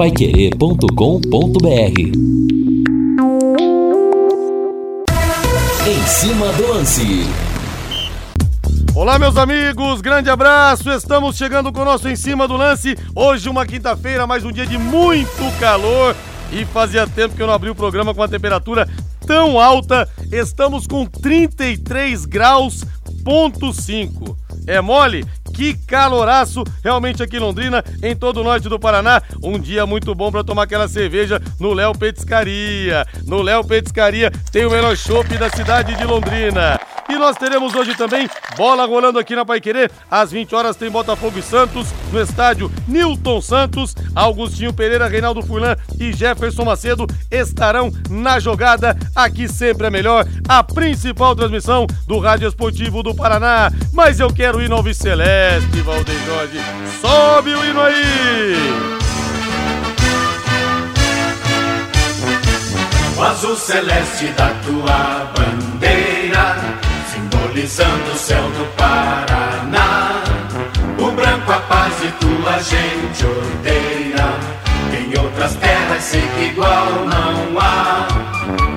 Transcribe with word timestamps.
paiquerê.com.br 0.00 2.00
Em 5.86 6.06
cima 6.06 6.50
do 6.54 6.68
lance. 6.68 7.26
Olá, 8.94 9.18
meus 9.18 9.36
amigos, 9.36 10.00
grande 10.00 10.30
abraço. 10.30 10.90
Estamos 10.90 11.36
chegando 11.36 11.70
com 11.70 11.82
o 11.82 11.84
nosso 11.84 12.08
Em 12.08 12.16
Cima 12.16 12.48
do 12.48 12.56
Lance. 12.56 12.96
Hoje, 13.14 13.50
uma 13.50 13.66
quinta-feira, 13.66 14.26
mais 14.26 14.42
um 14.42 14.50
dia 14.50 14.64
de 14.64 14.78
muito 14.78 15.60
calor. 15.60 16.16
E 16.50 16.64
fazia 16.64 17.06
tempo 17.06 17.36
que 17.36 17.42
eu 17.42 17.46
não 17.46 17.52
abri 17.52 17.68
o 17.68 17.74
programa 17.74 18.14
com 18.14 18.22
a 18.22 18.28
temperatura 18.28 18.88
tão 19.26 19.60
alta. 19.60 20.08
Estamos 20.32 20.86
com 20.86 21.04
33 21.04 22.24
graus, 22.24 22.86
ponto 23.22 23.70
5. 23.70 24.34
É 24.66 24.80
mole? 24.80 25.26
Que 25.60 25.74
caloraço 25.74 26.64
realmente 26.82 27.22
aqui 27.22 27.36
em 27.36 27.40
Londrina, 27.40 27.84
em 28.02 28.16
todo 28.16 28.40
o 28.40 28.42
norte 28.42 28.66
do 28.66 28.80
Paraná. 28.80 29.20
Um 29.44 29.58
dia 29.58 29.84
muito 29.84 30.14
bom 30.14 30.32
para 30.32 30.42
tomar 30.42 30.62
aquela 30.62 30.88
cerveja 30.88 31.38
no 31.58 31.74
Léo 31.74 31.92
Petiscaria. 31.92 33.06
No 33.26 33.42
Léo 33.42 33.62
Petiscaria 33.62 34.30
tem 34.50 34.64
o 34.64 34.70
melhor 34.70 34.96
chopp 34.96 35.36
da 35.36 35.50
cidade 35.50 35.94
de 35.96 36.04
Londrina. 36.04 36.80
E 37.10 37.18
nós 37.18 37.36
teremos 37.36 37.74
hoje 37.74 37.92
também 37.96 38.30
bola 38.56 38.86
rolando 38.86 39.18
aqui 39.18 39.34
na 39.34 39.44
Paiquerê. 39.44 39.90
Às 40.08 40.30
20 40.30 40.54
horas 40.54 40.76
tem 40.76 40.88
Botafogo 40.88 41.38
e 41.38 41.42
Santos 41.42 41.88
no 42.12 42.20
estádio 42.20 42.70
Newton 42.86 43.40
Santos. 43.40 43.96
Augustinho 44.14 44.72
Pereira, 44.72 45.08
Reinaldo 45.08 45.42
Furlan 45.42 45.76
e 45.98 46.12
Jefferson 46.12 46.64
Macedo 46.64 47.08
estarão 47.28 47.90
na 48.08 48.38
jogada. 48.38 48.96
Aqui 49.14 49.48
sempre 49.48 49.88
é 49.88 49.90
melhor. 49.90 50.24
A 50.48 50.62
principal 50.62 51.34
transmissão 51.34 51.84
do 52.06 52.20
Rádio 52.20 52.46
Esportivo 52.46 53.02
do 53.02 53.12
Paraná. 53.12 53.72
Mas 53.92 54.20
eu 54.20 54.32
quero 54.32 54.62
ir 54.62 54.68
no 54.68 54.76
Alves 54.76 54.96
Celeste, 54.96 55.80
Valdeir 55.80 56.18
Jorge. 56.24 56.58
Sobe 57.00 57.54
o 57.54 57.64
hino 57.64 57.80
aí! 57.80 58.54
O 63.16 63.22
azul 63.22 63.56
celeste 63.56 64.28
da 64.28 64.48
tua 64.64 65.32
bandeira 65.34 65.69
simbolizando 67.50 68.12
o 68.12 68.16
céu 68.16 68.42
do 68.42 68.64
Paraná. 68.76 70.22
O 70.98 71.10
branco 71.10 71.52
a 71.52 71.58
paz 71.60 71.94
e 72.02 72.10
tua 72.12 72.58
gente 72.62 73.26
odeia. 73.26 74.34
Em 74.96 75.18
outras 75.18 75.54
terras 75.56 76.02
sei 76.02 76.20
que 76.20 76.44
igual 76.46 76.86
não 77.06 77.60
há. 77.60 78.06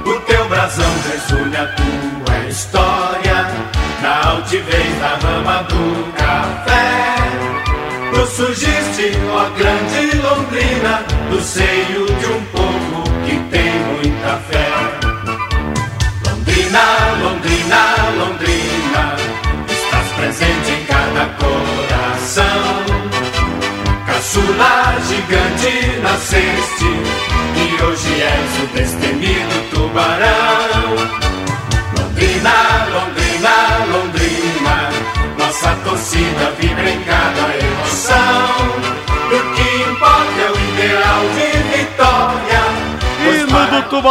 O 0.06 0.20
teu 0.22 0.48
brasão 0.50 0.92
resume 1.12 1.56
a 1.56 1.68
tua 1.68 2.50
história. 2.50 3.48
Na 4.02 4.30
altivez 4.32 5.00
da 5.00 5.18
rama 5.28 5.64
do 5.64 6.12
café. 6.14 7.14
Tu 8.14 8.28
surgiste, 8.28 9.12
ó 9.32 9.50
grande 9.58 10.18
Londrina, 10.18 11.04
do 11.30 11.42
seio 11.42 12.06
de 12.06 12.26
um 12.26 12.44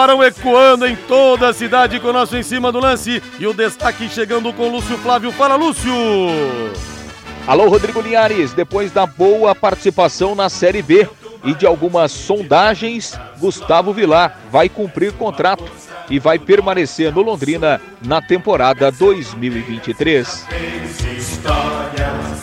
Tubarão 0.02 0.24
ecoando 0.24 0.84
em 0.84 0.96
toda 0.96 1.50
a 1.50 1.52
cidade 1.52 2.00
com 2.00 2.08
o 2.08 2.12
nosso 2.12 2.36
em 2.36 2.42
cima 2.42 2.72
do 2.72 2.80
lance. 2.80 3.22
E 3.38 3.46
o 3.46 3.54
destaque 3.54 4.08
chegando 4.08 4.52
com 4.52 4.68
Lúcio 4.68 4.98
Flávio. 4.98 5.30
Fala, 5.30 5.54
Lúcio! 5.54 5.92
Alô, 7.46 7.68
Rodrigo 7.68 8.00
Linhares. 8.00 8.52
Depois 8.52 8.90
da 8.90 9.06
boa 9.06 9.54
participação 9.54 10.34
na 10.34 10.48
Série 10.48 10.82
B 10.82 11.08
e 11.44 11.54
de 11.54 11.64
algumas 11.64 12.10
sondagens, 12.10 13.16
Gustavo 13.38 13.92
Vilar 13.92 14.38
vai 14.50 14.68
cumprir 14.68 15.12
contrato 15.12 15.70
e 16.10 16.18
vai 16.18 16.38
permanecer 16.38 17.12
no 17.12 17.22
Londrina 17.22 17.80
na 18.04 18.20
temporada 18.20 18.90
2023. 18.90 20.46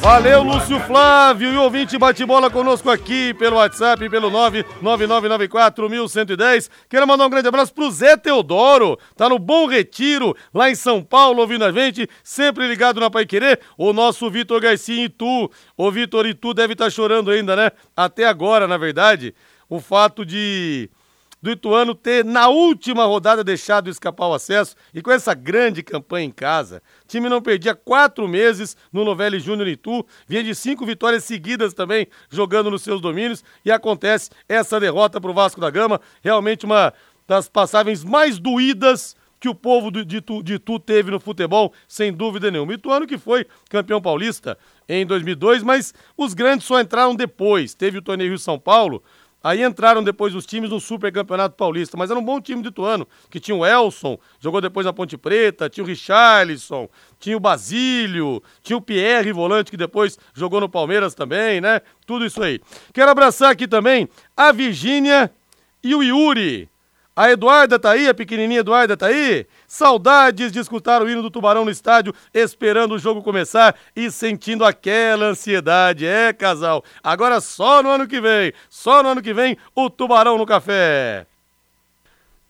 Valeu, 0.01 0.43
Lúcio 0.43 0.79
Flávio. 0.81 1.53
E 1.53 1.57
ouvinte 1.57 1.97
bate 1.97 2.25
bola 2.25 2.49
conosco 2.49 2.89
aqui 2.89 3.33
pelo 3.33 3.57
WhatsApp, 3.57 4.09
pelo 4.09 4.31
999941110. 4.31 6.69
Quero 6.87 7.05
mandar 7.05 7.27
um 7.27 7.29
grande 7.29 7.49
abraço 7.49 7.73
pro 7.73 7.91
Zé 7.91 8.15
Teodoro. 8.15 8.97
Tá 9.15 9.27
no 9.27 9.37
Bom 9.37 9.67
Retiro, 9.67 10.33
lá 10.53 10.69
em 10.69 10.75
São 10.75 11.03
Paulo, 11.03 11.41
ouvindo 11.41 11.65
a 11.65 11.71
gente. 11.71 12.07
Sempre 12.23 12.65
ligado 12.67 12.97
na 12.99 13.11
Pai 13.11 13.25
Querer. 13.25 13.59
O 13.77 13.91
nosso 13.91 14.29
Vitor 14.29 14.61
Garcia 14.61 15.03
Itu. 15.03 15.51
O 15.75 15.91
Vitor 15.91 16.25
Itu 16.25 16.53
deve 16.53 16.71
estar 16.73 16.85
tá 16.85 16.89
chorando 16.89 17.29
ainda, 17.29 17.53
né? 17.55 17.71
Até 17.95 18.25
agora, 18.25 18.67
na 18.67 18.77
verdade. 18.77 19.35
O 19.67 19.81
fato 19.81 20.25
de 20.25 20.89
do 21.41 21.51
Ituano 21.51 21.95
ter, 21.95 22.25
na 22.25 22.47
última 22.49 23.05
rodada, 23.05 23.43
deixado 23.43 23.89
escapar 23.89 24.27
o 24.27 24.33
acesso 24.33 24.75
e 24.93 25.01
com 25.01 25.11
essa 25.11 25.33
grande 25.33 25.81
campanha 25.81 26.25
em 26.25 26.31
casa, 26.31 26.81
o 27.03 27.07
time 27.07 27.29
não 27.29 27.41
perdia 27.41 27.73
quatro 27.73 28.27
meses 28.27 28.75
no 28.91 29.05
Novelli 29.05 29.39
Júnior 29.39 29.67
Itu, 29.67 30.05
vinha 30.27 30.43
de 30.43 30.53
cinco 30.53 30.85
vitórias 30.85 31.23
seguidas 31.23 31.73
também, 31.73 32.07
jogando 32.29 32.69
nos 32.69 32.81
seus 32.81 33.01
domínios, 33.01 33.43
e 33.63 33.71
acontece 33.71 34.29
essa 34.47 34.79
derrota 34.79 35.19
para 35.21 35.31
o 35.31 35.33
Vasco 35.33 35.61
da 35.61 35.69
Gama, 35.69 36.01
realmente 36.21 36.65
uma 36.65 36.93
das 37.27 37.47
passagens 37.47 38.03
mais 38.03 38.39
doídas 38.39 39.15
que 39.39 39.47
o 39.47 39.55
povo 39.55 39.89
de 39.89 40.17
Itu, 40.17 40.43
de 40.43 40.55
Itu 40.55 40.79
teve 40.79 41.11
no 41.11 41.19
futebol, 41.19 41.73
sem 41.87 42.11
dúvida 42.11 42.51
nenhuma. 42.51 42.73
Ituano 42.73 43.07
que 43.07 43.17
foi 43.17 43.45
campeão 43.69 44.01
paulista 44.01 44.57
em 44.87 45.05
2002, 45.05 45.63
mas 45.63 45.93
os 46.17 46.33
grandes 46.33 46.67
só 46.67 46.81
entraram 46.81 47.15
depois. 47.15 47.73
Teve 47.73 47.99
o 47.99 48.01
torneio 48.01 48.31
Rio 48.31 48.39
São 48.39 48.59
Paulo, 48.59 49.01
Aí 49.43 49.63
entraram 49.63 50.03
depois 50.03 50.35
os 50.35 50.45
times 50.45 50.69
no 50.69 50.79
Super 50.79 51.11
Campeonato 51.11 51.55
Paulista, 51.55 51.95
mas 51.95 52.11
era 52.11 52.19
um 52.19 52.23
bom 52.23 52.41
time 52.41 52.61
de 52.61 52.67
Ituano, 52.67 53.07
que 53.29 53.39
tinha 53.39 53.55
o 53.55 53.65
Elson, 53.65 54.17
jogou 54.39 54.59
depois 54.59 54.85
na 54.85 54.91
Ponte 54.91 55.17
Preta, 55.17 55.69
tinha 55.69 55.83
o 55.83 55.87
Richarlison, 55.87 56.89
tinha 57.19 57.37
o 57.37 57.39
Basílio, 57.39 58.43
tinha 58.61 58.75
o 58.75 58.81
Pierre 58.81 59.31
Volante, 59.31 59.71
que 59.71 59.77
depois 59.77 60.19
jogou 60.33 60.59
no 60.59 60.67
Palmeiras 60.67 61.15
também, 61.15 61.61
né? 61.61 61.81
Tudo 62.05 62.25
isso 62.25 62.43
aí. 62.43 62.59
Quero 62.93 63.11
abraçar 63.11 63.51
aqui 63.51 63.67
também 63.67 64.09
a 64.35 64.51
Virgínia 64.51 65.31
e 65.81 65.95
o 65.95 66.03
Yuri. 66.03 66.69
A 67.19 67.29
Eduarda 67.29 67.77
tá 67.77 67.91
aí, 67.91 68.07
a 68.07 68.13
pequenininha 68.13 68.61
Eduarda 68.61 68.95
tá 68.95 69.07
aí? 69.07 69.45
Saudades 69.67 70.53
de 70.53 70.59
escutar 70.59 71.01
o 71.01 71.09
hino 71.09 71.21
do 71.21 71.29
Tubarão 71.29 71.65
no 71.65 71.69
estádio, 71.69 72.13
esperando 72.33 72.95
o 72.95 72.97
jogo 72.97 73.21
começar 73.21 73.75
e 73.93 74.09
sentindo 74.09 74.63
aquela 74.63 75.25
ansiedade. 75.25 76.05
É, 76.05 76.31
casal. 76.31 76.81
Agora 77.03 77.41
só 77.41 77.83
no 77.83 77.89
ano 77.89 78.07
que 78.07 78.21
vem, 78.21 78.53
só 78.69 79.03
no 79.03 79.09
ano 79.09 79.21
que 79.21 79.33
vem, 79.33 79.57
o 79.75 79.89
Tubarão 79.89 80.37
no 80.37 80.45
café. 80.45 81.27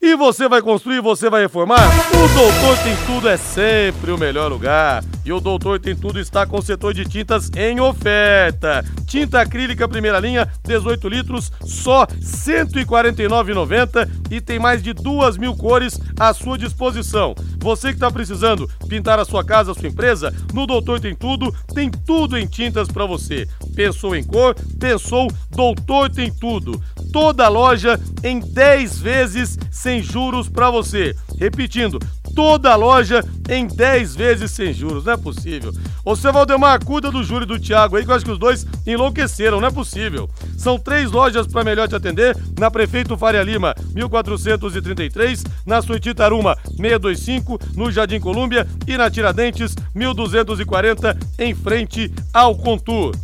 E 0.01 0.15
você 0.15 0.47
vai 0.47 0.61
construir, 0.61 1.01
você 1.01 1.29
vai 1.29 1.41
reformar? 1.41 1.85
O 2.15 2.27
Doutor 2.33 2.77
Tem 2.83 2.95
Tudo 3.05 3.27
é 3.27 3.35
sempre 3.35 4.11
o 4.11 4.17
melhor 4.17 4.49
lugar. 4.49 5.03
E 5.25 5.33
o 5.33 5.41
Doutor 5.41 5.77
Tem 5.77 5.93
Tudo 5.93 6.21
está 6.21 6.45
com 6.45 6.57
o 6.57 6.61
setor 6.61 6.93
de 6.93 7.03
tintas 7.03 7.51
em 7.53 7.81
oferta. 7.81 8.85
Tinta 9.05 9.41
acrílica 9.41 9.89
primeira 9.89 10.17
linha, 10.17 10.47
18 10.65 11.09
litros, 11.09 11.51
só 11.65 12.03
R$ 12.03 12.15
149,90 12.17 14.09
e 14.31 14.39
tem 14.39 14.57
mais 14.57 14.81
de 14.81 14.93
duas 14.93 15.38
mil 15.38 15.53
cores 15.53 15.99
à 16.17 16.33
sua 16.33 16.57
disposição. 16.57 17.35
Você 17.57 17.89
que 17.89 17.95
está 17.95 18.09
precisando 18.09 18.69
pintar 18.88 19.19
a 19.19 19.25
sua 19.25 19.43
casa, 19.43 19.73
a 19.73 19.75
sua 19.75 19.89
empresa, 19.89 20.33
no 20.53 20.65
Doutor 20.65 21.01
Tem 21.01 21.13
Tudo, 21.13 21.53
tem 21.75 21.91
tudo 21.91 22.38
em 22.38 22.47
tintas 22.47 22.88
para 22.88 23.05
você. 23.05 23.45
Pensou 23.75 24.15
em 24.15 24.23
cor? 24.23 24.55
Pensou 24.79 25.27
Doutor 25.51 26.09
Tem 26.09 26.31
Tudo. 26.31 26.81
Toda 27.11 27.45
a 27.45 27.50
loja 27.50 28.00
em 28.23 28.39
10 28.39 29.00
vezes 29.00 29.57
sem 29.71 30.01
juros 30.01 30.47
para 30.47 30.69
você. 30.69 31.15
Repetindo, 31.39 32.00
toda 32.35 32.71
a 32.71 32.75
loja 32.75 33.23
em 33.50 33.65
10 33.67 34.15
vezes 34.15 34.51
sem 34.51 34.73
juros. 34.73 35.06
Não 35.06 35.13
é 35.13 35.17
possível. 35.17 35.73
Ô, 36.06 36.15
seu 36.15 36.31
Valdemar, 36.31 36.83
cuida 36.83 37.11
do 37.11 37.23
Júlio 37.23 37.44
e 37.44 37.47
do 37.47 37.59
Thiago 37.59 37.97
aí, 37.97 38.06
que 38.06 38.11
eu 38.11 38.15
acho 38.15 38.25
que 38.25 38.31
os 38.31 38.39
dois 38.39 38.65
enlouqueceram. 38.85 39.59
Não 39.59 39.67
é 39.67 39.71
possível. 39.71 40.29
São 40.57 40.77
três 40.77 41.11
lojas 41.11 41.47
para 41.47 41.63
melhor 41.63 41.88
te 41.88 41.95
atender. 41.95 42.38
Na 42.57 42.69
Prefeito 42.69 43.17
Faria 43.17 43.44
Lima, 43.44 43.75
1433. 43.94 45.44
Na 45.65 45.81
Suíte 45.81 46.13
Taruma, 46.13 46.55
625. 46.77 47.59
No 47.75 47.91
Jardim 47.91 48.19
Colúmbia. 48.19 48.67
E 48.88 48.97
na 48.97 49.09
Tiradentes, 49.09 49.75
1240. 49.95 51.17
Em 51.38 51.55
frente 51.55 52.12
ao 52.33 52.55
Contur. 52.55 53.15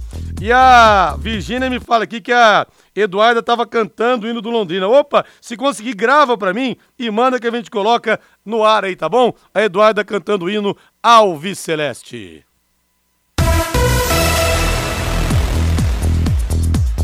E 0.42 0.52
a 0.52 1.16
Virgínia 1.18 1.70
me 1.70 1.80
fala 1.80 2.04
aqui 2.04 2.20
que 2.20 2.34
a 2.34 2.68
Eduarda 2.96 3.40
estava 3.40 3.66
cantando 3.66 4.28
o 4.28 4.30
hino 4.30 4.42
do 4.42 4.50
Londrina. 4.50 4.88
Opa, 4.88 5.26
se 5.40 5.56
conseguir, 5.56 5.94
grava 5.94 6.38
para 6.38 6.54
mim 6.54 6.76
e 7.00 7.10
manda 7.10 7.40
que 7.40 7.48
a 7.48 7.52
gente 7.52 7.72
coloca 7.72 8.20
no 8.46 8.64
ar 8.64 8.84
aí, 8.84 8.96
tá 8.96 9.08
bom? 9.08 9.34
A 9.54 9.62
Eduarda 9.62 10.04
cantando 10.04 10.46
o 10.46 10.50
hino 10.50 10.76
Alves 11.02 11.60
Celeste. 11.60 12.46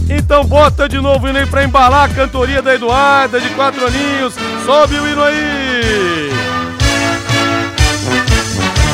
Então 0.09 0.43
bota 0.43 0.89
de 0.89 0.99
novo 0.99 1.25
o 1.25 1.29
hino 1.29 1.39
aí 1.39 1.45
pra 1.45 1.63
embalar 1.63 2.11
a 2.11 2.13
cantoria 2.13 2.61
da 2.61 2.75
Eduarda 2.75 3.39
de 3.39 3.49
quatro 3.55 3.87
aninhos. 3.87 4.35
Sobe 4.65 4.95
o 4.95 5.07
hino 5.07 5.23
aí! 5.23 6.29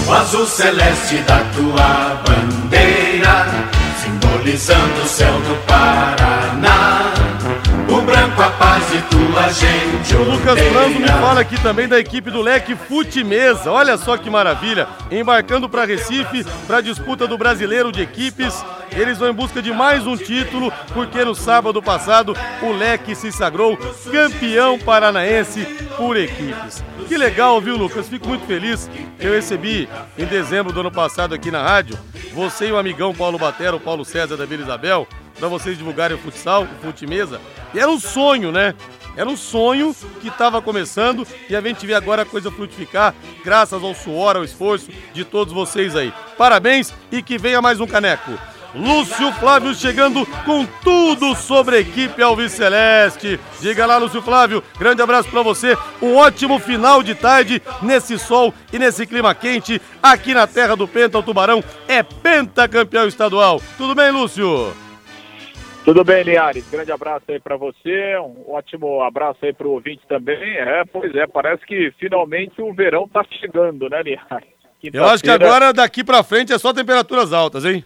O 0.08 0.14
azul 0.14 0.46
celeste 0.46 1.18
da 1.24 1.40
tua 1.54 2.22
bandeira, 2.24 2.57
simbolizando 4.38 5.02
o 5.02 5.08
céu 5.08 5.34
do 5.42 5.56
Paraná. 5.66 7.07
O 8.08 8.10
branco 8.10 8.42
a 8.42 8.50
paz 8.52 8.86
e 8.94 9.02
tua 9.02 9.50
gente. 9.50 10.16
O 10.16 10.24
Lucas 10.32 10.58
Franzo 10.58 10.98
me 10.98 11.08
fala 11.10 11.42
aqui 11.42 11.62
também 11.62 11.90
da 11.90 12.00
equipe 12.00 12.32
do 12.32 12.42
Leque 12.42 12.74
Fute 12.74 13.22
Mesa. 13.22 13.70
Olha 13.70 13.98
só 13.98 14.16
que 14.16 14.30
maravilha. 14.30 14.88
Embarcando 15.12 15.68
para 15.68 15.84
Recife 15.84 16.46
para 16.66 16.78
a 16.78 16.82
disputa 16.82 17.28
do 17.28 17.38
Brasileiro 17.38 17.92
de 17.92 18.02
Equipes. 18.02 18.64
Eles 18.94 19.18
vão 19.18 19.30
em 19.30 19.34
busca 19.34 19.62
de 19.62 19.74
mais 19.74 20.08
um 20.08 20.16
título, 20.16 20.72
porque 20.94 21.26
no 21.26 21.36
sábado 21.36 21.84
passado 21.84 22.34
o 22.62 22.72
Leque 22.72 23.14
se 23.14 23.30
sagrou 23.30 23.76
campeão 24.10 24.80
paranaense 24.80 25.66
por 25.98 26.16
equipes. 26.16 26.82
Que 27.10 27.18
legal, 27.18 27.60
viu, 27.60 27.76
Lucas? 27.76 28.08
Fico 28.08 28.30
muito 28.30 28.46
feliz. 28.46 28.90
Eu 29.20 29.34
recebi 29.34 29.90
em 30.18 30.26
dezembro 30.26 30.72
do 30.72 30.80
ano 30.80 30.92
passado 30.92 31.36
aqui 31.36 31.52
na 31.52 31.62
rádio, 31.62 32.00
você 32.34 32.70
e 32.70 32.72
o 32.72 32.78
amigão 32.78 33.14
Paulo 33.14 33.38
Batera, 33.38 33.76
o 33.76 33.82
Paulo 33.82 34.06
César 34.06 34.38
da 34.38 34.46
Vila 34.46 34.64
Isabel, 34.64 35.06
para 35.38 35.48
vocês 35.48 35.78
divulgarem 35.78 36.18
o 36.18 36.20
futsal, 36.20 36.64
o 36.64 36.86
futimesa. 36.86 37.40
E 37.74 37.80
era 37.80 37.90
um 37.90 38.00
sonho, 38.00 38.52
né? 38.52 38.74
Era 39.16 39.28
um 39.28 39.38
sonho 39.38 39.96
que 40.22 40.28
estava 40.28 40.62
começando 40.62 41.28
e 41.50 41.56
a 41.56 41.62
gente 41.62 41.86
vê 41.88 41.96
agora 41.96 42.22
a 42.22 42.26
coisa 42.26 42.52
frutificar, 42.52 43.16
graças 43.44 43.84
ao 43.84 43.96
suor, 43.96 44.36
ao 44.36 44.44
esforço 44.44 44.90
de 45.12 45.26
todos 45.26 45.52
vocês 45.54 45.96
aí. 45.96 46.14
Parabéns 46.38 46.94
e 47.12 47.24
que 47.24 47.38
venha 47.38 47.62
mais 47.62 47.80
um 47.80 47.88
caneco. 47.88 48.32
Lúcio 48.76 49.32
Flávio 49.34 49.74
chegando 49.74 50.24
com 50.46 50.66
tudo 50.84 51.34
sobre 51.36 51.78
a 51.78 51.80
equipe 51.80 52.22
Alves 52.22 52.52
Celeste. 52.52 53.40
Diga 53.60 53.88
lá, 53.88 53.98
Lúcio 53.98 54.22
Flávio, 54.22 54.64
grande 54.78 55.02
abraço 55.02 55.30
para 55.30 55.42
você. 55.42 55.76
Um 56.00 56.16
ótimo 56.16 56.60
final 56.60 57.02
de 57.02 57.16
tarde 57.16 57.62
nesse 57.82 58.20
sol 58.20 58.54
e 58.72 58.78
nesse 58.78 59.08
clima 59.08 59.34
quente 59.34 59.82
aqui 60.04 60.34
na 60.34 60.46
terra 60.46 60.76
do 60.76 60.88
Penta. 60.88 61.18
O 61.18 61.24
Tubarão 61.24 61.64
é 61.88 62.04
pentacampeão 62.04 63.08
estadual. 63.08 63.60
Tudo 63.78 63.96
bem, 63.96 64.12
Lúcio? 64.12 64.87
Tudo 65.88 66.04
bem, 66.04 66.22
Linhares? 66.22 66.70
Grande 66.70 66.92
abraço 66.92 67.24
aí 67.30 67.40
para 67.40 67.56
você, 67.56 68.18
um 68.18 68.52
ótimo 68.52 69.02
abraço 69.02 69.38
aí 69.46 69.54
para 69.54 69.66
o 69.66 69.72
ouvinte 69.72 70.06
também. 70.06 70.58
É, 70.58 70.84
pois 70.84 71.16
é, 71.16 71.26
parece 71.26 71.66
que 71.66 71.94
finalmente 71.98 72.62
o 72.62 72.74
verão 72.74 73.08
tá 73.08 73.24
chegando, 73.40 73.88
né, 73.90 74.04
Linhares? 74.04 74.50
Eu 74.84 75.06
acho 75.06 75.24
que 75.24 75.30
agora 75.30 75.72
daqui 75.72 76.04
para 76.04 76.24
frente 76.24 76.52
é 76.52 76.58
só 76.58 76.74
temperaturas 76.74 77.32
altas, 77.32 77.64
hein? 77.64 77.86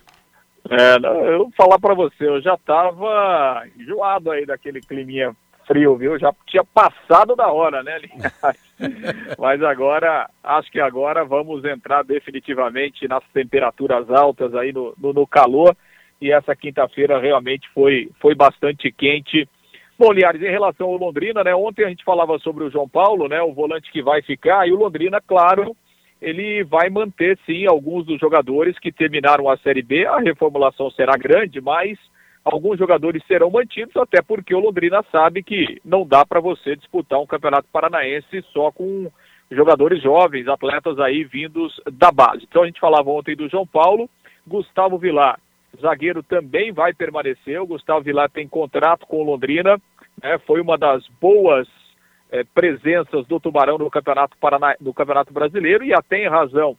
É, 0.67 0.95
eu 1.31 1.37
vou 1.37 1.51
falar 1.55 1.77
para 1.77 1.93
você, 1.93 2.27
eu 2.27 2.41
já 2.41 2.57
tava 2.57 3.65
enjoado 3.77 4.31
aí 4.31 4.47
daquele 4.47 4.81
climinha 4.81 5.35
frio, 5.67 5.95
viu? 5.95 6.17
Já 6.17 6.33
tinha 6.47 6.63
passado 6.63 7.35
da 7.35 7.51
hora, 7.51 7.83
né, 7.83 7.99
Linhares? 7.99 8.61
Mas 9.37 9.61
agora, 9.61 10.27
acho 10.43 10.71
que 10.71 10.79
agora 10.79 11.23
vamos 11.23 11.63
entrar 11.65 12.03
definitivamente 12.03 13.07
nas 13.07 13.23
temperaturas 13.31 14.09
altas 14.09 14.55
aí 14.55 14.73
no, 14.73 14.91
no, 14.97 15.13
no 15.13 15.27
calor 15.27 15.77
e 16.21 16.31
essa 16.31 16.55
quinta-feira 16.55 17.19
realmente 17.19 17.67
foi, 17.73 18.09
foi 18.19 18.35
bastante 18.35 18.91
quente. 18.91 19.49
Bom, 19.97 20.11
Liares, 20.11 20.41
em 20.41 20.49
relação 20.49 20.87
ao 20.87 20.97
Londrina, 20.97 21.43
né? 21.43 21.55
Ontem 21.55 21.83
a 21.83 21.89
gente 21.89 22.03
falava 22.03 22.37
sobre 22.39 22.63
o 22.63 22.69
João 22.69 22.87
Paulo, 22.87 23.27
né? 23.27 23.41
O 23.41 23.53
volante 23.53 23.91
que 23.91 24.03
vai 24.03 24.21
ficar, 24.21 24.67
e 24.67 24.71
o 24.71 24.77
Londrina, 24.77 25.19
claro, 25.19 25.75
ele 26.21 26.63
vai 26.63 26.89
manter 26.89 27.37
sim 27.45 27.65
alguns 27.65 28.05
dos 28.05 28.19
jogadores 28.19 28.77
que 28.77 28.91
terminaram 28.91 29.49
a 29.49 29.57
Série 29.57 29.81
B. 29.81 30.05
A 30.05 30.19
reformulação 30.19 30.91
será 30.91 31.17
grande, 31.17 31.59
mas 31.59 31.97
alguns 32.45 32.77
jogadores 32.77 33.23
serão 33.25 33.49
mantidos, 33.49 33.95
até 33.97 34.21
porque 34.21 34.53
o 34.53 34.59
Londrina 34.59 35.03
sabe 35.11 35.41
que 35.41 35.81
não 35.83 36.05
dá 36.05 36.23
para 36.23 36.39
você 36.39 36.75
disputar 36.75 37.19
um 37.19 37.27
campeonato 37.27 37.67
paranaense 37.71 38.43
só 38.53 38.71
com 38.71 39.11
jogadores 39.49 40.01
jovens, 40.01 40.47
atletas 40.47 40.99
aí 40.99 41.23
vindos 41.23 41.81
da 41.91 42.11
base. 42.11 42.43
Então 42.47 42.63
a 42.63 42.65
gente 42.67 42.79
falava 42.79 43.09
ontem 43.09 43.35
do 43.35 43.49
João 43.49 43.65
Paulo, 43.65 44.07
Gustavo 44.47 44.97
Vilar 44.97 45.39
zagueiro 45.79 46.23
também 46.23 46.71
vai 46.71 46.93
permanecer. 46.93 47.61
O 47.61 47.67
Gustavo 47.67 48.01
Vilar 48.01 48.29
tem 48.29 48.47
contrato 48.47 49.05
com 49.05 49.21
o 49.21 49.23
Londrina, 49.23 49.79
né? 50.21 50.37
foi 50.39 50.61
uma 50.61 50.77
das 50.77 51.07
boas 51.19 51.67
é, 52.31 52.43
presenças 52.43 53.25
do 53.27 53.39
Tubarão 53.39 53.77
no 53.77 53.89
Campeonato, 53.89 54.37
Paraná, 54.37 54.75
no 54.79 54.93
Campeonato 54.93 55.33
Brasileiro 55.33 55.83
e 55.83 55.93
até 55.93 56.23
em 56.23 56.29
razão 56.29 56.77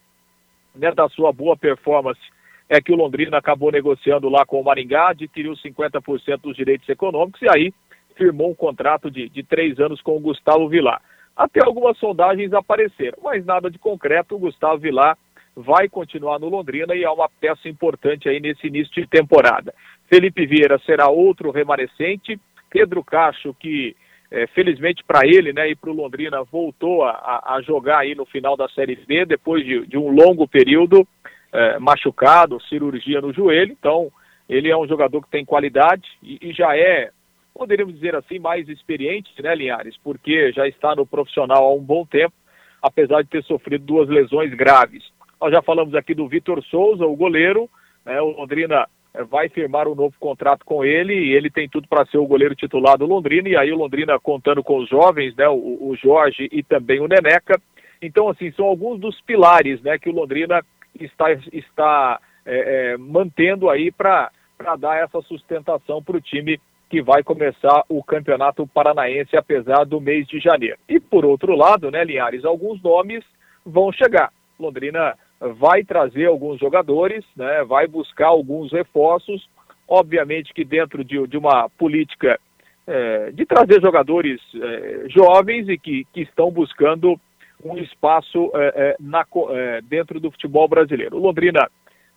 né, 0.74 0.90
da 0.92 1.08
sua 1.08 1.32
boa 1.32 1.56
performance 1.56 2.20
é 2.68 2.80
que 2.80 2.92
o 2.92 2.96
Londrina 2.96 3.36
acabou 3.36 3.70
negociando 3.70 4.30
lá 4.30 4.46
com 4.46 4.58
o 4.58 4.64
Maringá, 4.64 5.10
adquiriu 5.10 5.52
50% 5.52 6.40
dos 6.40 6.56
direitos 6.56 6.88
econômicos 6.88 7.42
e 7.42 7.48
aí 7.48 7.74
firmou 8.16 8.50
um 8.50 8.54
contrato 8.54 9.10
de, 9.10 9.28
de 9.28 9.42
três 9.42 9.78
anos 9.78 10.00
com 10.00 10.16
o 10.16 10.20
Gustavo 10.20 10.68
Vilar. 10.68 11.02
Até 11.36 11.62
algumas 11.64 11.98
sondagens 11.98 12.52
apareceram, 12.52 13.18
mas 13.22 13.44
nada 13.44 13.70
de 13.70 13.78
concreto. 13.78 14.36
O 14.36 14.38
Gustavo 14.38 14.78
Vilar 14.78 15.18
vai 15.56 15.88
continuar 15.88 16.38
no 16.38 16.48
Londrina 16.48 16.94
e 16.94 17.04
é 17.04 17.10
uma 17.10 17.28
peça 17.28 17.68
importante 17.68 18.28
aí 18.28 18.40
nesse 18.40 18.66
início 18.66 18.92
de 18.94 19.06
temporada. 19.06 19.74
Felipe 20.08 20.46
Vieira 20.46 20.78
será 20.84 21.08
outro 21.08 21.50
remanescente. 21.50 22.38
Pedro 22.70 23.04
Cacho, 23.04 23.54
que 23.54 23.94
é, 24.30 24.46
felizmente 24.48 25.04
para 25.04 25.26
ele 25.26 25.52
né, 25.52 25.70
e 25.70 25.76
para 25.76 25.90
o 25.90 25.94
Londrina, 25.94 26.42
voltou 26.42 27.04
a, 27.04 27.42
a, 27.54 27.60
jogar 27.62 27.98
aí 27.98 28.14
no 28.14 28.24
final 28.24 28.56
da 28.56 28.68
Série 28.70 28.96
B, 28.96 29.26
depois 29.26 29.64
de, 29.64 29.86
de 29.86 29.98
um 29.98 30.08
longo 30.08 30.48
período 30.48 31.06
é, 31.52 31.78
machucado, 31.78 32.60
cirurgia 32.62 33.20
no 33.20 33.32
joelho. 33.32 33.72
Então, 33.78 34.10
ele 34.48 34.70
é 34.70 34.76
um 34.76 34.88
jogador 34.88 35.20
que 35.22 35.30
tem 35.30 35.44
qualidade 35.44 36.08
e, 36.22 36.38
e 36.40 36.52
já 36.52 36.74
é, 36.76 37.10
poderíamos 37.54 37.94
dizer 37.94 38.16
assim, 38.16 38.38
mais 38.38 38.68
experiente, 38.68 39.30
né, 39.42 39.54
Linhares? 39.54 39.96
Porque 40.02 40.50
já 40.52 40.66
está 40.66 40.96
no 40.96 41.06
profissional 41.06 41.64
há 41.64 41.74
um 41.74 41.82
bom 41.82 42.06
tempo, 42.06 42.34
apesar 42.80 43.22
de 43.22 43.28
ter 43.28 43.44
sofrido 43.44 43.84
duas 43.84 44.08
lesões 44.08 44.52
graves. 44.54 45.04
Nós 45.42 45.50
já 45.50 45.60
falamos 45.60 45.92
aqui 45.96 46.14
do 46.14 46.28
Vitor 46.28 46.62
Souza, 46.62 47.04
o 47.04 47.16
goleiro, 47.16 47.68
né, 48.06 48.20
o 48.20 48.30
Londrina 48.30 48.86
eh, 49.12 49.24
vai 49.24 49.48
firmar 49.48 49.88
um 49.88 49.94
novo 49.96 50.14
contrato 50.20 50.64
com 50.64 50.84
ele 50.84 51.12
e 51.12 51.32
ele 51.32 51.50
tem 51.50 51.68
tudo 51.68 51.88
para 51.88 52.06
ser 52.06 52.18
o 52.18 52.26
goleiro 52.28 52.54
titular 52.54 52.96
do 52.96 53.06
Londrina. 53.06 53.48
E 53.48 53.56
aí 53.56 53.72
o 53.72 53.76
Londrina 53.76 54.20
contando 54.20 54.62
com 54.62 54.78
os 54.78 54.88
jovens, 54.88 55.34
né, 55.34 55.48
o, 55.48 55.56
o 55.56 55.96
Jorge 56.00 56.48
e 56.52 56.62
também 56.62 57.00
o 57.00 57.08
Neneca. 57.08 57.60
Então, 58.00 58.28
assim, 58.28 58.52
são 58.52 58.66
alguns 58.66 59.00
dos 59.00 59.20
pilares 59.22 59.82
né, 59.82 59.98
que 59.98 60.08
o 60.08 60.12
Londrina 60.12 60.62
está, 61.00 61.32
está 61.52 62.20
é, 62.46 62.92
é, 62.92 62.96
mantendo 62.96 63.68
aí 63.68 63.90
para 63.90 64.30
dar 64.78 65.02
essa 65.02 65.20
sustentação 65.22 66.00
para 66.00 66.18
o 66.18 66.20
time 66.20 66.60
que 66.88 67.02
vai 67.02 67.24
começar 67.24 67.82
o 67.88 68.00
Campeonato 68.00 68.64
Paranaense, 68.68 69.36
apesar 69.36 69.82
do 69.86 70.00
mês 70.00 70.24
de 70.28 70.38
janeiro. 70.38 70.78
E 70.88 71.00
por 71.00 71.24
outro 71.24 71.56
lado, 71.56 71.90
né, 71.90 72.04
Linhares, 72.04 72.44
alguns 72.44 72.80
nomes 72.80 73.24
vão 73.66 73.90
chegar. 73.90 74.32
Londrina 74.56 75.16
vai 75.56 75.82
trazer 75.84 76.26
alguns 76.26 76.58
jogadores, 76.60 77.24
né, 77.36 77.64
vai 77.64 77.86
buscar 77.86 78.28
alguns 78.28 78.72
reforços, 78.72 79.48
obviamente 79.88 80.54
que 80.54 80.64
dentro 80.64 81.04
de, 81.04 81.26
de 81.26 81.36
uma 81.36 81.68
política 81.68 82.38
é, 82.86 83.30
de 83.30 83.46
trazer 83.46 83.80
jogadores 83.80 84.40
é, 84.54 85.08
jovens 85.08 85.68
e 85.68 85.78
que, 85.78 86.04
que 86.12 86.22
estão 86.22 86.50
buscando 86.50 87.18
um 87.64 87.76
espaço 87.78 88.50
é, 88.54 88.72
é 88.76 88.96
na, 88.98 89.24
é, 89.50 89.80
dentro 89.82 90.18
do 90.18 90.30
futebol 90.30 90.66
brasileiro. 90.66 91.16
O 91.16 91.20
Londrina 91.20 91.68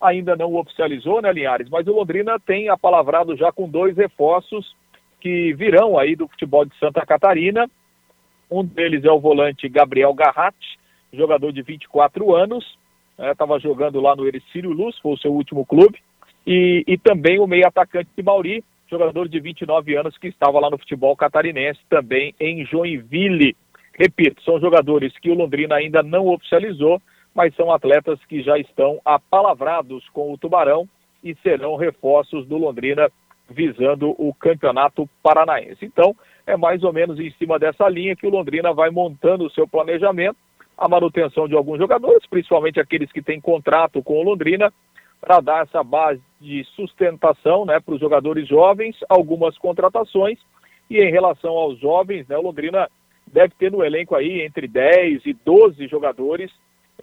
ainda 0.01 0.35
não 0.35 0.55
oficializou, 0.55 1.21
né, 1.21 1.31
Linhares? 1.31 1.69
Mas 1.69 1.87
o 1.87 1.93
Londrina 1.93 2.39
tem 2.39 2.69
apalavrado 2.69 3.35
já 3.35 3.51
com 3.51 3.69
dois 3.69 3.95
reforços 3.95 4.75
que 5.21 5.53
virão 5.53 5.97
aí 5.97 6.15
do 6.15 6.27
futebol 6.27 6.65
de 6.65 6.77
Santa 6.77 7.05
Catarina. 7.05 7.69
Um 8.49 8.63
deles 8.63 9.03
é 9.03 9.11
o 9.11 9.19
volante 9.19 9.69
Gabriel 9.69 10.13
Garratti, 10.13 10.79
jogador 11.13 11.51
de 11.51 11.61
24 11.61 12.35
anos, 12.35 12.77
estava 13.17 13.55
né, 13.55 13.59
jogando 13.59 14.01
lá 14.01 14.15
no 14.15 14.27
Ercílio 14.27 14.71
Luz, 14.71 14.97
foi 14.99 15.13
o 15.13 15.17
seu 15.17 15.31
último 15.31 15.65
clube, 15.65 15.99
e, 16.45 16.83
e 16.87 16.97
também 16.97 17.39
o 17.39 17.47
meio 17.47 17.67
atacante 17.67 18.09
de 18.15 18.23
Mauri, 18.23 18.63
jogador 18.89 19.27
de 19.27 19.39
29 19.39 19.95
anos 19.95 20.17
que 20.17 20.27
estava 20.27 20.59
lá 20.59 20.69
no 20.69 20.77
futebol 20.77 21.15
catarinense, 21.15 21.79
também 21.89 22.35
em 22.39 22.65
Joinville. 22.65 23.55
Repito, 23.97 24.43
são 24.43 24.59
jogadores 24.59 25.17
que 25.19 25.31
o 25.31 25.33
Londrina 25.33 25.75
ainda 25.75 26.03
não 26.03 26.27
oficializou, 26.27 27.01
mas 27.33 27.55
são 27.55 27.71
atletas 27.71 28.19
que 28.25 28.41
já 28.41 28.57
estão 28.57 29.01
apalavrados 29.03 30.07
com 30.09 30.31
o 30.31 30.37
Tubarão 30.37 30.87
e 31.23 31.35
serão 31.41 31.75
reforços 31.75 32.45
do 32.47 32.57
Londrina 32.57 33.09
visando 33.49 34.15
o 34.17 34.33
Campeonato 34.33 35.09
Paranaense. 35.23 35.83
Então, 35.85 36.15
é 36.45 36.55
mais 36.55 36.83
ou 36.83 36.93
menos 36.93 37.19
em 37.19 37.31
cima 37.31 37.57
dessa 37.57 37.87
linha 37.89 38.15
que 38.15 38.27
o 38.27 38.29
Londrina 38.29 38.73
vai 38.73 38.89
montando 38.89 39.45
o 39.45 39.49
seu 39.49 39.67
planejamento 39.67 40.37
a 40.77 40.87
manutenção 40.87 41.47
de 41.47 41.55
alguns 41.55 41.77
jogadores, 41.77 42.25
principalmente 42.29 42.79
aqueles 42.79 43.11
que 43.11 43.21
têm 43.21 43.39
contrato 43.39 44.01
com 44.03 44.19
o 44.19 44.23
Londrina, 44.23 44.71
para 45.21 45.39
dar 45.39 45.63
essa 45.63 45.83
base 45.83 46.21
de 46.39 46.63
sustentação 46.75 47.65
né, 47.65 47.79
para 47.79 47.95
os 47.95 47.99
jogadores 47.99 48.47
jovens, 48.47 48.95
algumas 49.09 49.57
contratações. 49.57 50.37
E 50.89 50.99
em 50.99 51.09
relação 51.09 51.51
aos 51.51 51.79
jovens, 51.79 52.27
né, 52.27 52.37
o 52.37 52.41
Londrina 52.41 52.89
deve 53.25 53.53
ter 53.57 53.71
no 53.71 53.83
elenco 53.83 54.15
aí 54.15 54.41
entre 54.41 54.67
10 54.67 55.25
e 55.25 55.33
12 55.33 55.87
jogadores 55.87 56.51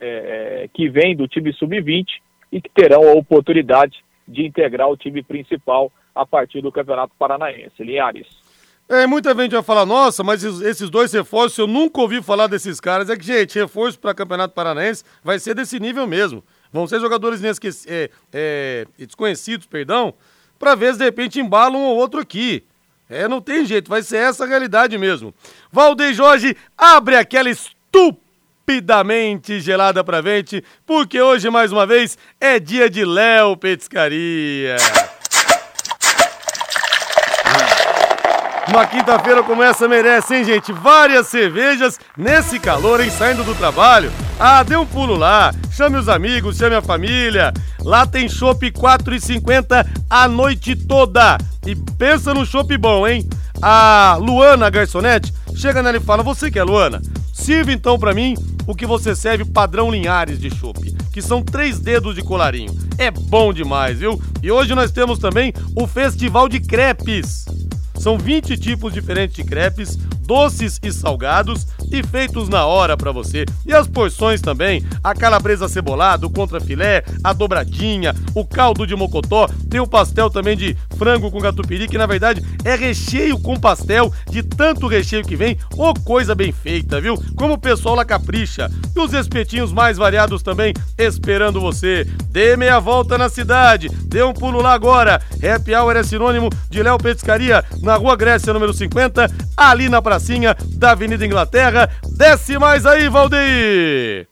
é, 0.00 0.69
que 0.73 0.88
vêm 0.88 1.17
do 1.17 1.26
time 1.26 1.52
sub-20 1.52 2.07
e 2.50 2.61
que 2.61 2.71
terão 2.71 3.09
a 3.09 3.14
oportunidade 3.14 4.05
de 4.29 4.47
integrar 4.47 4.88
o 4.88 4.97
time 4.97 5.23
principal 5.23 5.91
a 6.14 6.25
partir 6.25 6.61
do 6.61 6.71
Campeonato 6.71 7.14
Paranaense. 7.19 7.83
Linhares. 7.83 8.42
É, 8.89 9.07
muita 9.07 9.35
gente 9.35 9.53
vai 9.53 9.62
falar, 9.62 9.87
nossa, 9.87 10.23
mas 10.23 10.45
esses 10.45 10.91
dois 10.91 11.12
reforços, 11.12 11.57
eu 11.57 11.67
nunca 11.67 12.01
ouvi 12.01 12.21
falar 12.21 12.47
desses 12.47 12.79
caras. 12.79 13.09
É 13.09 13.17
que, 13.17 13.25
gente, 13.25 13.59
reforço 13.59 13.99
para 13.99 14.15
Campeonato 14.15 14.55
Paranaense 14.55 15.03
vai 15.25 15.39
ser 15.39 15.55
desse 15.55 15.81
nível 15.81 16.07
mesmo. 16.07 16.45
Vão 16.73 16.87
ser 16.87 17.01
jogadores 17.01 17.41
é, 17.87 18.11
é, 18.33 18.87
desconhecidos, 18.99 19.67
perdão, 19.67 20.15
para 20.59 20.75
ver 20.75 20.93
se 20.93 20.99
de 20.99 21.05
repente 21.05 21.41
embalam 21.41 21.81
um 21.81 21.85
ou 21.85 21.97
outro 21.97 22.21
aqui. 22.21 22.65
É, 23.09 23.29
não 23.29 23.41
tem 23.41 23.67
jeito, 23.67 23.91
vai 23.91 24.03
ser 24.03 24.17
essa 24.17 24.45
a 24.45 24.47
realidade 24.47 24.97
mesmo. 24.97 25.35
Valdeir 25.71 26.15
Jorge 26.15 26.57
abre 26.77 27.17
aquela 27.17 27.51
estupidamente 27.51 29.61
gelada 29.61 30.03
pra 30.03 30.23
frente, 30.23 30.65
porque 30.87 31.21
hoje, 31.21 31.51
mais 31.51 31.73
uma 31.73 31.87
vez, 31.87 32.17
é 32.41 32.59
dia 32.59 32.89
de 32.89 33.05
Léo 33.05 33.57
Petiscaria. 33.57 34.77
Uma 38.69 38.87
quinta-feira 38.87 39.42
como 39.42 39.62
essa 39.62 39.88
merece, 39.88 40.37
hein, 40.37 40.45
gente? 40.45 40.73
Várias 40.73 41.26
cervejas 41.26 41.99
nesse 42.16 42.61
calor, 42.61 43.00
hein? 43.00 43.11
Saindo 43.11 43.42
do 43.42 43.54
trabalho. 43.54 44.12
Ah, 44.38 44.62
dê 44.62 44.76
um 44.76 44.87
pulo 44.87 45.16
lá. 45.16 45.52
Chame 45.73 45.97
os 45.97 46.09
amigos, 46.09 46.57
chame 46.57 46.76
a 46.76 46.83
família. 46.83 47.52
Lá 47.81 48.07
tem 48.07 48.28
chopp 48.28 48.71
4,50 48.71 49.85
a 50.09 50.28
noite 50.28 50.76
toda. 50.76 51.38
E 51.66 51.75
pensa 51.75 52.33
no 52.33 52.47
chopp 52.47 52.76
bom, 52.78 53.07
hein? 53.07 53.28
A 53.61 54.16
Luana, 54.21 54.66
a 54.66 54.71
garçonete, 54.71 55.35
chega 55.57 55.83
nela 55.83 55.97
e 55.97 56.00
fala: 56.00 56.23
Você 56.23 56.50
que 56.50 56.59
é 56.59 56.62
Luana? 56.62 57.02
Sirva 57.33 57.73
então 57.73 57.99
para 57.99 58.14
mim 58.14 58.37
o 58.66 58.75
que 58.75 58.87
você 58.87 59.14
serve 59.16 59.45
padrão 59.45 59.90
Linhares 59.90 60.38
de 60.38 60.50
chopp, 60.50 60.81
que 61.12 61.21
são 61.21 61.42
três 61.42 61.81
dedos 61.81 62.14
de 62.14 62.23
colarinho. 62.23 62.73
É 62.97 63.11
bom 63.11 63.52
demais, 63.52 63.99
viu? 63.99 64.23
E 64.40 64.52
hoje 64.52 64.75
nós 64.75 64.92
temos 64.92 65.19
também 65.19 65.52
o 65.75 65.87
Festival 65.87 66.49
de 66.49 66.61
Crepes. 66.61 67.45
São 68.03 68.19
20 68.19 68.59
tipos 68.59 68.93
diferentes 68.93 69.37
de 69.37 69.45
crepes, 69.45 69.95
doces 70.27 70.81
e 70.83 70.91
salgados 70.91 71.69
e 71.93 72.03
feitos 72.03 72.49
na 72.49 72.67
hora 72.67 72.97
para 72.97 73.13
você. 73.13 73.45
E 73.65 73.73
as 73.73 73.87
porções 73.87 74.41
também, 74.41 74.85
a 75.05 75.15
calabresa 75.15 75.69
cebolada, 75.69 76.27
o 76.27 76.31
contrafilé, 76.31 77.05
a 77.23 77.33
dobradinha, 77.33 78.13
o 78.35 78.45
caldo 78.45 78.89
de 78.89 78.97
mocotó, 78.97 79.49
tem 79.71 79.79
o 79.79 79.87
pastel 79.87 80.29
também 80.29 80.57
de 80.57 80.77
frango 81.03 81.33
com 81.33 81.41
catupiry, 81.41 81.89
que 81.89 81.99
na 81.99 82.07
verdade 82.07 82.41
é 82.65 82.77
recheio 82.77 83.37
com 83.37 83.59
pastel, 83.59 84.15
de 84.31 84.41
tanto 84.41 84.87
recheio 84.87 85.25
que 85.25 85.35
vem, 85.35 85.59
ô 85.77 85.89
oh, 85.89 85.95
coisa 85.95 86.33
bem 86.33 86.53
feita, 86.53 87.01
viu? 87.01 87.21
Como 87.35 87.55
o 87.55 87.59
pessoal 87.59 87.97
lá 87.97 88.05
capricha. 88.05 88.71
E 88.95 89.01
os 89.01 89.13
espetinhos 89.13 89.73
mais 89.73 89.99
variados 89.99 90.45
também 90.45 90.73
esperando 90.97 91.61
você. 91.61 92.07
Dê 92.29 92.57
meia 92.57 92.79
volta 92.79 93.19
na 93.19 93.29
cidade, 93.29 93.89
dê 93.89 94.23
um 94.23 94.33
pulo 94.33 94.63
lá 94.63 94.75
agora. 94.75 95.21
Happy 95.43 95.75
Hour 95.75 95.97
é 95.97 96.05
sinônimo 96.05 96.49
de 96.71 96.81
Léo 96.81 96.99
Petiscaria, 96.99 97.65
na 97.83 97.97
Rua 97.97 98.15
Grécia, 98.15 98.53
número 98.53 98.73
50, 98.73 99.29
ali 99.57 99.89
na 99.89 100.01
pracinha 100.01 100.57
da 100.77 100.93
Avenida 100.93 101.27
Inglaterra. 101.27 101.91
Desce 102.17 102.57
mais 102.61 102.87
aí, 102.87 103.09
Valdeir! 103.09 104.29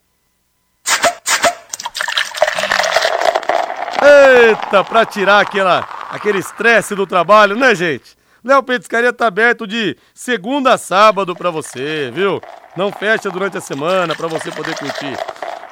Eita, 4.00 4.84
pra 4.84 5.04
tirar 5.04 5.40
aquela, 5.40 5.99
aquele 6.10 6.38
estresse 6.38 6.94
do 6.94 7.06
trabalho, 7.06 7.56
né, 7.56 7.74
gente? 7.74 8.18
Léo 8.44 8.62
Petiscaria 8.62 9.12
tá 9.12 9.26
aberto 9.26 9.66
de 9.66 9.96
segunda 10.14 10.74
a 10.74 10.78
sábado 10.78 11.34
pra 11.36 11.50
você, 11.50 12.10
viu? 12.12 12.40
Não 12.76 12.90
fecha 12.90 13.30
durante 13.30 13.58
a 13.58 13.60
semana 13.60 14.14
pra 14.14 14.26
você 14.26 14.50
poder 14.50 14.76
curtir. 14.76 15.16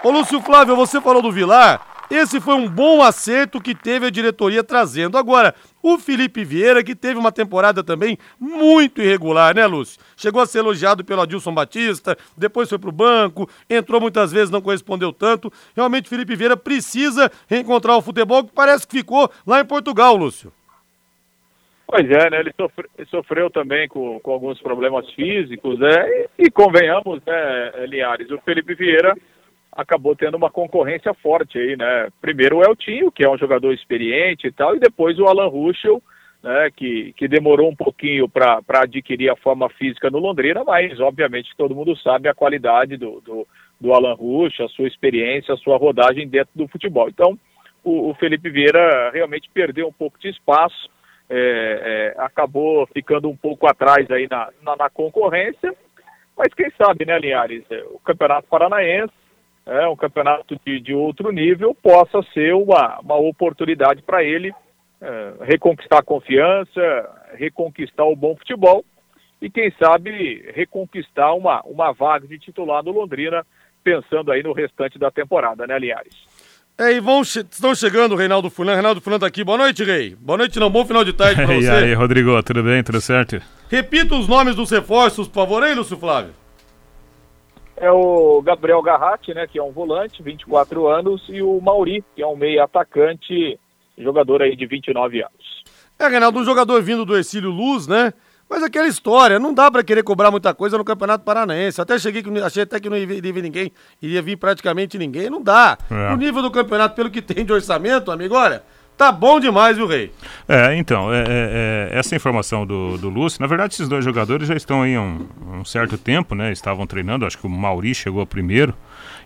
Ô, 0.02 0.11
Lúcio 0.11 0.40
Flávio, 0.42 0.76
você 0.76 1.00
falou 1.00 1.23
do 1.23 1.33
Vilar. 1.33 1.98
Esse 2.10 2.40
foi 2.40 2.54
um 2.54 2.66
bom 2.66 3.02
acerto 3.02 3.60
que 3.60 3.74
teve 3.74 4.06
a 4.06 4.10
diretoria 4.10 4.64
trazendo. 4.64 5.18
Agora, 5.18 5.54
o 5.82 5.98
Felipe 5.98 6.42
Vieira, 6.42 6.82
que 6.82 6.94
teve 6.94 7.18
uma 7.18 7.30
temporada 7.30 7.84
também 7.84 8.16
muito 8.40 9.02
irregular, 9.02 9.54
né, 9.54 9.66
Lúcio? 9.66 10.00
Chegou 10.16 10.40
a 10.40 10.46
ser 10.46 10.60
elogiado 10.60 11.04
pelo 11.04 11.20
Adilson 11.20 11.52
Batista, 11.52 12.16
depois 12.36 12.68
foi 12.68 12.78
pro 12.78 12.90
banco, 12.90 13.48
entrou 13.68 14.00
muitas 14.00 14.32
vezes, 14.32 14.50
não 14.50 14.62
correspondeu 14.62 15.12
tanto. 15.12 15.52
Realmente, 15.76 16.06
o 16.06 16.08
Felipe 16.08 16.34
Vieira 16.34 16.56
precisa 16.56 17.30
reencontrar 17.46 17.96
o 17.96 18.02
futebol 18.02 18.42
que 18.42 18.52
parece 18.52 18.86
que 18.86 18.96
ficou 18.98 19.30
lá 19.46 19.60
em 19.60 19.66
Portugal, 19.66 20.16
Lúcio. 20.16 20.50
Pois 21.86 22.10
é, 22.10 22.30
né? 22.30 22.40
Ele 22.40 22.52
sofreu, 22.54 22.90
sofreu 23.10 23.50
também 23.50 23.88
com, 23.88 24.18
com, 24.20 24.32
alguns 24.32 24.60
problemas 24.60 25.10
físicos, 25.12 25.78
né? 25.78 26.28
E, 26.38 26.46
e 26.46 26.50
convenhamos, 26.50 27.22
né, 27.26 27.86
Liares, 27.86 28.30
o 28.30 28.38
Felipe 28.38 28.74
Vieira 28.74 29.14
acabou 29.78 30.16
tendo 30.16 30.37
uma 30.37 30.50
concorrência 30.50 31.14
forte 31.14 31.56
aí, 31.56 31.76
né? 31.76 32.08
Primeiro 32.20 32.56
o 32.56 32.64
Eltinho, 32.64 33.12
que 33.12 33.25
é 33.25 33.30
um 33.30 33.38
jogador 33.38 33.73
experiente 33.73 34.49
e 34.49 34.52
tal, 34.52 34.75
e 34.75 34.80
depois 34.80 35.16
o 35.20 35.26
Alan 35.26 35.47
Ruschel, 35.47 36.02
né, 36.42 36.68
que, 36.76 37.12
que 37.16 37.28
demorou 37.28 37.70
um 37.70 37.76
pouquinho 37.76 38.28
para 38.28 38.61
adquirir 38.82 39.30
a 39.30 39.37
forma 39.37 39.68
física 39.70 40.11
no 40.11 40.18
Londrina, 40.18 40.64
mas 40.64 40.99
obviamente 40.99 41.54
todo 41.56 41.76
mundo 41.76 41.97
sabe 41.97 42.28
a 42.28 42.35
qualidade 42.35 42.97
do, 42.97 43.20
do, 43.20 43.47
do 43.80 43.92
Alan 43.92 44.14
Ruschel, 44.14 44.66
a 44.66 44.68
sua 44.68 44.88
experiência, 44.88 45.54
a 45.54 45.58
sua 45.58 45.76
rodagem 45.76 46.26
dentro 46.28 46.50
do 46.56 46.66
futebol. 46.66 47.08
Então, 47.08 47.38
o, 47.85 48.11
o 48.11 48.14
Felipe 48.14 48.50
Vieira 48.50 49.12
realmente 49.12 49.49
perdeu 49.54 49.87
um 49.87 49.92
pouco 49.92 50.18
de 50.18 50.28
espaço, 50.28 50.90
é, 51.30 52.14
é, 52.16 52.20
acabou 52.20 52.85
ficando 52.88 53.28
um 53.28 53.37
pouco 53.37 53.68
atrás 53.68 54.11
aí 54.11 54.26
na, 54.28 54.49
na, 54.61 54.75
na 54.75 54.90
concorrência, 54.90 55.73
mas 56.37 56.52
quem 56.52 56.68
sabe, 56.70 57.04
né, 57.04 57.16
Linhares, 57.16 57.64
é, 57.70 57.85
o 57.90 58.00
Campeonato 58.00 58.49
Paranaense 58.49 59.27
é, 59.68 59.87
um 59.87 59.94
campeonato 59.94 60.58
de, 60.64 60.80
de 60.80 60.94
outro 60.94 61.30
nível, 61.30 61.75
possa 61.75 62.22
ser 62.32 62.54
uma, 62.54 62.98
uma 63.00 63.16
oportunidade 63.16 64.02
para 64.02 64.25
ele 64.25 64.50
é, 65.00 65.32
reconquistar 65.42 65.98
a 65.98 66.02
confiança, 66.02 67.10
reconquistar 67.34 68.04
o 68.04 68.16
bom 68.16 68.34
futebol 68.34 68.82
e, 69.40 69.50
quem 69.50 69.70
sabe, 69.78 70.50
reconquistar 70.54 71.34
uma, 71.34 71.60
uma 71.62 71.92
vaga 71.92 72.26
de 72.26 72.38
titular 72.38 72.82
no 72.82 72.92
Londrina, 72.92 73.46
pensando 73.84 74.32
aí 74.32 74.42
no 74.42 74.52
restante 74.52 74.98
da 74.98 75.10
temporada, 75.10 75.66
né, 75.66 75.78
Linhares? 75.78 76.14
É, 76.80 76.92
e 76.92 77.00
vão 77.00 77.25
che 77.25 77.40
estão 77.40 77.75
chegando 77.75 78.12
o 78.12 78.16
Reinaldo 78.16 78.48
Fulan. 78.48 78.75
Reinaldo 78.75 79.00
Fulan 79.00 79.18
tá 79.18 79.26
aqui. 79.26 79.42
Boa 79.42 79.58
noite, 79.58 79.82
Rei. 79.82 80.14
Boa 80.14 80.38
noite, 80.38 80.60
não. 80.60 80.70
Bom 80.70 80.84
final 80.84 81.04
de 81.04 81.12
tarde 81.12 81.44
pra 81.44 81.46
você. 81.54 81.66
e 81.66 81.70
aí, 81.70 81.92
Rodrigo, 81.92 82.40
tudo 82.44 82.62
bem? 82.62 82.84
Tudo 82.84 83.00
certo? 83.00 83.42
Repita 83.68 84.14
os 84.14 84.28
nomes 84.28 84.54
dos 84.54 84.70
reforços, 84.70 85.26
por 85.26 85.34
favor, 85.34 85.62
aí, 85.64 85.75
Lúcio 85.75 85.96
Flávio 85.96 86.32
é 87.80 87.90
o 87.90 88.42
Gabriel 88.42 88.82
Garratti, 88.82 89.32
né, 89.35 89.47
que 89.47 89.58
é 89.58 89.62
um 89.62 89.73
volante, 89.73 90.23
24 90.23 90.87
anos, 90.87 91.23
e 91.28 91.42
o 91.42 91.61
Mauri, 91.61 92.04
que 92.14 92.23
é 92.23 92.26
um 92.26 92.37
meio 92.37 92.62
atacante, 92.62 93.58
jogador 93.97 94.42
aí 94.42 94.56
de 94.56 94.66
29 94.66 95.23
anos. 95.23 95.62
É, 95.99 96.06
Reinaldo, 96.06 96.38
um 96.38 96.44
jogador 96.44 96.80
vindo 96.82 97.04
do 97.04 97.16
Exílio 97.16 97.50
Luz, 97.50 97.87
né? 97.87 98.12
Mas 98.49 98.62
aquela 98.62 98.87
história, 98.87 99.38
não 99.38 99.52
dá 99.52 99.70
para 99.70 99.85
querer 99.85 100.02
cobrar 100.02 100.30
muita 100.30 100.54
coisa 100.54 100.78
no 100.78 100.85
Campeonato 100.85 101.23
Paranaense. 101.23 101.80
Até 101.80 101.99
cheguei 101.99 102.23
que 102.23 102.30
achei 102.40 102.62
até 102.62 102.80
que 102.80 102.88
não 102.88 102.97
iria 102.97 103.32
vir 103.32 103.42
ninguém, 103.42 103.73
iria 104.00 104.23
vir 104.23 104.37
praticamente 104.37 104.97
ninguém, 104.97 105.28
não 105.28 105.42
dá. 105.42 105.76
É. 105.90 106.14
O 106.14 106.16
nível 106.16 106.40
do 106.40 106.50
campeonato, 106.50 106.94
pelo 106.94 107.11
que 107.11 107.20
tem 107.20 107.44
de 107.44 107.52
orçamento, 107.52 108.11
amigo, 108.11 108.35
olha, 108.35 108.62
Tá 108.99 109.12
bom 109.12 109.38
demais, 109.38 109.76
viu, 109.76 109.87
Rei? 109.87 110.12
É, 110.49 110.75
então, 110.75 111.14
é, 111.14 111.21
é, 111.21 111.25
é, 111.28 111.88
essa 111.93 112.17
informação 112.17 112.67
do, 112.67 112.99
do 112.99 113.09
Lúcio, 113.09 113.40
na 113.40 113.47
verdade, 113.47 113.73
esses 113.73 113.88
dois 113.88 114.05
jogadores 114.05 114.49
já 114.49 114.57
estão 114.57 114.83
aí 114.83 114.97
há 114.97 115.00
um, 115.00 115.25
um, 115.61 115.64
certo 115.64 115.97
tempo, 115.97 116.35
né? 116.35 116.50
Estavam 116.50 116.85
treinando, 116.85 117.25
acho 117.25 117.38
que 117.38 117.47
o 117.47 117.49
Mauri 117.49 117.95
chegou 117.95 118.26
primeiro. 118.26 118.75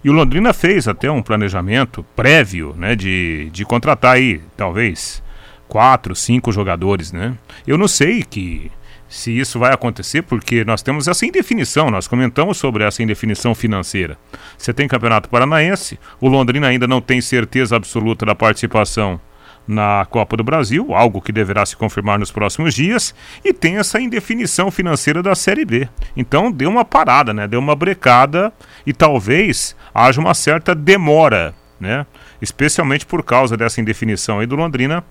E 0.04 0.10
o 0.10 0.12
Londrina 0.12 0.52
fez 0.52 0.86
até 0.86 1.10
um 1.10 1.22
planejamento 1.22 2.04
prévio, 2.14 2.74
né? 2.76 2.94
De, 2.94 3.48
de 3.50 3.64
contratar 3.64 4.16
aí, 4.16 4.42
talvez, 4.58 5.22
quatro, 5.66 6.14
cinco 6.14 6.52
jogadores, 6.52 7.10
né? 7.10 7.34
Eu 7.66 7.78
não 7.78 7.88
sei 7.88 8.22
que 8.22 8.70
se 9.08 9.30
isso 9.38 9.58
vai 9.58 9.72
acontecer, 9.72 10.20
porque 10.20 10.66
nós 10.66 10.82
temos 10.82 11.08
essa 11.08 11.24
indefinição, 11.24 11.90
nós 11.90 12.06
comentamos 12.06 12.58
sobre 12.58 12.84
essa 12.84 13.02
indefinição 13.02 13.54
financeira. 13.54 14.18
Você 14.58 14.74
tem 14.74 14.86
Campeonato 14.86 15.30
Paranaense, 15.30 15.98
o 16.20 16.28
Londrina 16.28 16.66
ainda 16.66 16.86
não 16.86 17.00
tem 17.00 17.22
certeza 17.22 17.74
absoluta 17.74 18.26
da 18.26 18.34
participação 18.34 19.18
na 19.66 20.06
Copa 20.10 20.36
do 20.36 20.44
Brasil, 20.44 20.94
algo 20.94 21.20
que 21.20 21.32
deverá 21.32 21.64
se 21.64 21.76
confirmar 21.76 22.18
nos 22.18 22.30
próximos 22.30 22.74
dias, 22.74 23.14
e 23.44 23.52
tem 23.52 23.78
essa 23.78 24.00
indefinição 24.00 24.70
financeira 24.70 25.22
da 25.22 25.34
Série 25.34 25.64
B. 25.64 25.88
Então 26.16 26.50
deu 26.50 26.68
uma 26.68 26.84
parada, 26.84 27.32
né? 27.32 27.46
Deu 27.46 27.60
uma 27.60 27.76
brecada 27.76 28.52
e 28.86 28.92
talvez 28.92 29.76
haja 29.94 30.20
uma 30.20 30.34
certa 30.34 30.74
demora, 30.74 31.54
né? 31.80 32.06
Especialmente 32.40 33.06
por 33.06 33.22
causa 33.22 33.56
dessa 33.56 33.80
indefinição 33.80 34.40
aí 34.40 34.46
do 34.46 34.56
Londrina 34.56 35.04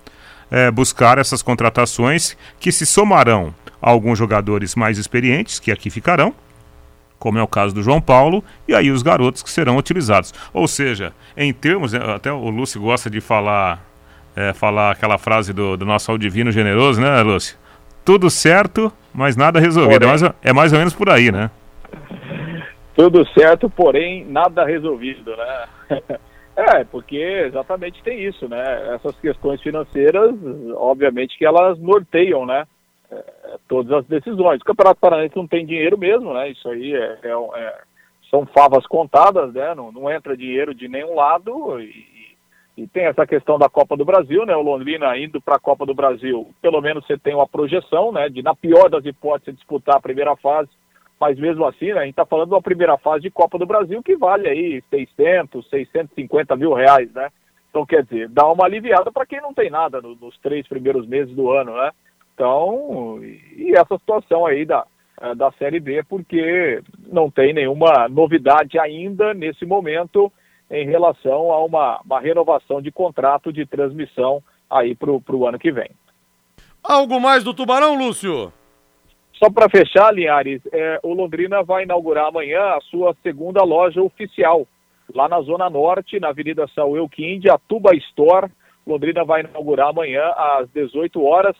é, 0.52 0.70
buscar 0.70 1.16
essas 1.16 1.40
contratações 1.42 2.36
que 2.60 2.70
se 2.70 2.84
somarão 2.84 3.54
a 3.80 3.88
alguns 3.88 4.18
jogadores 4.18 4.74
mais 4.74 4.98
experientes 4.98 5.58
que 5.58 5.72
aqui 5.72 5.88
ficarão, 5.88 6.34
como 7.18 7.38
é 7.38 7.42
o 7.42 7.48
caso 7.48 7.74
do 7.74 7.82
João 7.82 8.00
Paulo, 8.00 8.44
e 8.68 8.74
aí 8.74 8.90
os 8.90 9.02
garotos 9.02 9.42
que 9.42 9.50
serão 9.50 9.78
utilizados. 9.78 10.34
Ou 10.52 10.68
seja, 10.68 11.14
em 11.36 11.52
termos, 11.52 11.94
até 11.94 12.30
o 12.30 12.50
Lúcio 12.50 12.80
gosta 12.80 13.08
de 13.08 13.20
falar 13.20 13.82
é, 14.36 14.52
falar 14.52 14.90
aquela 14.90 15.18
frase 15.18 15.52
do, 15.52 15.76
do 15.76 15.84
nosso 15.84 16.10
Aldivino 16.10 16.50
generoso, 16.50 17.00
né, 17.00 17.22
Lúcio? 17.22 17.56
Tudo 18.04 18.30
certo, 18.30 18.92
mas 19.12 19.36
nada 19.36 19.60
resolvido. 19.60 20.04
É 20.04 20.08
mais, 20.08 20.22
é 20.22 20.52
mais 20.52 20.72
ou 20.72 20.78
menos 20.78 20.94
por 20.94 21.08
aí, 21.08 21.30
né? 21.30 21.50
Tudo 22.94 23.26
certo, 23.28 23.70
porém 23.70 24.24
nada 24.26 24.64
resolvido, 24.64 25.36
né? 25.36 25.64
É, 26.54 26.84
porque 26.84 27.16
exatamente 27.16 28.02
tem 28.02 28.22
isso, 28.22 28.46
né? 28.46 28.94
Essas 28.94 29.18
questões 29.18 29.60
financeiras, 29.62 30.34
obviamente 30.74 31.38
que 31.38 31.46
elas 31.46 31.78
norteiam, 31.78 32.44
né? 32.44 32.66
É, 33.10 33.24
todas 33.66 33.90
as 33.90 34.04
decisões. 34.06 34.60
O 34.60 34.64
Campeonato 34.64 35.00
Paranaense 35.00 35.34
não 35.34 35.46
tem 35.46 35.64
dinheiro 35.64 35.96
mesmo, 35.96 36.34
né? 36.34 36.50
Isso 36.50 36.68
aí 36.68 36.94
é, 36.94 37.18
é, 37.22 37.30
é 37.30 37.74
são 38.30 38.46
favas 38.46 38.86
contadas, 38.86 39.52
né? 39.52 39.74
Não, 39.74 39.92
não, 39.92 40.10
entra 40.10 40.36
dinheiro 40.36 40.74
de 40.74 40.88
nenhum 40.88 41.14
lado 41.14 41.78
e, 41.80 42.06
e, 42.76 42.86
tem 42.86 43.04
essa 43.04 43.26
questão 43.26 43.58
da 43.58 43.68
Copa 43.68 43.96
do 43.96 44.04
Brasil, 44.04 44.46
né? 44.46 44.56
O 44.56 44.62
Londrina 44.62 45.16
indo 45.18 45.40
para 45.40 45.56
a 45.56 45.60
Copa 45.60 45.84
do 45.84 45.94
Brasil, 45.94 46.50
pelo 46.60 46.80
menos 46.80 47.06
você 47.06 47.18
tem 47.18 47.34
uma 47.34 47.46
projeção, 47.46 48.12
né? 48.12 48.28
De 48.28 48.42
na 48.42 48.54
pior 48.54 48.88
das 48.88 49.04
hipóteses 49.04 49.56
disputar 49.56 49.96
a 49.96 50.00
primeira 50.00 50.34
fase 50.36 50.70
mas 51.22 51.38
mesmo 51.38 51.64
assim, 51.64 51.92
né, 51.92 52.00
a 52.00 52.00
gente 52.00 52.14
está 52.14 52.26
falando 52.26 52.48
de 52.48 52.54
uma 52.56 52.60
primeira 52.60 52.98
fase 52.98 53.22
de 53.22 53.30
Copa 53.30 53.56
do 53.56 53.64
Brasil 53.64 54.02
que 54.02 54.16
vale 54.16 54.48
aí 54.48 54.82
600, 54.90 55.70
650 55.70 56.56
mil 56.56 56.72
reais, 56.72 57.12
né? 57.12 57.28
Então, 57.70 57.86
quer 57.86 58.02
dizer, 58.02 58.28
dá 58.28 58.44
uma 58.50 58.64
aliviada 58.64 59.12
para 59.12 59.24
quem 59.24 59.40
não 59.40 59.54
tem 59.54 59.70
nada 59.70 60.00
no, 60.00 60.16
nos 60.16 60.36
três 60.38 60.66
primeiros 60.66 61.06
meses 61.06 61.32
do 61.32 61.48
ano, 61.52 61.76
né? 61.76 61.92
Então, 62.34 63.20
e 63.22 63.72
essa 63.72 63.96
situação 63.98 64.44
aí 64.44 64.64
da, 64.64 64.84
é, 65.20 65.32
da 65.32 65.52
Série 65.52 65.78
B, 65.78 66.02
porque 66.08 66.82
não 67.06 67.30
tem 67.30 67.54
nenhuma 67.54 68.08
novidade 68.08 68.76
ainda 68.76 69.32
nesse 69.32 69.64
momento 69.64 70.30
em 70.72 70.86
relação 70.86 71.52
a 71.52 71.62
uma, 71.62 72.00
uma 72.02 72.18
renovação 72.18 72.80
de 72.80 72.90
contrato 72.90 73.52
de 73.52 73.66
transmissão 73.66 74.42
aí 74.70 74.94
para 74.94 75.10
o 75.10 75.46
ano 75.46 75.58
que 75.58 75.70
vem. 75.70 75.90
Algo 76.82 77.20
mais 77.20 77.44
do 77.44 77.52
Tubarão, 77.52 77.94
Lúcio? 77.96 78.50
Só 79.34 79.50
para 79.50 79.68
fechar, 79.68 80.14
Linhares, 80.14 80.62
é, 80.72 80.98
o 81.02 81.12
Londrina 81.12 81.62
vai 81.62 81.82
inaugurar 81.82 82.28
amanhã 82.28 82.60
a 82.60 82.78
sua 82.90 83.14
segunda 83.22 83.62
loja 83.62 84.00
oficial, 84.00 84.66
lá 85.14 85.28
na 85.28 85.42
Zona 85.42 85.68
Norte, 85.68 86.18
na 86.18 86.28
Avenida 86.28 86.66
São 86.74 86.96
Euquinde, 86.96 87.50
a 87.50 87.58
Tuba 87.58 87.94
Store. 87.94 88.50
Londrina 88.86 89.24
vai 89.24 89.42
inaugurar 89.42 89.88
amanhã 89.88 90.32
às 90.36 90.70
18 90.70 91.22
horas. 91.22 91.54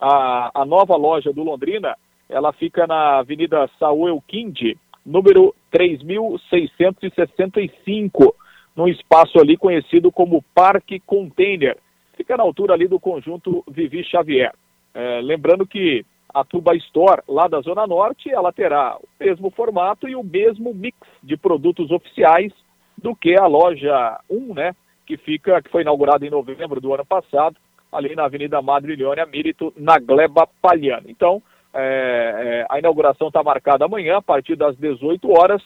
A, 0.00 0.50
a 0.54 0.64
nova 0.64 0.96
loja 0.96 1.30
do 1.32 1.42
Londrina, 1.42 1.96
ela 2.28 2.52
fica 2.52 2.86
na 2.86 3.18
Avenida 3.18 3.68
Saúl 3.78 4.08
Euquinde, 4.08 4.78
número 5.04 5.54
3665, 5.70 8.34
num 8.76 8.88
espaço 8.88 9.38
ali 9.38 9.56
conhecido 9.56 10.10
como 10.10 10.44
Parque 10.54 11.00
Container. 11.00 11.76
Fica 12.16 12.36
na 12.36 12.42
altura 12.42 12.74
ali 12.74 12.88
do 12.88 13.00
conjunto 13.00 13.64
Vivi 13.68 14.04
Xavier. 14.04 14.52
É, 14.94 15.20
lembrando 15.20 15.66
que 15.66 16.04
a 16.32 16.44
Tuba 16.44 16.74
Store, 16.76 17.22
lá 17.28 17.46
da 17.46 17.60
Zona 17.60 17.86
Norte, 17.86 18.28
ela 18.30 18.52
terá 18.52 18.96
o 18.96 19.24
mesmo 19.24 19.50
formato 19.50 20.08
e 20.08 20.16
o 20.16 20.22
mesmo 20.22 20.74
mix 20.74 20.96
de 21.22 21.36
produtos 21.36 21.90
oficiais 21.90 22.52
do 23.00 23.14
que 23.14 23.38
a 23.38 23.46
loja 23.46 24.18
1, 24.28 24.54
né? 24.54 24.74
Que 25.06 25.16
fica, 25.16 25.62
que 25.62 25.70
foi 25.70 25.82
inaugurada 25.82 26.26
em 26.26 26.30
novembro 26.30 26.80
do 26.80 26.92
ano 26.92 27.04
passado, 27.04 27.56
ali 27.92 28.16
na 28.16 28.24
Avenida 28.24 28.60
Madrilhônia 28.60 29.26
Mírito, 29.26 29.72
na 29.76 29.98
Gleba 29.98 30.48
Palhana. 30.60 31.04
Então, 31.06 31.40
é, 31.72 32.62
é, 32.62 32.66
a 32.68 32.78
inauguração 32.78 33.28
está 33.28 33.42
marcada 33.42 33.84
amanhã, 33.84 34.16
a 34.16 34.22
partir 34.22 34.56
das 34.56 34.76
18 34.76 35.30
horas, 35.30 35.62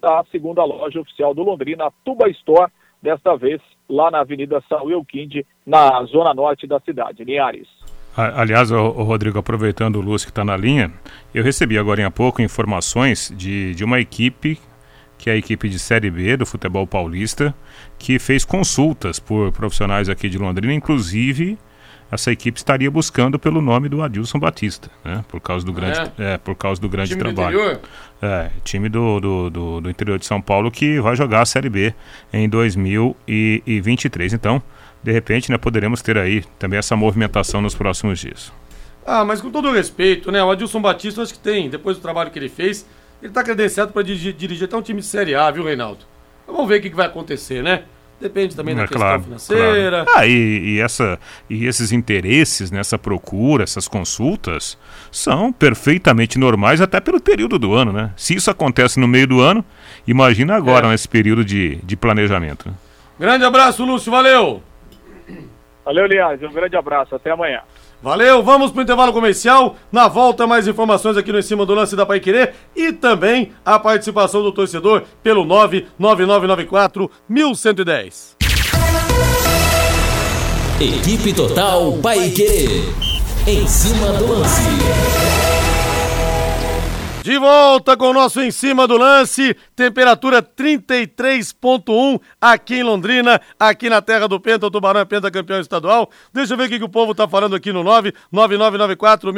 da 0.00 0.24
segunda 0.30 0.64
loja 0.64 1.00
oficial 1.00 1.34
do 1.34 1.42
Londrina, 1.42 1.86
a 1.86 1.92
Tuba 2.04 2.28
Store, 2.28 2.70
desta 3.02 3.36
vez 3.36 3.60
lá 3.88 4.10
na 4.10 4.20
Avenida 4.20 4.62
São 4.68 4.84
Wilkinde, 4.84 5.46
na 5.66 6.02
zona 6.04 6.32
norte 6.32 6.66
da 6.66 6.80
cidade, 6.80 7.24
Linhares. 7.24 7.68
Aliás, 8.14 8.70
o, 8.70 8.90
Rodrigo, 8.90 9.38
aproveitando 9.38 9.96
o 9.96 10.00
Lúcio 10.00 10.26
que 10.26 10.32
está 10.32 10.44
na 10.44 10.56
linha, 10.56 10.92
eu 11.34 11.42
recebi 11.42 11.78
agora 11.78 12.06
há 12.06 12.10
pouco 12.10 12.42
informações 12.42 13.32
de, 13.34 13.74
de 13.74 13.84
uma 13.84 14.00
equipe, 14.00 14.60
que 15.16 15.30
é 15.30 15.32
a 15.32 15.36
equipe 15.36 15.68
de 15.68 15.78
Série 15.78 16.10
B 16.10 16.36
do 16.36 16.44
futebol 16.44 16.86
paulista, 16.86 17.54
que 17.98 18.18
fez 18.18 18.44
consultas 18.44 19.18
por 19.18 19.50
profissionais 19.52 20.10
aqui 20.10 20.28
de 20.28 20.36
Londrina, 20.36 20.74
inclusive 20.74 21.58
essa 22.12 22.30
equipe 22.30 22.58
estaria 22.58 22.90
buscando 22.90 23.38
pelo 23.38 23.62
nome 23.62 23.88
do 23.88 24.02
Adilson 24.02 24.38
Batista, 24.38 24.90
né? 25.02 25.24
Por 25.28 25.40
causa 25.40 25.64
do 25.64 25.72
grande, 25.72 25.98
é? 26.18 26.34
É, 26.34 26.38
por 26.38 26.54
causa 26.54 26.78
do 26.78 26.86
grande 26.86 27.08
time 27.08 27.22
trabalho. 27.22 27.56
Do 27.56 27.64
interior? 27.64 27.80
É, 28.20 28.50
time 28.62 28.90
do, 28.90 29.18
do, 29.18 29.50
do, 29.50 29.80
do 29.80 29.90
interior 29.90 30.18
de 30.18 30.26
São 30.26 30.38
Paulo 30.38 30.70
que 30.70 31.00
vai 31.00 31.16
jogar 31.16 31.40
a 31.40 31.46
Série 31.46 31.70
B 31.70 31.94
em 32.30 32.46
2023. 32.50 34.34
Então, 34.34 34.62
de 35.02 35.10
repente, 35.10 35.50
né, 35.50 35.56
poderemos 35.56 36.02
ter 36.02 36.18
aí 36.18 36.44
também 36.58 36.78
essa 36.78 36.94
movimentação 36.94 37.62
nos 37.62 37.74
próximos 37.74 38.18
dias. 38.18 38.52
Ah, 39.06 39.24
mas 39.24 39.40
com 39.40 39.50
todo 39.50 39.72
respeito, 39.72 40.30
né? 40.30 40.44
O 40.44 40.50
Adilson 40.50 40.82
Batista, 40.82 41.22
acho 41.22 41.32
que 41.32 41.40
tem, 41.40 41.70
depois 41.70 41.96
do 41.96 42.02
trabalho 42.02 42.30
que 42.30 42.38
ele 42.38 42.50
fez, 42.50 42.86
ele 43.22 43.30
está 43.30 43.42
credenciado 43.42 43.90
para 43.90 44.02
dirigir, 44.02 44.34
dirigir, 44.34 44.66
até 44.66 44.76
um 44.76 44.82
time 44.82 45.00
de 45.00 45.06
Série 45.06 45.34
A, 45.34 45.50
viu, 45.50 45.64
Reinaldo? 45.64 46.04
Vamos 46.46 46.68
ver 46.68 46.78
o 46.78 46.82
que, 46.82 46.90
que 46.90 46.96
vai 46.96 47.06
acontecer, 47.06 47.62
né? 47.62 47.84
Depende 48.22 48.54
também 48.54 48.74
da 48.76 48.82
é, 48.82 48.86
questão 48.86 49.00
claro, 49.00 49.22
financeira. 49.24 50.04
Claro. 50.04 50.18
Ah, 50.20 50.26
e, 50.26 50.76
e, 50.76 50.80
essa, 50.80 51.18
e 51.50 51.66
esses 51.66 51.90
interesses, 51.90 52.70
nessa 52.70 52.96
né, 52.96 53.00
procura, 53.02 53.64
essas 53.64 53.88
consultas, 53.88 54.78
são 55.10 55.52
perfeitamente 55.52 56.38
normais 56.38 56.80
até 56.80 57.00
pelo 57.00 57.20
período 57.20 57.58
do 57.58 57.74
ano, 57.74 57.92
né? 57.92 58.12
Se 58.16 58.34
isso 58.34 58.48
acontece 58.48 59.00
no 59.00 59.08
meio 59.08 59.26
do 59.26 59.40
ano, 59.40 59.64
imagina 60.06 60.54
agora, 60.54 60.86
é. 60.86 60.90
nesse 60.90 61.08
período 61.08 61.44
de, 61.44 61.76
de 61.82 61.96
planejamento. 61.96 62.68
Né? 62.68 62.74
Grande 63.18 63.44
abraço, 63.44 63.84
Lúcio, 63.84 64.12
valeu! 64.12 64.62
Valeu, 65.84 66.06
Linhares. 66.06 66.42
Um 66.42 66.52
grande 66.52 66.76
abraço. 66.76 67.14
Até 67.14 67.30
amanhã. 67.30 67.60
Valeu, 68.02 68.42
vamos 68.42 68.72
para 68.72 68.80
o 68.80 68.82
intervalo 68.82 69.12
comercial. 69.12 69.76
Na 69.92 70.08
volta, 70.08 70.46
mais 70.46 70.66
informações 70.66 71.16
aqui 71.16 71.30
no 71.30 71.38
Em 71.38 71.42
Cima 71.42 71.64
do 71.64 71.72
Lance 71.72 71.94
da 71.94 72.04
Pai 72.04 72.18
Querer 72.18 72.54
e 72.74 72.92
também 72.92 73.52
a 73.64 73.78
participação 73.78 74.42
do 74.42 74.50
torcedor 74.50 75.04
pelo 75.22 75.44
99994 75.44 77.10
1110. 77.28 78.36
Equipe 80.80 81.32
Total 81.32 81.92
Paique. 82.02 82.82
Em 83.46 83.66
cima 83.68 84.12
do 84.14 84.32
lance. 84.32 85.41
De 87.22 87.38
volta 87.38 87.96
com 87.96 88.10
o 88.10 88.12
nosso 88.12 88.40
em 88.40 88.50
cima 88.50 88.84
do 88.84 88.98
lance, 88.98 89.56
temperatura 89.76 90.42
33.1 90.42 92.20
aqui 92.40 92.74
em 92.74 92.82
Londrina, 92.82 93.40
aqui 93.60 93.88
na 93.88 94.02
terra 94.02 94.26
do 94.26 94.40
Penta, 94.40 94.66
o 94.66 94.70
Tubarão 94.72 95.02
é 95.02 95.30
campeão 95.30 95.60
estadual. 95.60 96.10
Deixa 96.32 96.54
eu 96.54 96.56
ver 96.56 96.64
o 96.64 96.68
que, 96.68 96.78
que 96.80 96.84
o 96.84 96.88
povo 96.88 97.14
tá 97.14 97.28
falando 97.28 97.54
aqui 97.54 97.72
no 97.72 97.84
99994 97.84 99.30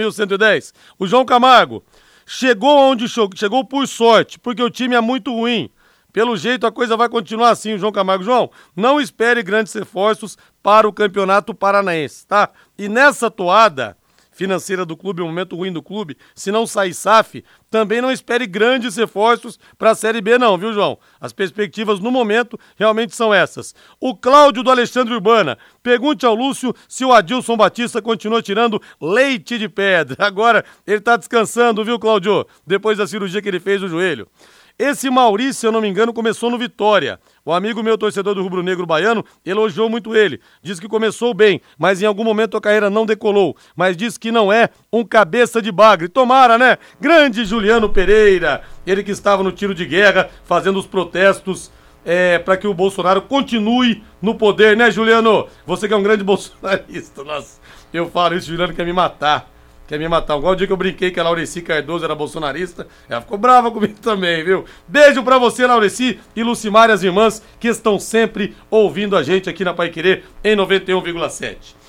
O 0.98 1.06
João 1.06 1.26
Camargo 1.26 1.84
chegou 2.24 2.74
onde 2.74 3.04
chegou 3.06 3.62
por 3.66 3.86
sorte, 3.86 4.38
porque 4.38 4.62
o 4.62 4.70
time 4.70 4.94
é 4.94 5.00
muito 5.02 5.30
ruim. 5.30 5.68
Pelo 6.10 6.38
jeito 6.38 6.66
a 6.66 6.72
coisa 6.72 6.96
vai 6.96 7.10
continuar 7.10 7.50
assim, 7.50 7.76
João 7.76 7.92
Camargo. 7.92 8.24
João, 8.24 8.50
não 8.74 8.98
espere 8.98 9.42
grandes 9.42 9.74
reforços 9.74 10.38
para 10.62 10.88
o 10.88 10.92
Campeonato 10.92 11.54
Paranaense, 11.54 12.26
tá? 12.26 12.48
E 12.78 12.88
nessa 12.88 13.30
toada, 13.30 13.94
financeira 14.34 14.84
do 14.84 14.96
clube, 14.96 15.22
um 15.22 15.26
momento 15.26 15.56
ruim 15.56 15.72
do 15.72 15.82
clube, 15.82 16.16
se 16.34 16.50
não 16.50 16.66
sair 16.66 16.92
SAF, 16.92 17.44
também 17.70 18.00
não 18.00 18.10
espere 18.12 18.46
grandes 18.46 18.96
reforços 18.96 19.58
para 19.78 19.90
a 19.90 19.94
Série 19.94 20.20
B 20.20 20.36
não, 20.38 20.58
viu 20.58 20.72
João? 20.72 20.98
As 21.20 21.32
perspectivas 21.32 22.00
no 22.00 22.10
momento 22.10 22.58
realmente 22.76 23.14
são 23.14 23.32
essas. 23.32 23.74
O 24.00 24.14
Cláudio 24.14 24.62
do 24.62 24.70
Alexandre 24.70 25.14
Urbana, 25.14 25.56
pergunte 25.82 26.26
ao 26.26 26.34
Lúcio 26.34 26.74
se 26.88 27.04
o 27.04 27.12
Adilson 27.12 27.56
Batista 27.56 28.02
continua 28.02 28.42
tirando 28.42 28.80
leite 29.00 29.58
de 29.58 29.68
pedra. 29.68 30.16
Agora 30.24 30.64
ele 30.86 30.98
está 30.98 31.16
descansando, 31.16 31.84
viu 31.84 31.98
Cláudio? 31.98 32.46
Depois 32.66 32.98
da 32.98 33.06
cirurgia 33.06 33.40
que 33.40 33.48
ele 33.48 33.60
fez 33.60 33.80
no 33.80 33.88
joelho. 33.88 34.28
Esse 34.76 35.08
Maurício, 35.08 35.54
se 35.54 35.66
eu 35.66 35.70
não 35.70 35.80
me 35.80 35.86
engano, 35.88 36.12
começou 36.12 36.50
no 36.50 36.58
Vitória. 36.58 37.20
O 37.44 37.52
amigo 37.52 37.80
meu, 37.80 37.96
torcedor 37.96 38.34
do 38.34 38.42
Rubro 38.42 38.60
Negro 38.60 38.84
Baiano, 38.84 39.24
elogiou 39.46 39.88
muito 39.88 40.16
ele. 40.16 40.40
Diz 40.60 40.80
que 40.80 40.88
começou 40.88 41.32
bem, 41.32 41.60
mas 41.78 42.02
em 42.02 42.06
algum 42.06 42.24
momento 42.24 42.56
a 42.56 42.60
carreira 42.60 42.90
não 42.90 43.06
decolou. 43.06 43.56
Mas 43.76 43.96
diz 43.96 44.18
que 44.18 44.32
não 44.32 44.52
é 44.52 44.70
um 44.92 45.04
cabeça 45.04 45.62
de 45.62 45.70
bagre. 45.70 46.08
Tomara, 46.08 46.58
né? 46.58 46.76
Grande 47.00 47.44
Juliano 47.44 47.88
Pereira, 47.88 48.62
ele 48.84 49.04
que 49.04 49.12
estava 49.12 49.44
no 49.44 49.52
tiro 49.52 49.76
de 49.76 49.86
guerra, 49.86 50.28
fazendo 50.44 50.80
os 50.80 50.86
protestos 50.86 51.70
é, 52.04 52.40
para 52.40 52.56
que 52.56 52.66
o 52.66 52.74
Bolsonaro 52.74 53.22
continue 53.22 54.02
no 54.20 54.34
poder, 54.34 54.76
né, 54.76 54.90
Juliano? 54.90 55.46
Você 55.64 55.86
que 55.86 55.94
é 55.94 55.96
um 55.96 56.02
grande 56.02 56.24
bolsonarista. 56.24 57.22
Nossa, 57.24 57.60
eu 57.92 58.10
falo 58.10 58.34
isso, 58.34 58.48
Juliano 58.48 58.74
quer 58.74 58.84
me 58.84 58.92
matar. 58.92 59.53
Quer 59.86 59.98
me 59.98 60.08
matar. 60.08 60.38
Igual 60.38 60.54
o 60.54 60.56
dia 60.56 60.66
que 60.66 60.72
eu 60.72 60.76
brinquei 60.76 61.10
que 61.10 61.20
a 61.20 61.22
Laureci 61.22 61.60
Cardoso 61.60 62.04
era 62.04 62.14
bolsonarista. 62.14 62.86
Ela 63.08 63.20
ficou 63.20 63.36
brava 63.36 63.70
comigo 63.70 63.94
também, 64.00 64.42
viu? 64.42 64.64
Beijo 64.88 65.22
pra 65.22 65.38
você, 65.38 65.66
Laureci 65.66 66.18
e 66.34 66.42
Lucimar 66.42 66.88
e 66.88 66.92
as 66.92 67.02
irmãs 67.02 67.42
que 67.60 67.68
estão 67.68 67.98
sempre 67.98 68.56
ouvindo 68.70 69.16
a 69.16 69.22
gente 69.22 69.50
aqui 69.50 69.64
na 69.64 69.74
Pai 69.74 69.90
Querer 69.90 70.24
em 70.42 70.56
91,7. 70.56 71.83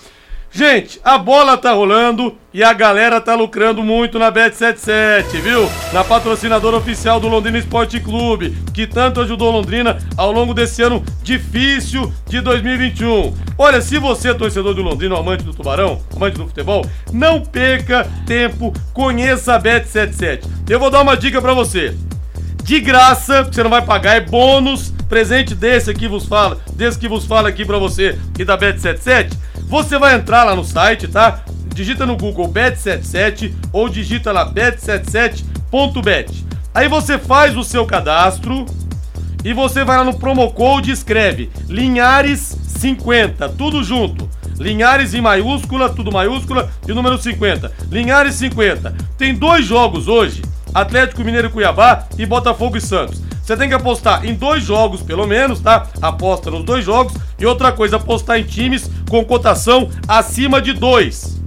Gente, 0.58 1.02
a 1.04 1.18
bola 1.18 1.58
tá 1.58 1.74
rolando 1.74 2.34
e 2.54 2.64
a 2.64 2.72
galera 2.72 3.20
tá 3.20 3.36
lucrando 3.36 3.84
muito 3.84 4.18
na 4.18 4.32
Bet77, 4.32 5.42
viu? 5.42 5.70
Na 5.92 6.02
patrocinadora 6.02 6.78
oficial 6.78 7.20
do 7.20 7.28
Londrina 7.28 7.58
Esporte 7.58 8.00
Clube, 8.00 8.56
que 8.74 8.88
tanto 8.88 9.20
ajudou 9.20 9.52
Londrina 9.52 9.98
ao 10.16 10.32
longo 10.32 10.54
desse 10.54 10.82
ano 10.82 11.04
difícil 11.22 12.10
de 12.26 12.40
2021. 12.40 13.36
Olha, 13.58 13.82
se 13.82 14.00
você 14.00 14.30
é 14.30 14.34
torcedor 14.34 14.74
do 14.74 14.82
Londrina, 14.82 15.20
amante 15.20 15.44
do 15.44 15.54
Tubarão, 15.54 16.00
amante 16.16 16.38
do 16.38 16.48
futebol, 16.48 16.86
não 17.12 17.42
perca 17.42 18.10
tempo, 18.26 18.72
conheça 18.94 19.56
a 19.56 19.62
Bet77. 19.62 20.46
Eu 20.70 20.80
vou 20.80 20.90
dar 20.90 21.02
uma 21.02 21.18
dica 21.18 21.42
para 21.42 21.54
você. 21.54 21.94
de 22.64 22.80
graça, 22.80 23.44
que 23.44 23.54
você 23.54 23.62
não 23.62 23.70
vai 23.70 23.82
pagar, 23.82 24.16
é 24.16 24.22
bônus, 24.22 24.94
presente 25.10 25.54
desse 25.54 25.92
aqui 25.92 26.08
vos 26.08 26.26
fala, 26.26 26.62
desse 26.74 26.98
que 26.98 27.10
vos 27.10 27.26
fala 27.26 27.50
aqui 27.50 27.66
pra 27.66 27.78
você 27.78 28.18
e 28.40 28.46
da 28.46 28.58
Bet77. 28.58 29.34
Você 29.68 29.98
vai 29.98 30.16
entrar 30.16 30.44
lá 30.44 30.56
no 30.56 30.64
site, 30.64 31.08
tá? 31.08 31.42
Digita 31.74 32.06
no 32.06 32.16
Google 32.16 32.48
Bet77 32.48 33.54
ou 33.74 33.90
digita 33.90 34.32
lá 34.32 34.50
bet77.bet. 34.52 36.46
Aí 36.74 36.88
você 36.88 37.18
faz 37.18 37.58
o 37.58 37.64
seu 37.64 37.86
cadastro 37.86 38.66
e 39.44 39.54
você 39.54 39.84
vai 39.84 39.98
lá 39.98 40.04
no 40.04 40.18
promo 40.18 40.52
code 40.52 40.90
e 40.90 40.94
escreve 40.94 41.50
Linhares50, 41.68 43.54
tudo 43.58 43.84
junto. 43.84 44.30
Linhares 44.58 45.14
em 45.14 45.22
maiúscula, 45.22 45.90
tudo 45.90 46.12
maiúscula 46.12 46.70
e 46.88 46.92
o 46.92 46.96
número 46.96 47.18
50. 47.18 47.72
Linhares 47.92 48.36
50. 48.36 48.96
Tem 49.18 49.34
dois 49.34 49.66
jogos 49.66 50.08
hoje: 50.08 50.42
Atlético 50.74 51.24
Mineiro 51.24 51.48
e 51.48 51.52
Cuiabá 51.52 52.08
e 52.18 52.26
Botafogo 52.26 52.78
e 52.78 52.82
Santos. 52.82 53.25
Você 53.46 53.56
tem 53.56 53.70
que 53.70 53.76
apostar 53.76 54.26
em 54.26 54.34
dois 54.34 54.64
jogos, 54.64 55.04
pelo 55.04 55.28
menos, 55.28 55.60
tá? 55.60 55.86
Aposta 56.02 56.50
nos 56.50 56.64
dois 56.64 56.84
jogos. 56.84 57.14
E 57.38 57.46
outra 57.46 57.72
coisa, 57.72 57.98
apostar 57.98 58.40
em 58.40 58.44
times 58.44 58.90
com 59.08 59.24
cotação 59.24 59.88
acima 60.08 60.60
de 60.60 60.74
dois. 60.74 61.40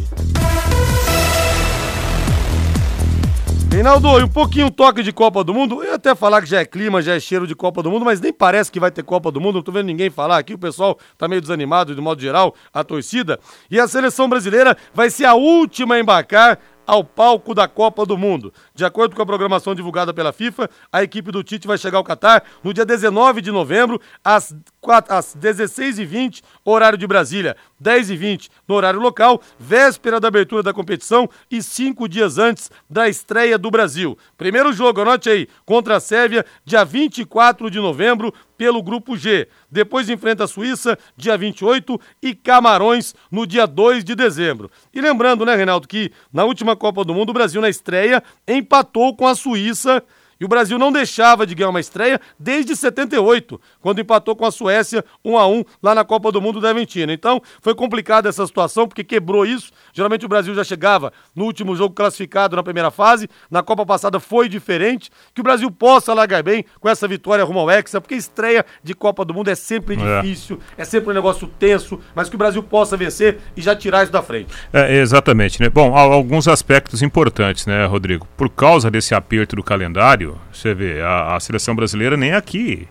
Reinaldo, 3.72 4.20
e 4.20 4.24
um 4.24 4.28
pouquinho 4.28 4.72
toque 4.72 5.04
de 5.04 5.14
Copa 5.14 5.44
do 5.44 5.54
Mundo. 5.54 5.84
Eu 5.84 5.90
ia 5.90 5.96
até 5.96 6.16
falar 6.16 6.42
que 6.42 6.50
já 6.50 6.60
é 6.60 6.66
clima, 6.66 7.02
já 7.02 7.16
é 7.16 7.20
cheiro 7.20 7.46
de 7.46 7.56
Copa 7.56 7.84
do 7.84 7.92
Mundo, 7.92 8.04
mas 8.04 8.20
nem 8.20 8.34
parece 8.34 8.72
que 8.72 8.80
vai 8.80 8.90
ter 8.90 9.04
Copa 9.04 9.32
do 9.32 9.40
Mundo. 9.40 9.56
Não 9.56 9.62
tô 9.62 9.72
vendo 9.72 9.86
ninguém 9.86 10.10
falar 10.10 10.38
aqui. 10.38 10.56
O 10.56 10.58
pessoal 10.58 10.98
tá 11.18 11.28
meio 11.28 11.40
desanimado, 11.40 11.94
de 11.94 12.02
modo 12.02 12.20
geral, 12.20 12.56
a 12.74 12.84
torcida. 12.84 13.40
E 13.70 13.80
a 13.80 13.88
seleção 13.88 14.28
brasileira 14.28 14.76
vai 14.94 15.10
ser 15.10 15.26
a 15.26 15.36
última 15.36 15.96
a 15.96 16.00
embarcar 16.00 16.60
ao 16.86 17.04
palco 17.04 17.54
da 17.54 17.68
Copa 17.68 18.04
do 18.04 18.18
Mundo. 18.18 18.52
De 18.80 18.86
acordo 18.86 19.14
com 19.14 19.22
a 19.22 19.26
programação 19.26 19.76
divulgada 19.76 20.14
pela 20.14 20.32
FIFA, 20.32 20.70
a 20.90 21.04
equipe 21.04 21.34
do 21.34 21.44
Tite 21.44 21.68
vai 21.68 21.78
chegar 21.78 21.98
ao 21.98 22.04
Catar 22.04 22.46
no 22.64 22.74
dia 22.74 22.86
19 22.86 23.42
de 23.42 23.52
novembro, 23.52 24.00
às, 24.24 24.56
4, 24.80 25.14
às 25.14 25.36
16h20, 25.36 26.42
horário 26.64 26.98
de 26.98 27.06
Brasília, 27.06 27.58
10h20 27.84 28.48
no 28.66 28.76
horário 28.76 29.02
local, 29.02 29.42
véspera 29.60 30.18
da 30.18 30.30
abertura 30.30 30.64
da 30.64 30.72
competição 30.72 31.30
e 31.52 31.62
cinco 31.62 32.08
dias 32.08 32.38
antes 32.38 32.72
da 32.90 33.10
estreia 33.10 33.58
do 33.58 33.70
Brasil. 33.70 34.18
Primeiro 34.38 34.72
jogo, 34.72 35.02
anote 35.02 35.30
aí, 35.30 35.50
contra 35.66 35.98
a 35.98 36.00
Sérvia, 36.00 36.46
dia 36.64 36.86
24 36.86 37.70
de 37.70 37.80
novembro, 37.82 38.34
pelo 38.60 38.84
Grupo 38.84 39.16
G. 39.16 39.48
Depois 39.72 40.10
enfrenta 40.10 40.44
a 40.44 40.48
Suíça, 40.48 41.00
dia 41.16 41.38
28, 41.38 41.98
e 42.22 42.36
Camarões 42.36 43.16
no 43.32 43.48
dia 43.48 43.66
2 43.66 44.04
de 44.04 44.14
dezembro. 44.16 44.70
E 44.94 45.00
lembrando, 45.00 45.46
né, 45.46 45.56
Reinaldo, 45.56 45.88
que 45.88 46.12
na 46.32 46.44
última 46.44 46.76
Copa 46.76 47.06
do 47.06 47.14
Mundo, 47.14 47.30
o 47.30 47.34
Brasil 47.34 47.62
na 47.62 47.70
estreia 47.70 48.22
empatou 48.70 49.16
com 49.16 49.26
a 49.26 49.34
Suíça 49.34 50.04
e 50.40 50.46
o 50.46 50.48
Brasil 50.48 50.78
não 50.80 50.92
deixava 50.92 51.46
de 51.46 51.54
ganhar 51.56 51.70
uma 51.70 51.80
estreia 51.80 52.20
desde 52.40 52.76
78, 52.76 53.60
quando 53.82 54.00
empatou 54.00 54.36
com 54.36 54.46
a 54.46 54.52
Suécia 54.52 55.04
1 55.24 55.38
a 55.38 55.48
1 55.48 55.64
lá 55.84 55.94
na 55.96 56.04
Copa 56.06 56.32
do 56.32 56.42
Mundo 56.42 56.62
da 56.62 56.70
Argentina. 56.70 57.12
Então, 57.12 57.42
foi 57.62 57.76
complicada 57.76 58.30
essa 58.30 58.46
situação 58.46 58.88
porque 58.88 59.04
quebrou 59.04 59.46
isso. 59.46 59.72
Geralmente 59.94 60.26
o 60.26 60.30
Brasil 60.30 60.54
já 60.56 60.64
chegava 60.64 61.12
no 61.36 61.46
último 61.46 61.76
jogo 61.76 61.94
classificado 61.94 62.56
na 62.56 62.64
primeira 62.64 62.92
fase. 62.92 63.28
Na 63.50 63.62
Copa 63.64 63.86
passada 63.86 64.20
foi 64.20 64.48
diferente. 64.48 65.10
Que 65.34 65.42
o 65.42 65.44
Brasil 65.44 65.70
possa 65.72 66.14
largar 66.14 66.44
bem 66.44 66.64
com 66.80 66.88
essa 66.90 67.08
vitória 67.08 67.44
rumo 67.44 67.60
ao 67.60 67.70
Hexa, 67.70 68.00
porque 68.00 68.16
estreia 68.16 68.66
de 68.84 68.94
Copa 68.94 69.26
do 69.26 69.34
Mundo 69.34 69.50
é 69.50 69.56
sempre 69.56 69.98
É. 70.02 70.22
difícil, 70.22 70.60
é 70.78 70.86
sempre 70.86 71.10
um 71.12 71.14
negócio 71.14 71.48
tenso, 71.60 72.00
mas 72.16 72.30
que 72.30 72.36
o 72.36 72.38
Brasil 72.40 72.62
possa 72.64 72.96
vencer 72.96 73.40
e 73.56 73.62
já 73.62 73.76
tirar 73.76 74.04
isso 74.04 74.12
da 74.12 74.22
frente. 74.22 74.54
É, 74.72 74.98
exatamente, 74.98 75.62
né? 75.62 75.70
Bom, 75.70 75.96
há 75.96 76.02
alguns 76.02 76.48
aspectos 76.48 77.02
importantes, 77.02 77.66
né, 77.66 77.86
Rodrigo? 77.86 78.28
Por 78.38 78.50
causa 78.50 78.90
desse 78.90 79.14
aperto 79.14 79.56
do 79.56 79.64
calendário, 79.64 80.29
você 80.52 80.74
vê, 80.74 81.02
a, 81.02 81.36
a 81.36 81.40
seleção 81.40 81.76
brasileira 81.76 82.18
nem 82.18 82.34
aqui 82.34 82.88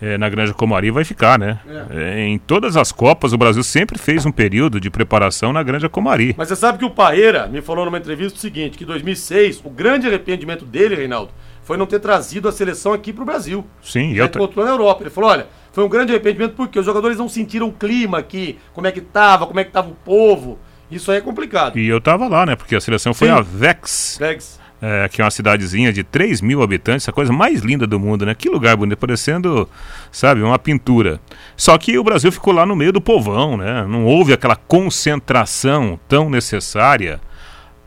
é, 0.00 0.16
na 0.16 0.28
Granja 0.28 0.54
Comari 0.54 0.90
vai 0.90 1.04
ficar, 1.04 1.38
né? 1.38 1.58
É, 1.90 2.20
em 2.20 2.38
todas 2.38 2.76
as 2.76 2.92
Copas, 2.92 3.32
o 3.32 3.38
Brasil 3.38 3.62
sempre 3.62 3.98
fez 3.98 4.24
um 4.24 4.30
período 4.30 4.80
de 4.80 4.90
preparação 4.90 5.52
na 5.52 5.62
Granja 5.62 5.88
Comari. 5.88 6.34
Mas 6.36 6.48
você 6.48 6.56
sabe 6.56 6.78
que 6.78 6.84
o 6.84 6.90
Paeira 6.90 7.46
me 7.48 7.60
falou 7.60 7.84
numa 7.84 7.98
entrevista 7.98 8.38
o 8.38 8.40
seguinte, 8.40 8.78
que 8.78 8.84
em 8.84 8.86
2006, 8.86 9.60
o 9.64 9.70
grande 9.70 10.06
arrependimento 10.06 10.64
dele, 10.64 10.94
Reinaldo, 10.94 11.32
foi 11.62 11.76
não 11.76 11.86
ter 11.86 11.98
trazido 11.98 12.48
a 12.48 12.52
seleção 12.52 12.92
aqui 12.92 13.12
pro 13.12 13.24
Brasil. 13.24 13.64
Sim, 13.82 14.12
e 14.12 14.20
outra, 14.20 14.40
encontrou 14.40 14.64
na 14.64 14.70
Europa. 14.70 15.02
Ele 15.02 15.10
falou, 15.10 15.30
olha, 15.30 15.46
foi 15.72 15.84
um 15.84 15.88
grande 15.88 16.12
arrependimento 16.12 16.54
porque 16.54 16.78
os 16.78 16.86
jogadores 16.86 17.18
não 17.18 17.28
sentiram 17.28 17.68
o 17.68 17.72
clima 17.72 18.18
aqui, 18.18 18.58
como 18.72 18.86
é 18.86 18.92
que 18.92 19.00
tava, 19.00 19.46
como 19.46 19.60
é 19.60 19.64
que 19.64 19.72
tava 19.72 19.88
o 19.88 19.94
povo. 19.94 20.58
Isso 20.90 21.10
aí 21.10 21.18
é 21.18 21.20
complicado. 21.20 21.78
e 21.78 21.86
eu 21.86 22.00
tava 22.00 22.26
lá, 22.28 22.46
né? 22.46 22.56
Porque 22.56 22.74
a 22.74 22.80
seleção 22.80 23.12
foi 23.12 23.28
Sim. 23.28 23.34
a 23.34 23.40
Vex, 23.42 24.16
Vex. 24.18 24.57
É, 24.80 25.08
que 25.08 25.20
é 25.20 25.24
uma 25.24 25.30
cidadezinha 25.30 25.92
de 25.92 26.02
3 26.02 26.40
mil 26.40 26.62
habitantes, 26.62 27.08
a 27.08 27.12
coisa 27.12 27.32
mais 27.32 27.60
linda 27.60 27.86
do 27.86 27.98
mundo, 27.98 28.24
né? 28.24 28.34
Que 28.34 28.48
lugar 28.48 28.76
bonito, 28.76 28.98
parecendo, 28.98 29.68
sabe, 30.12 30.42
uma 30.42 30.58
pintura. 30.58 31.20
Só 31.56 31.76
que 31.76 31.98
o 31.98 32.04
Brasil 32.04 32.30
ficou 32.30 32.52
lá 32.52 32.64
no 32.64 32.76
meio 32.76 32.92
do 32.92 33.00
povão, 33.00 33.56
né? 33.56 33.84
Não 33.88 34.04
houve 34.04 34.32
aquela 34.32 34.56
concentração 34.56 35.98
tão 36.08 36.30
necessária 36.30 37.20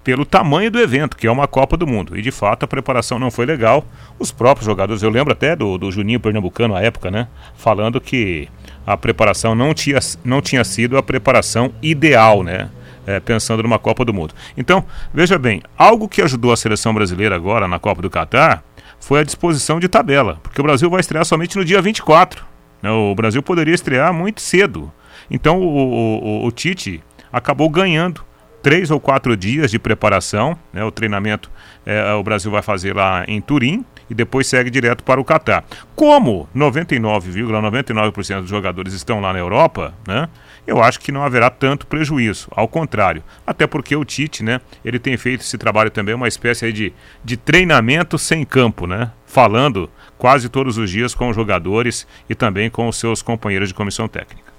pelo 0.04 0.26
tamanho 0.26 0.72
do 0.72 0.80
evento, 0.80 1.16
que 1.16 1.28
é 1.28 1.32
uma 1.32 1.48
Copa 1.48 1.78
do 1.78 1.86
Mundo. 1.86 2.18
E 2.18 2.22
de 2.22 2.32
fato 2.32 2.64
a 2.64 2.68
preparação 2.68 3.20
não 3.20 3.30
foi 3.30 3.46
legal. 3.46 3.86
Os 4.18 4.32
próprios 4.32 4.66
jogadores, 4.66 5.04
eu 5.04 5.10
lembro 5.10 5.32
até 5.32 5.56
do, 5.56 5.78
do 5.78 5.92
Juninho 5.92 6.20
Pernambucano 6.20 6.76
à 6.76 6.82
época, 6.82 7.12
né? 7.12 7.28
Falando 7.56 8.02
que 8.02 8.48
a 8.86 8.98
preparação 8.98 9.54
não 9.54 9.74
tinha, 9.74 10.00
não 10.24 10.42
tinha 10.42 10.64
sido 10.64 10.98
a 10.98 11.04
preparação 11.04 11.72
ideal, 11.82 12.44
né? 12.44 12.70
É, 13.16 13.20
pensando 13.20 13.64
numa 13.64 13.78
Copa 13.80 14.06
do 14.06 14.14
Mundo. 14.14 14.34
Então, 14.56 14.86
veja 15.14 15.38
bem, 15.38 15.62
algo 15.78 16.08
que 16.08 16.22
ajudou 16.22 16.52
a 16.54 16.58
seleção 16.58 16.94
brasileira 16.94 17.36
agora 17.36 17.68
na 17.68 17.80
Copa 17.80 18.02
do 18.02 18.10
Catar 18.10 18.64
foi 19.00 19.20
a 19.20 19.24
disposição 19.24 19.80
de 19.80 19.88
tabela, 19.88 20.40
porque 20.44 20.62
o 20.62 20.64
Brasil 20.64 20.90
vai 20.90 21.00
estrear 21.00 21.26
somente 21.26 21.58
no 21.58 21.66
dia 21.66 21.82
24. 21.82 22.46
Né? 22.82 22.90
O 22.92 23.14
Brasil 23.16 23.42
poderia 23.44 23.74
estrear 23.74 24.14
muito 24.14 24.40
cedo. 24.42 24.92
Então, 25.30 25.60
o, 25.60 26.44
o, 26.44 26.46
o- 26.46 26.52
Tite 26.52 27.04
acabou 27.34 27.70
ganhando 27.70 28.24
três 28.62 28.92
ou 28.92 29.00
quatro 29.00 29.36
dias 29.36 29.72
de 29.72 29.80
preparação. 29.80 30.58
Né? 30.72 30.84
O 30.84 30.92
treinamento 30.92 31.50
é, 31.86 32.14
o 32.14 32.22
Brasil 32.24 32.52
vai 32.52 32.62
fazer 32.62 32.96
lá 32.96 33.24
em 33.28 33.42
Turim 33.42 33.84
e 34.10 34.14
depois 34.14 34.46
segue 34.48 34.70
direto 34.70 35.04
para 35.04 35.20
o 35.20 35.24
Catar. 35.26 35.64
Como 35.96 36.48
99,99% 36.56 38.42
dos 38.42 38.50
jogadores 38.50 38.94
estão 38.94 39.20
lá 39.20 39.34
na 39.34 39.40
Europa, 39.40 39.94
né? 40.08 40.28
Eu 40.66 40.82
acho 40.82 41.00
que 41.00 41.12
não 41.12 41.24
haverá 41.24 41.50
tanto 41.50 41.88
prejuízo, 41.88 42.48
ao 42.52 42.68
contrário. 42.68 43.24
Até 43.46 43.66
porque 43.66 43.96
o 43.96 44.06
Tite, 44.06 44.44
né, 44.44 44.62
ele 44.86 45.00
tem 45.00 45.18
feito 45.18 45.42
esse 45.42 45.58
trabalho 45.58 45.90
também, 45.90 46.14
uma 46.14 46.28
espécie 46.28 46.72
de, 46.72 46.94
de 47.24 47.36
treinamento 47.36 48.18
sem 48.18 48.46
campo, 48.46 48.86
né? 48.86 49.12
Falando 49.26 49.90
quase 50.18 50.50
todos 50.50 50.78
os 50.78 50.90
dias 50.90 51.16
com 51.16 51.30
os 51.30 51.36
jogadores 51.36 52.08
e 52.30 52.36
também 52.36 52.70
com 52.70 52.88
os 52.88 52.98
seus 52.98 53.22
companheiros 53.22 53.70
de 53.70 53.74
comissão 53.74 54.08
técnica. 54.08 54.51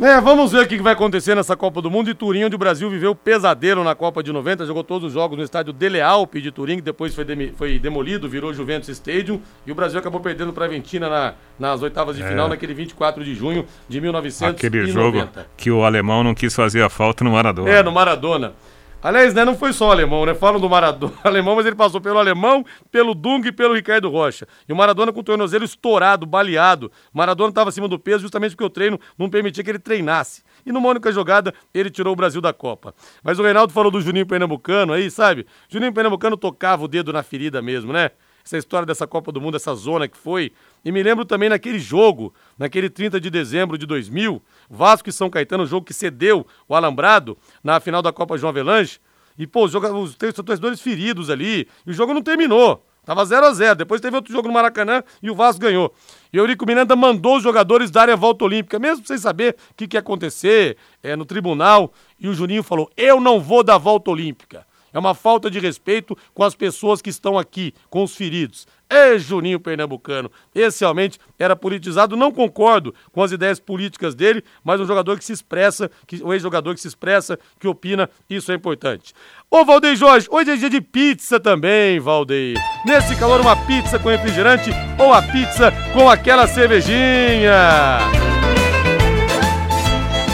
É, 0.00 0.18
vamos 0.20 0.50
ver 0.52 0.60
o 0.64 0.66
que 0.66 0.78
vai 0.78 0.94
acontecer 0.94 1.34
nessa 1.34 1.54
Copa 1.54 1.82
do 1.82 1.90
Mundo. 1.90 2.08
E 2.08 2.14
Turim, 2.14 2.44
onde 2.44 2.54
o 2.54 2.58
Brasil 2.58 2.88
viveu 2.88 3.14
pesadelo 3.14 3.84
na 3.84 3.94
Copa 3.94 4.22
de 4.22 4.32
90, 4.32 4.64
jogou 4.64 4.82
todos 4.82 5.08
os 5.08 5.12
jogos 5.12 5.36
no 5.36 5.44
estádio 5.44 5.72
Dele 5.74 6.00
Alpe 6.00 6.40
de 6.40 6.50
Turim, 6.50 6.76
que 6.76 6.82
depois 6.82 7.14
foi, 7.14 7.24
foi 7.56 7.78
demolido, 7.78 8.28
virou 8.28 8.52
Juventus 8.54 8.88
Stadium. 8.88 9.40
E 9.66 9.70
o 9.70 9.74
Brasil 9.74 9.98
acabou 10.00 10.20
perdendo 10.20 10.52
para 10.54 10.64
a 10.64 10.68
Argentina 10.68 11.08
na- 11.08 11.34
nas 11.58 11.82
oitavas 11.82 12.16
de 12.16 12.22
final, 12.22 12.48
naquele 12.48 12.72
24 12.72 13.22
de 13.22 13.34
junho 13.34 13.66
de 13.88 14.00
1990. 14.00 14.66
Aquele 14.66 14.86
jogo 14.90 15.28
que 15.56 15.70
o 15.70 15.84
alemão 15.84 16.24
não 16.24 16.34
quis 16.34 16.54
fazer 16.54 16.82
a 16.82 16.88
falta 16.88 17.22
no 17.22 17.32
Maradona. 17.32 17.68
É, 17.70 17.82
no 17.82 17.92
Maradona. 17.92 18.54
Aliás, 19.02 19.32
né, 19.32 19.46
não 19.46 19.56
foi 19.56 19.72
só 19.72 19.90
alemão, 19.90 20.26
né? 20.26 20.34
Falam 20.34 20.60
do 20.60 20.68
Maradona 20.68 21.14
alemão, 21.24 21.56
mas 21.56 21.64
ele 21.64 21.74
passou 21.74 22.02
pelo 22.02 22.18
alemão, 22.18 22.62
pelo 22.90 23.14
Dung 23.14 23.46
e 23.46 23.52
pelo 23.52 23.74
Ricardo 23.74 24.10
Rocha. 24.10 24.46
E 24.68 24.72
o 24.74 24.76
Maradona 24.76 25.10
com 25.10 25.20
o 25.20 25.24
tornozelo 25.24 25.64
estourado, 25.64 26.26
baleado. 26.26 26.92
Maradona 27.10 27.48
estava 27.48 27.70
acima 27.70 27.88
do 27.88 27.98
peso 27.98 28.20
justamente 28.20 28.50
porque 28.50 28.64
o 28.64 28.68
treino 28.68 29.00
não 29.18 29.30
permitia 29.30 29.64
que 29.64 29.70
ele 29.70 29.78
treinasse. 29.78 30.42
E 30.66 30.70
numa 30.70 30.90
única 30.90 31.10
jogada, 31.10 31.54
ele 31.72 31.88
tirou 31.88 32.12
o 32.12 32.16
Brasil 32.16 32.42
da 32.42 32.52
Copa. 32.52 32.94
Mas 33.22 33.38
o 33.38 33.42
Reinaldo 33.42 33.72
falou 33.72 33.90
do 33.90 34.02
Juninho 34.02 34.26
Pernambucano 34.26 34.92
aí, 34.92 35.10
sabe? 35.10 35.46
Juninho 35.70 35.94
Pernambucano 35.94 36.36
tocava 36.36 36.84
o 36.84 36.88
dedo 36.88 37.10
na 37.10 37.22
ferida 37.22 37.62
mesmo, 37.62 37.94
né? 37.94 38.10
Essa 38.50 38.58
história 38.58 38.84
dessa 38.84 39.06
Copa 39.06 39.30
do 39.30 39.40
Mundo, 39.40 39.56
essa 39.56 39.72
zona 39.76 40.08
que 40.08 40.16
foi. 40.16 40.50
E 40.84 40.90
me 40.90 41.00
lembro 41.04 41.24
também 41.24 41.48
naquele 41.48 41.78
jogo, 41.78 42.34
naquele 42.58 42.90
30 42.90 43.20
de 43.20 43.30
dezembro 43.30 43.78
de 43.78 43.86
2000, 43.86 44.42
Vasco 44.68 45.08
e 45.08 45.12
São 45.12 45.30
Caetano, 45.30 45.64
jogo 45.64 45.86
que 45.86 45.94
cedeu 45.94 46.44
o 46.68 46.74
Alambrado 46.74 47.38
na 47.62 47.78
final 47.78 48.02
da 48.02 48.12
Copa 48.12 48.36
João 48.36 48.50
Avelange. 48.50 48.98
E, 49.38 49.46
pô, 49.46 49.64
os, 49.64 49.72
os 49.72 50.16
torcedores 50.16 50.80
feridos 50.80 51.30
ali. 51.30 51.68
E 51.86 51.90
o 51.90 51.92
jogo 51.92 52.12
não 52.12 52.22
terminou. 52.22 52.84
Tava 53.04 53.24
0 53.24 53.46
a 53.46 53.52
0 53.52 53.76
Depois 53.76 54.00
teve 54.00 54.16
outro 54.16 54.32
jogo 54.32 54.48
no 54.48 54.54
Maracanã 54.54 55.04
e 55.22 55.30
o 55.30 55.34
Vasco 55.34 55.60
ganhou. 55.60 55.94
E 56.32 56.38
o 56.38 56.42
Eurico 56.42 56.66
Miranda 56.66 56.96
mandou 56.96 57.36
os 57.36 57.44
jogadores 57.44 57.88
darem 57.88 58.14
a 58.14 58.16
volta 58.16 58.44
olímpica, 58.44 58.80
mesmo 58.80 59.06
sem 59.06 59.16
saber 59.16 59.54
o 59.70 59.74
que, 59.76 59.86
que 59.86 59.96
ia 59.96 60.00
acontecer 60.00 60.76
é, 61.04 61.14
no 61.14 61.24
tribunal. 61.24 61.92
E 62.18 62.26
o 62.26 62.34
Juninho 62.34 62.64
falou: 62.64 62.90
Eu 62.96 63.20
não 63.20 63.40
vou 63.40 63.62
dar 63.62 63.78
volta 63.78 64.10
olímpica. 64.10 64.66
É 64.92 64.98
uma 64.98 65.14
falta 65.14 65.50
de 65.50 65.58
respeito 65.58 66.16
com 66.34 66.42
as 66.42 66.54
pessoas 66.54 67.00
que 67.00 67.10
estão 67.10 67.38
aqui, 67.38 67.72
com 67.88 68.02
os 68.02 68.14
feridos. 68.14 68.66
É 68.90 69.16
Juninho 69.16 69.60
Pernambucano. 69.60 70.30
Esse 70.52 70.80
realmente 70.80 71.18
era 71.38 71.54
politizado. 71.54 72.16
Não 72.16 72.32
concordo 72.32 72.92
com 73.12 73.22
as 73.22 73.30
ideias 73.30 73.60
políticas 73.60 74.16
dele, 74.16 74.42
mas 74.64 74.80
um 74.80 74.84
jogador 74.84 75.16
que 75.16 75.24
se 75.24 75.32
expressa, 75.32 75.88
que, 76.08 76.20
um 76.24 76.32
ex-jogador 76.32 76.74
que 76.74 76.80
se 76.80 76.88
expressa, 76.88 77.38
que 77.60 77.68
opina, 77.68 78.10
isso 78.28 78.50
é 78.50 78.56
importante. 78.56 79.14
Ô 79.48 79.64
Valdeir 79.64 79.94
Jorge, 79.94 80.26
hoje 80.28 80.50
é 80.50 80.56
dia 80.56 80.70
de 80.70 80.80
pizza 80.80 81.38
também, 81.38 82.00
Valdeir. 82.00 82.58
Nesse 82.84 83.14
calor, 83.16 83.40
uma 83.40 83.56
pizza 83.64 83.96
com 83.98 84.08
refrigerante 84.08 84.70
ou 84.98 85.12
a 85.12 85.22
pizza 85.22 85.72
com 85.94 86.10
aquela 86.10 86.48
cervejinha. 86.48 88.29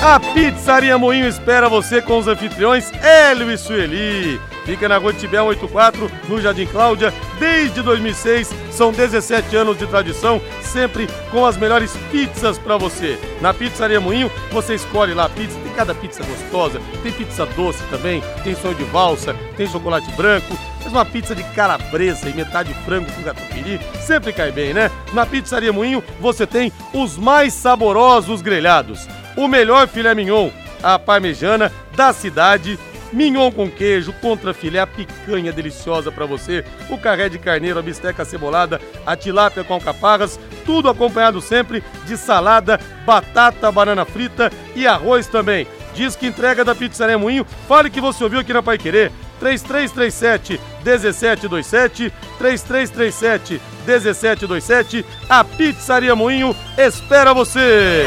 A 0.08 0.20
Pizzaria 0.20 0.96
Moinho 0.96 1.26
espera 1.26 1.68
você 1.68 2.00
com 2.00 2.16
os 2.16 2.28
anfitriões 2.28 2.92
Hélio 3.02 3.50
e 3.50 3.58
Sueli. 3.58 4.40
Fica 4.64 4.88
na 4.88 4.98
Rua 4.98 5.12
Tibel 5.12 5.46
84, 5.46 6.08
no 6.28 6.40
Jardim 6.40 6.64
Cláudia, 6.64 7.12
desde 7.40 7.82
2006. 7.82 8.54
São 8.70 8.92
17 8.92 9.56
anos 9.56 9.76
de 9.76 9.84
tradição, 9.84 10.40
sempre 10.62 11.08
com 11.32 11.44
as 11.44 11.56
melhores 11.56 11.92
pizzas 12.12 12.56
para 12.56 12.76
você. 12.76 13.18
Na 13.40 13.52
Pizzaria 13.52 14.00
Moinho, 14.00 14.30
você 14.52 14.76
escolhe 14.76 15.12
lá 15.12 15.24
a 15.24 15.28
pizza, 15.28 15.58
tem 15.58 15.72
cada 15.72 15.92
pizza 15.92 16.22
gostosa, 16.22 16.80
tem 17.02 17.10
pizza 17.10 17.44
doce 17.44 17.82
também, 17.90 18.22
tem 18.44 18.54
sonho 18.54 18.76
de 18.76 18.84
valsa, 18.84 19.34
tem 19.56 19.66
chocolate 19.66 20.08
branco, 20.12 20.56
faz 20.82 20.92
uma 20.92 21.04
pizza 21.04 21.34
de 21.34 21.42
calabresa 21.52 22.28
e 22.28 22.32
metade 22.32 22.72
frango 22.84 23.10
com 23.10 23.24
catupiry, 23.24 23.80
sempre 24.00 24.32
cai 24.32 24.52
bem, 24.52 24.72
né? 24.72 24.88
Na 25.12 25.26
Pizzaria 25.26 25.72
Moinho, 25.72 26.02
você 26.20 26.46
tem 26.46 26.72
os 26.94 27.18
mais 27.18 27.52
saborosos 27.52 28.40
grelhados 28.40 29.08
o 29.36 29.46
melhor 29.46 29.86
filé 29.86 30.14
mignon, 30.14 30.50
a 30.82 30.98
parmejana 30.98 31.70
da 31.94 32.12
cidade, 32.12 32.78
mignon 33.12 33.50
com 33.50 33.70
queijo, 33.70 34.12
contra 34.14 34.54
filé, 34.54 34.80
a 34.80 34.86
picanha 34.86 35.52
deliciosa 35.52 36.10
para 36.10 36.26
você, 36.26 36.64
o 36.90 36.98
carré 36.98 37.28
de 37.28 37.38
carneiro, 37.38 37.78
a 37.78 37.82
bisteca 37.82 38.24
cebolada, 38.24 38.80
a 39.04 39.16
tilápia 39.16 39.64
com 39.64 39.74
alcaparras, 39.74 40.38
tudo 40.64 40.88
acompanhado 40.88 41.40
sempre 41.40 41.82
de 42.06 42.16
salada, 42.16 42.80
batata, 43.04 43.70
banana 43.70 44.04
frita 44.04 44.50
e 44.74 44.86
arroz 44.86 45.26
também. 45.26 45.66
Diz 45.94 46.14
que 46.14 46.26
entrega 46.26 46.64
da 46.64 46.74
Pizzaria 46.74 47.18
Moinho, 47.18 47.46
fale 47.66 47.88
que 47.88 48.00
você 48.00 48.22
ouviu 48.22 48.40
aqui 48.40 48.52
na 48.52 48.62
Pai 48.62 48.76
Querer. 48.76 49.10
3337 49.38 50.60
1727 50.82 52.12
3337 52.38 53.60
1727 53.86 55.04
A 55.28 55.44
Pizzaria 55.44 56.16
Moinho 56.16 56.56
espera 56.78 57.34
você. 57.34 58.06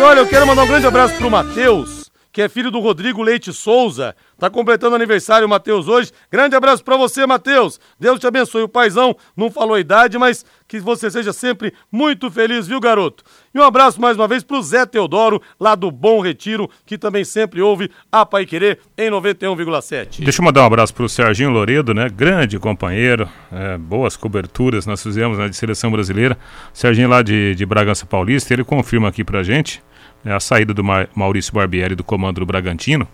Olha, 0.00 0.20
eu 0.20 0.26
quero 0.28 0.46
mandar 0.46 0.62
um 0.62 0.66
grande 0.66 0.86
abraço 0.86 1.14
pro 1.14 1.30
Matheus, 1.30 1.97
que 2.38 2.42
é 2.42 2.48
filho 2.48 2.70
do 2.70 2.78
Rodrigo 2.78 3.20
Leite 3.20 3.52
Souza. 3.52 4.14
Tá 4.38 4.48
completando 4.48 4.94
aniversário 4.94 5.48
Matheus 5.48 5.88
hoje. 5.88 6.12
Grande 6.30 6.54
abraço 6.54 6.84
para 6.84 6.96
você, 6.96 7.26
Matheus. 7.26 7.80
Deus 7.98 8.20
te 8.20 8.28
abençoe. 8.28 8.62
O 8.62 8.68
paizão 8.68 9.16
não 9.36 9.50
falou 9.50 9.74
a 9.74 9.80
idade, 9.80 10.16
mas 10.18 10.46
que 10.68 10.78
você 10.78 11.10
seja 11.10 11.32
sempre 11.32 11.74
muito 11.90 12.30
feliz, 12.30 12.68
viu, 12.68 12.78
garoto? 12.78 13.24
E 13.52 13.58
um 13.58 13.62
abraço 13.64 14.00
mais 14.00 14.16
uma 14.16 14.28
vez 14.28 14.44
pro 14.44 14.62
Zé 14.62 14.86
Teodoro, 14.86 15.42
lá 15.58 15.74
do 15.74 15.90
Bom 15.90 16.20
Retiro, 16.20 16.70
que 16.86 16.96
também 16.96 17.24
sempre 17.24 17.60
ouve 17.60 17.90
a 18.12 18.24
Pai 18.24 18.46
Querer 18.46 18.78
em 18.96 19.10
91,7. 19.10 20.22
Deixa 20.22 20.40
eu 20.40 20.44
mandar 20.44 20.62
um 20.62 20.66
abraço 20.66 20.94
pro 20.94 21.08
Serginho 21.08 21.50
Loredo, 21.50 21.92
né? 21.92 22.08
Grande 22.08 22.56
companheiro, 22.60 23.28
é, 23.50 23.76
boas 23.76 24.16
coberturas 24.16 24.86
nós 24.86 25.02
fizemos 25.02 25.38
né, 25.38 25.48
de 25.48 25.56
seleção 25.56 25.90
brasileira. 25.90 26.38
Serginho 26.72 27.08
lá 27.08 27.20
de, 27.20 27.56
de 27.56 27.66
Bragança 27.66 28.06
Paulista, 28.06 28.54
ele 28.54 28.62
confirma 28.62 29.08
aqui 29.08 29.24
pra 29.24 29.42
gente 29.42 29.82
a 30.24 30.40
saída 30.40 30.74
do 30.74 30.82
Maurício 31.14 31.52
Barbieri 31.52 31.94
do 31.94 32.04
comando 32.04 32.40
do 32.40 32.46
Bragantino. 32.46 33.06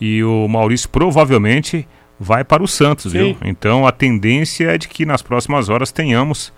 E 0.00 0.22
o 0.22 0.48
Maurício 0.48 0.88
provavelmente 0.88 1.86
vai 2.18 2.44
para 2.44 2.62
o 2.62 2.68
Santos, 2.68 3.12
Sim. 3.12 3.18
viu? 3.18 3.36
Então 3.44 3.86
a 3.86 3.92
tendência 3.92 4.66
é 4.66 4.78
de 4.78 4.88
que 4.88 5.04
nas 5.04 5.22
próximas 5.22 5.68
horas 5.68 5.90
tenhamos 5.90 6.52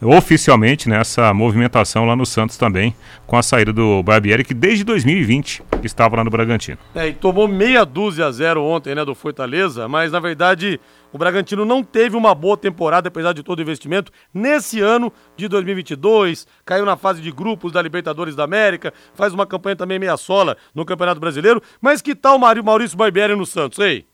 oficialmente 0.00 0.88
nessa 0.88 1.32
movimentação 1.32 2.04
lá 2.04 2.16
no 2.16 2.26
Santos 2.26 2.56
também, 2.56 2.94
com 3.26 3.36
a 3.36 3.42
saída 3.42 3.72
do 3.72 4.02
Barbieri, 4.02 4.44
que 4.44 4.54
desde 4.54 4.82
2020 4.82 5.62
estava 5.84 6.16
lá 6.16 6.24
no 6.24 6.30
Bragantino. 6.30 6.78
É, 6.94 7.08
e 7.08 7.12
tomou 7.12 7.46
meia 7.46 7.84
dúzia 7.84 8.26
a 8.26 8.32
zero 8.32 8.64
ontem, 8.64 8.94
né, 8.94 9.04
do 9.04 9.14
Fortaleza, 9.14 9.88
mas 9.88 10.10
na 10.10 10.18
verdade 10.18 10.80
o 11.12 11.18
Bragantino 11.18 11.64
não 11.64 11.82
teve 11.82 12.16
uma 12.16 12.34
boa 12.34 12.56
temporada, 12.56 13.08
apesar 13.08 13.32
de 13.32 13.42
todo 13.42 13.58
o 13.58 13.62
investimento, 13.62 14.10
nesse 14.32 14.80
ano 14.80 15.12
de 15.36 15.46
2022. 15.48 16.46
Caiu 16.64 16.84
na 16.84 16.96
fase 16.96 17.20
de 17.20 17.30
grupos 17.30 17.72
da 17.72 17.82
Libertadores 17.82 18.34
da 18.34 18.44
América, 18.44 18.92
faz 19.14 19.34
uma 19.34 19.46
campanha 19.46 19.76
também 19.76 19.98
meia 19.98 20.16
sola 20.16 20.56
no 20.74 20.84
Campeonato 20.84 21.20
Brasileiro. 21.20 21.62
Mas 21.80 22.00
que 22.00 22.14
tal 22.14 22.36
o 22.36 22.64
Maurício 22.64 22.96
Barbieri 22.96 23.36
no 23.36 23.44
Santos, 23.44 23.78
ei? 23.78 24.06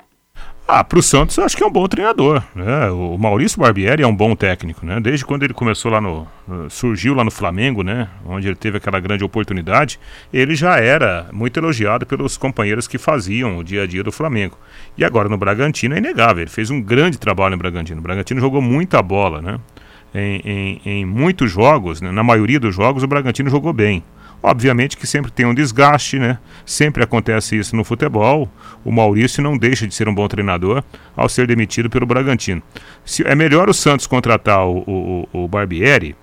Ah, 0.70 0.84
para 0.84 0.98
o 0.98 1.02
Santos 1.02 1.34
eu 1.38 1.44
acho 1.44 1.56
que 1.56 1.62
é 1.62 1.66
um 1.66 1.72
bom 1.72 1.88
treinador. 1.88 2.42
Né? 2.54 2.90
O 2.90 3.16
Maurício 3.16 3.58
Barbieri 3.58 4.02
é 4.02 4.06
um 4.06 4.14
bom 4.14 4.36
técnico, 4.36 4.84
né? 4.84 5.00
Desde 5.00 5.24
quando 5.24 5.42
ele 5.42 5.54
começou 5.54 5.90
lá 5.90 5.98
no, 5.98 6.28
surgiu 6.68 7.14
lá 7.14 7.24
no 7.24 7.30
Flamengo, 7.30 7.82
né? 7.82 8.06
Onde 8.26 8.48
ele 8.48 8.54
teve 8.54 8.76
aquela 8.76 9.00
grande 9.00 9.24
oportunidade, 9.24 9.98
ele 10.30 10.54
já 10.54 10.76
era 10.76 11.26
muito 11.32 11.58
elogiado 11.58 12.04
pelos 12.04 12.36
companheiros 12.36 12.86
que 12.86 12.98
faziam 12.98 13.56
o 13.56 13.64
dia 13.64 13.84
a 13.84 13.86
dia 13.86 14.04
do 14.04 14.12
Flamengo. 14.12 14.58
E 14.94 15.06
agora 15.06 15.26
no 15.26 15.38
Bragantino 15.38 15.94
é 15.94 15.98
inegável. 15.98 16.42
Ele 16.42 16.50
fez 16.50 16.68
um 16.68 16.82
grande 16.82 17.16
trabalho 17.16 17.52
no 17.52 17.62
Bragantino. 17.62 18.00
O 18.00 18.02
Bragantino 18.02 18.38
jogou 18.38 18.60
muita 18.60 19.00
bola, 19.00 19.40
né? 19.40 19.58
Em, 20.14 20.42
em, 20.44 20.80
em 20.84 21.04
muitos 21.06 21.50
jogos, 21.50 22.02
né? 22.02 22.10
na 22.10 22.22
maioria 22.22 22.60
dos 22.60 22.74
jogos, 22.74 23.02
o 23.02 23.06
Bragantino 23.06 23.48
jogou 23.48 23.72
bem. 23.72 24.02
Obviamente 24.42 24.96
que 24.96 25.06
sempre 25.06 25.30
tem 25.32 25.46
um 25.46 25.54
desgaste, 25.54 26.18
né? 26.18 26.38
Sempre 26.64 27.02
acontece 27.02 27.56
isso 27.56 27.74
no 27.74 27.82
futebol. 27.82 28.48
O 28.84 28.92
Maurício 28.92 29.42
não 29.42 29.58
deixa 29.58 29.86
de 29.86 29.94
ser 29.94 30.08
um 30.08 30.14
bom 30.14 30.28
treinador 30.28 30.82
ao 31.16 31.28
ser 31.28 31.46
demitido 31.46 31.90
pelo 31.90 32.06
Bragantino. 32.06 32.62
Se, 33.04 33.26
é 33.26 33.34
melhor 33.34 33.68
o 33.68 33.74
Santos 33.74 34.06
contratar 34.06 34.64
o, 34.64 34.78
o, 35.32 35.44
o 35.44 35.48
Barbieri, 35.48 36.14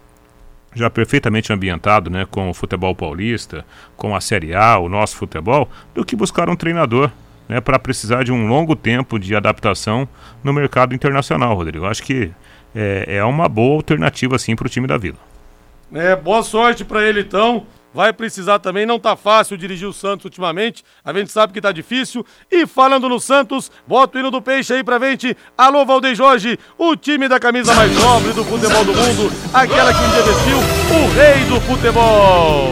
já 0.74 0.90
perfeitamente 0.90 1.52
ambientado 1.52 2.10
né, 2.10 2.26
com 2.30 2.50
o 2.50 2.54
futebol 2.54 2.96
paulista, 2.96 3.66
com 3.98 4.16
a 4.16 4.22
Série 4.22 4.54
A, 4.54 4.78
o 4.78 4.88
nosso 4.88 5.16
futebol, 5.18 5.70
do 5.94 6.06
que 6.06 6.16
buscar 6.16 6.50
um 6.50 6.56
treinador 6.56 7.12
né, 7.48 7.60
para 7.62 7.80
precisar 7.80 8.24
de 8.24 8.32
um 8.32 8.48
longo 8.48 8.76
tempo 8.76 9.20
de 9.20 9.36
adaptação 9.36 10.08
no 10.44 10.54
mercado 10.54 10.96
internacional, 10.96 11.56
Rodrigo. 11.56 11.86
Acho 11.86 12.04
que 12.04 12.32
é, 12.74 13.18
é 13.18 13.24
uma 13.24 13.48
boa 13.48 13.76
alternativa 13.76 14.36
assim 14.36 14.56
para 14.56 14.68
o 14.68 14.70
time 14.70 14.88
da 14.88 14.98
Vila. 14.98 15.18
É, 15.94 16.16
boa 16.16 16.44
sorte 16.44 16.84
para 16.84 17.08
ele 17.08 17.22
então 17.22 17.66
vai 17.96 18.12
precisar 18.12 18.60
também. 18.60 18.86
Não 18.86 19.00
tá 19.00 19.16
fácil 19.16 19.58
dirigir 19.58 19.88
o 19.88 19.94
Santos 19.94 20.26
ultimamente, 20.26 20.84
a 21.04 21.14
gente 21.14 21.32
sabe 21.32 21.54
que 21.54 21.62
tá 21.62 21.72
difícil. 21.72 22.26
E 22.52 22.68
falando 22.68 23.08
no 23.08 23.20
Santos, 23.20 23.72
bota 23.88 24.18
o 24.18 24.20
hino 24.20 24.30
do 24.30 24.42
peixe 24.42 24.74
aí 24.74 24.84
pra 24.84 25.00
gente. 25.00 25.36
Alô, 25.58 25.86
Valdeir 25.86 26.14
Jorge, 26.14 26.60
o 26.78 26.96
time 26.98 27.30
da 27.30 27.40
camisa 27.40 27.74
mais 27.74 27.98
nobre 27.98 28.34
do 28.34 28.44
futebol 28.44 28.84
do 28.84 28.94
mundo, 28.94 29.32
aquela 29.54 29.94
que 29.94 30.00
um 30.00 30.10
dia 30.10 30.26
o 30.58 31.14
rei 31.14 31.46
do 31.46 31.62
futebol. 31.62 32.70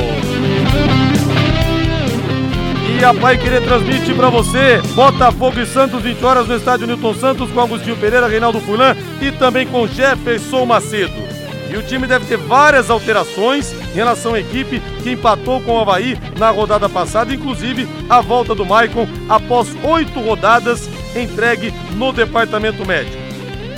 E 3.00 3.04
a 3.04 3.14
Pai 3.14 3.38
Querer 3.38 3.64
transmite 3.64 4.14
para 4.14 4.30
você 4.30 4.82
Botafogo 4.94 5.60
e 5.60 5.66
Santos 5.66 6.02
20 6.04 6.24
horas 6.24 6.48
no 6.48 6.56
estádio 6.56 6.86
Newton 6.86 7.14
Santos 7.14 7.52
com 7.52 7.62
Agostinho 7.62 7.98
Pereira, 7.98 8.28
Reinaldo 8.28 8.60
Fulan 8.62 8.96
e 9.22 9.32
também 9.32 9.66
com 9.66 9.88
Jefferson 9.88 10.66
Macedo. 10.66 11.43
E 11.74 11.76
o 11.76 11.82
time 11.82 12.06
deve 12.06 12.26
ter 12.28 12.38
várias 12.38 12.92
alterações 12.92 13.74
em 13.74 13.96
relação 13.96 14.36
à 14.36 14.40
equipe 14.40 14.80
que 15.02 15.10
empatou 15.10 15.60
com 15.60 15.72
o 15.72 15.80
Havaí 15.80 16.16
na 16.38 16.52
rodada 16.52 16.88
passada, 16.88 17.34
inclusive 17.34 17.88
a 18.08 18.22
volta 18.22 18.54
do 18.54 18.64
Maicon 18.64 19.08
após 19.28 19.76
oito 19.84 20.20
rodadas 20.20 20.88
entregue 21.16 21.74
no 21.96 22.14
departamento 22.14 22.86
médico. 22.86 23.18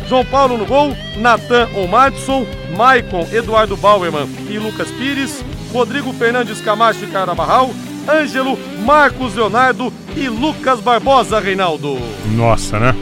João 0.09 0.25
Paulo 0.25 0.57
no 0.57 0.65
gol, 0.65 0.93
Natan 1.15 1.69
Omadson, 1.73 2.45
Maicon, 2.75 3.25
Eduardo 3.31 3.77
Bauerman 3.77 4.27
e 4.49 4.59
Lucas 4.59 4.91
Pires, 4.91 5.41
Rodrigo 5.71 6.11
Fernandes 6.11 6.59
Camacho 6.59 7.05
e 7.05 7.07
Carabarral, 7.07 7.69
Ângelo, 8.09 8.59
Marcos 8.83 9.35
Leonardo 9.35 9.91
e 10.17 10.27
Lucas 10.27 10.81
Barbosa, 10.81 11.39
Reinaldo. 11.39 11.97
Nossa, 12.25 12.77
né? 12.77 12.93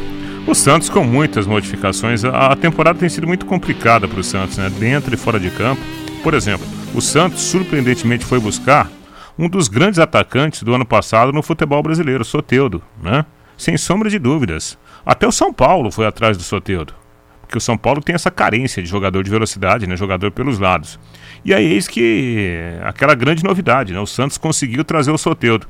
O 0.46 0.54
Santos 0.54 0.90
com 0.90 1.06
muitas 1.06 1.48
modificações. 1.48 2.26
A 2.26 2.56
temporada 2.56 3.00
tem 3.00 3.08
sido 3.08 3.26
muito 3.26 3.46
complicada 3.46 4.08
para 4.08 4.20
o 4.20 4.24
Santos, 4.24 4.58
né? 4.58 4.70
Dentro 4.70 5.14
e 5.14 5.18
fora 5.18 5.40
de 5.40 5.50
campo. 5.50 5.82
Por 6.22 6.34
exemplo, 6.34 6.68
o 6.94 7.02
Santos 7.02 7.42
surpreendentemente 7.42 8.26
foi 8.26 8.40
buscar 8.40 8.92
um 9.40 9.48
dos 9.48 9.68
grandes 9.70 10.00
atacantes 10.00 10.62
do 10.62 10.74
ano 10.74 10.86
passado 10.86 11.32
no 11.32 11.42
futebol 11.42 11.82
brasileiro, 11.82 12.26
Soteudo, 12.26 12.84
né? 13.02 13.26
Sem 13.58 13.78
sombra 13.78 14.10
de 14.10 14.20
dúvidas. 14.20 14.78
Até 15.06 15.26
o 15.26 15.32
São 15.32 15.54
Paulo 15.54 15.90
foi 15.90 16.06
atrás 16.06 16.36
do 16.36 16.44
Soteudo. 16.44 16.94
Porque 17.42 17.58
o 17.58 17.62
São 17.62 17.78
Paulo 17.78 18.02
tem 18.02 18.14
essa 18.14 18.30
carência 18.30 18.84
de 18.84 18.90
jogador 18.90 19.24
de 19.24 19.30
velocidade, 19.30 19.88
né? 19.88 19.96
Jogador 19.96 20.30
pelos 20.32 20.60
lados. 20.60 21.00
E 21.46 21.54
aí 21.54 21.72
eis 21.72 21.88
que 21.88 22.58
aquela 22.84 23.16
grande 23.16 23.44
novidade, 23.44 23.94
né? 23.94 24.00
O 24.00 24.06
Santos 24.06 24.38
conseguiu 24.38 24.84
trazer 24.84 25.12
o 25.12 25.18
Soteudo. 25.18 25.68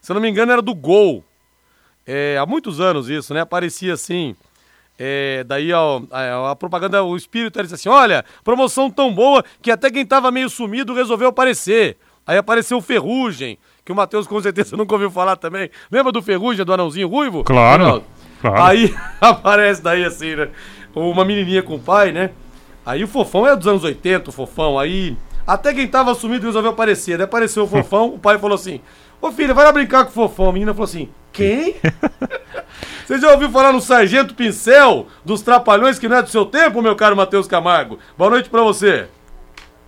Se 0.00 0.12
eu 0.12 0.14
não 0.14 0.20
me 0.20 0.30
engano, 0.30 0.52
era 0.52 0.62
do 0.62 0.76
Gol 0.76 1.24
é, 2.06 2.38
há 2.38 2.46
muitos 2.46 2.80
anos 2.80 3.08
isso, 3.08 3.34
né? 3.34 3.40
Aparecia 3.40 3.94
assim. 3.94 4.36
É, 4.98 5.44
daí 5.44 5.72
ó, 5.72 6.00
a, 6.10 6.52
a, 6.52 6.56
propaganda, 6.56 7.02
o 7.02 7.16
espírito 7.16 7.58
era 7.58 7.66
assim: 7.66 7.88
olha, 7.88 8.24
promoção 8.44 8.90
tão 8.90 9.12
boa 9.12 9.44
que 9.60 9.70
até 9.70 9.90
quem 9.90 10.06
tava 10.06 10.30
meio 10.30 10.48
sumido 10.48 10.94
resolveu 10.94 11.28
aparecer. 11.28 11.98
Aí 12.26 12.36
apareceu 12.36 12.78
o 12.78 12.82
Ferrugem, 12.82 13.58
que 13.84 13.92
o 13.92 13.94
Matheus 13.94 14.26
com 14.26 14.40
certeza 14.40 14.76
nunca 14.76 14.94
ouviu 14.94 15.10
falar 15.10 15.36
também. 15.36 15.70
Lembra 15.90 16.10
do 16.10 16.22
Ferrugem, 16.22 16.64
do 16.64 16.72
anãozinho 16.72 17.08
ruivo? 17.08 17.44
Claro. 17.44 18.02
claro. 18.40 18.62
Aí 18.62 18.94
aparece 19.20 19.82
daí 19.82 20.04
assim, 20.04 20.34
né? 20.34 20.48
Uma 20.94 21.24
menininha 21.24 21.62
com 21.62 21.74
o 21.74 21.78
pai, 21.78 22.10
né? 22.10 22.30
Aí 22.84 23.04
o 23.04 23.08
Fofão 23.08 23.46
é 23.46 23.54
dos 23.54 23.66
anos 23.66 23.84
80, 23.84 24.30
o 24.30 24.32
Fofão. 24.32 24.78
Aí 24.78 25.16
até 25.46 25.72
quem 25.72 25.86
tava 25.86 26.14
sumido 26.14 26.46
resolveu 26.46 26.70
aparecer. 26.70 27.18
Daí 27.18 27.24
apareceu 27.26 27.64
o 27.64 27.66
Fofão, 27.66 28.14
o 28.14 28.18
pai 28.18 28.38
falou 28.38 28.54
assim: 28.54 28.80
Ô 29.20 29.30
filha, 29.30 29.54
vai 29.54 29.64
lá 29.64 29.72
brincar 29.72 30.04
com 30.04 30.10
o 30.10 30.14
Fofão. 30.14 30.48
A 30.48 30.52
menina 30.52 30.72
falou 30.72 30.84
assim: 30.84 31.08
quem? 31.36 31.76
Você 33.06 33.18
já 33.20 33.30
ouviu 33.30 33.50
falar 33.50 33.72
no 33.72 33.80
Sargento 33.80 34.34
Pincel 34.34 35.06
dos 35.24 35.42
Trapalhões 35.42 35.98
que 35.98 36.08
não 36.08 36.16
é 36.16 36.22
do 36.22 36.30
seu 36.30 36.44
tempo, 36.46 36.82
meu 36.82 36.96
caro 36.96 37.14
Matheus 37.14 37.46
Camargo? 37.46 37.98
Boa 38.16 38.30
noite 38.30 38.48
para 38.48 38.62
você. 38.62 39.06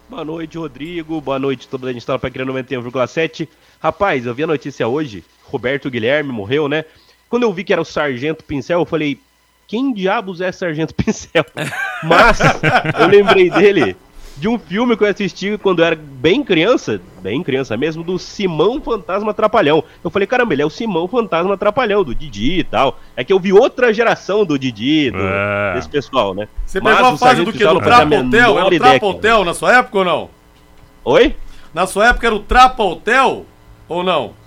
Boa 0.08 0.24
noite, 0.24 0.56
Rodrigo. 0.56 1.20
Boa 1.20 1.38
noite, 1.38 1.66
toda 1.66 1.88
a 1.88 1.92
gente 1.92 2.02
está 2.02 2.18
para 2.18 2.30
querer 2.30 2.46
91,7. 2.46 3.48
Rapaz, 3.80 4.24
eu 4.24 4.34
vi 4.34 4.44
a 4.44 4.46
notícia 4.46 4.86
hoje. 4.86 5.24
Roberto 5.42 5.90
Guilherme 5.90 6.30
morreu, 6.30 6.68
né? 6.68 6.84
Quando 7.28 7.42
eu 7.42 7.52
vi 7.52 7.64
que 7.64 7.72
era 7.72 7.82
o 7.82 7.84
Sargento 7.84 8.44
Pincel, 8.44 8.80
eu 8.80 8.86
falei: 8.86 9.18
quem 9.66 9.92
diabos 9.92 10.40
é 10.40 10.52
Sargento 10.52 10.94
Pincel? 10.96 11.44
Mas 12.04 12.38
eu 12.98 13.08
lembrei 13.08 13.50
dele 13.50 13.96
de 14.38 14.48
um 14.48 14.58
filme 14.58 14.96
que 14.96 15.02
eu 15.02 15.08
assisti 15.08 15.58
quando 15.58 15.80
eu 15.80 15.84
era 15.84 15.96
bem 15.96 16.44
criança, 16.44 17.00
bem 17.20 17.42
criança 17.42 17.76
mesmo, 17.76 18.04
do 18.04 18.18
Simão 18.18 18.80
Fantasma 18.80 19.34
Trapalhão. 19.34 19.82
Eu 20.02 20.10
falei, 20.10 20.26
caramba, 20.26 20.54
ele 20.54 20.62
é 20.62 20.66
o 20.66 20.70
Simão 20.70 21.08
Fantasma 21.08 21.56
Trapalhão, 21.56 22.04
do 22.04 22.14
Didi 22.14 22.60
e 22.60 22.64
tal. 22.64 22.98
É 23.16 23.24
que 23.24 23.32
eu 23.32 23.40
vi 23.40 23.52
outra 23.52 23.92
geração 23.92 24.44
do 24.44 24.58
Didi, 24.58 25.10
do, 25.10 25.18
é. 25.18 25.74
desse 25.74 25.88
pessoal, 25.88 26.34
né? 26.34 26.48
Você 26.64 26.80
Mas 26.80 26.96
pegou 26.96 27.12
a 27.12 27.16
fase 27.16 27.44
do 27.44 27.52
que? 27.52 27.66
Do 27.66 27.80
Trapa 27.80 28.16
Hotel? 28.16 28.58
Era 28.58 28.66
o 28.66 28.78
Trapa 28.78 29.06
Hotel 29.06 29.44
na 29.44 29.54
sua 29.54 29.76
época 29.76 29.98
ou 29.98 30.04
não? 30.04 30.30
Oi? 31.04 31.34
Na 31.74 31.86
sua 31.86 32.08
época 32.08 32.26
era 32.26 32.36
o 32.36 32.40
Trapa 32.40 32.82
Hotel 32.82 33.44
ou 33.88 34.04
não? 34.04 34.37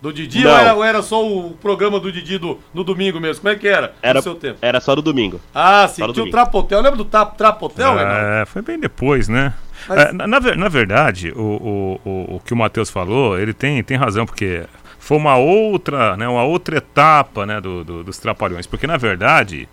Do 0.00 0.12
Didi 0.12 0.46
ou 0.46 0.52
era, 0.52 0.74
ou 0.74 0.84
era, 0.84 1.02
só 1.02 1.26
o 1.26 1.50
programa 1.54 1.98
do 1.98 2.12
Didi 2.12 2.38
do, 2.38 2.60
no 2.72 2.84
domingo 2.84 3.18
mesmo? 3.18 3.42
Como 3.42 3.52
é 3.52 3.56
que 3.56 3.66
era? 3.66 3.94
Era, 4.00 4.22
seu 4.22 4.36
tempo? 4.36 4.58
era 4.62 4.80
só 4.80 4.94
do 4.94 5.02
domingo. 5.02 5.40
Ah, 5.52 5.88
sim. 5.88 5.96
Tinha 5.96 6.06
domingo. 6.08 6.28
o 6.28 6.30
Trapotel. 6.30 6.80
Lembra 6.80 6.96
do 6.96 7.04
Trapotel, 7.04 7.98
É, 7.98 8.46
foi 8.46 8.62
bem 8.62 8.78
depois, 8.78 9.26
né? 9.28 9.54
Mas... 9.88 9.98
É, 9.98 10.12
na, 10.12 10.26
na, 10.26 10.68
verdade, 10.68 11.32
o, 11.34 11.40
o, 11.40 12.00
o, 12.04 12.36
o 12.36 12.40
que 12.44 12.52
o 12.52 12.56
Matheus 12.56 12.90
falou, 12.90 13.38
ele 13.38 13.52
tem, 13.52 13.82
tem 13.82 13.96
razão, 13.96 14.24
porque 14.24 14.64
foi 14.98 15.16
uma 15.16 15.36
outra, 15.36 16.16
né, 16.16 16.28
uma 16.28 16.44
outra 16.44 16.76
etapa 16.76 17.46
né, 17.46 17.60
do, 17.60 17.82
do, 17.82 18.04
dos 18.04 18.18
Trapalhões. 18.18 18.66
Porque, 18.66 18.86
na 18.86 18.96
verdade, 18.96 19.68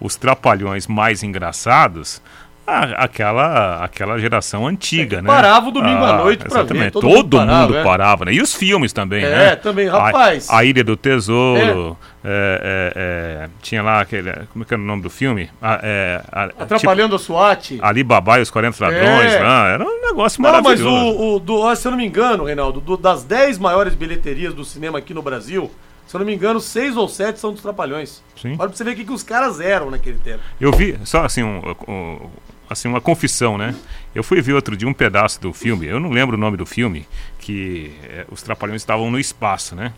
os 0.00 0.16
Trapalhões 0.16 0.86
mais 0.86 1.22
engraçados 1.22 2.22
aquela, 2.66 3.84
aquela 3.84 4.18
geração 4.18 4.66
antiga, 4.66 5.18
é, 5.18 5.22
né? 5.22 5.26
Parava 5.26 5.68
o 5.68 5.70
domingo 5.70 6.02
ah, 6.04 6.14
à 6.14 6.16
noite 6.18 6.40
pra 6.44 6.60
exatamente. 6.60 6.84
ver. 6.84 6.90
Todo, 6.90 7.08
Todo 7.08 7.16
mundo, 7.16 7.36
parava, 7.36 7.62
mundo 7.62 7.76
é. 7.76 7.84
parava, 7.84 8.24
né? 8.24 8.32
E 8.32 8.42
os 8.42 8.54
filmes 8.54 8.92
também, 8.92 9.24
é, 9.24 9.30
né? 9.30 9.46
É, 9.52 9.56
também, 9.56 9.86
rapaz. 9.86 10.50
A, 10.50 10.58
a 10.58 10.64
Ilha 10.64 10.82
do 10.82 10.96
Tesouro, 10.96 11.96
é. 12.24 12.92
é 13.44 13.48
tinha 13.62 13.82
lá 13.82 14.00
aquele, 14.00 14.32
como 14.52 14.64
é 14.64 14.66
que 14.66 14.74
era 14.74 14.82
o 14.82 14.86
nome 14.86 15.02
do 15.02 15.10
filme? 15.10 15.48
A, 15.62 16.50
Atrapalhando 16.58 17.16
tipo, 17.16 17.34
a 17.34 17.36
SWAT. 17.36 17.78
Ali 17.80 18.02
Babá 18.02 18.38
e 18.40 18.42
os 18.42 18.50
40 18.50 18.84
Ladrões, 18.84 19.32
né? 19.32 19.74
era 19.74 19.84
um 19.84 20.00
negócio 20.02 20.42
não, 20.42 20.50
maravilhoso. 20.50 20.84
Mas 20.84 21.16
o, 21.16 21.36
o 21.36 21.38
do, 21.38 21.74
se 21.76 21.86
eu 21.86 21.90
não 21.92 21.98
me 21.98 22.06
engano, 22.06 22.44
Reinaldo, 22.44 22.80
do, 22.80 22.96
das 22.96 23.22
10 23.22 23.58
maiores 23.58 23.94
bilheterias 23.94 24.52
do 24.52 24.64
cinema 24.64 24.98
aqui 24.98 25.14
no 25.14 25.22
Brasil, 25.22 25.70
se 26.06 26.14
eu 26.14 26.20
não 26.20 26.26
me 26.26 26.34
engano, 26.34 26.60
seis 26.60 26.96
ou 26.96 27.08
sete 27.08 27.40
são 27.40 27.52
dos 27.52 27.60
Trapalhões. 27.60 28.22
Sim. 28.40 28.50
Olha 28.50 28.68
pra 28.68 28.68
você 28.68 28.84
ver 28.84 28.92
o 28.92 28.96
que, 28.96 29.04
que 29.04 29.12
os 29.12 29.24
caras 29.24 29.58
eram 29.58 29.90
naquele 29.90 30.18
tempo. 30.18 30.40
Eu 30.60 30.72
vi, 30.72 30.96
só 31.04 31.24
assim, 31.24 31.42
um, 31.42 31.60
um 31.88 32.30
assim, 32.68 32.88
uma 32.88 33.00
confissão, 33.00 33.56
né? 33.56 33.74
Eu 34.14 34.22
fui 34.22 34.40
ver 34.40 34.54
outro 34.54 34.76
dia 34.76 34.88
um 34.88 34.94
pedaço 34.94 35.40
do 35.40 35.52
filme, 35.52 35.86
eu 35.86 36.00
não 36.00 36.10
lembro 36.10 36.36
o 36.36 36.40
nome 36.40 36.56
do 36.56 36.66
filme, 36.66 37.06
que 37.38 37.92
é, 38.04 38.26
os 38.30 38.42
trapalhões 38.42 38.82
estavam 38.82 39.10
no 39.10 39.18
espaço, 39.18 39.74
né? 39.74 39.92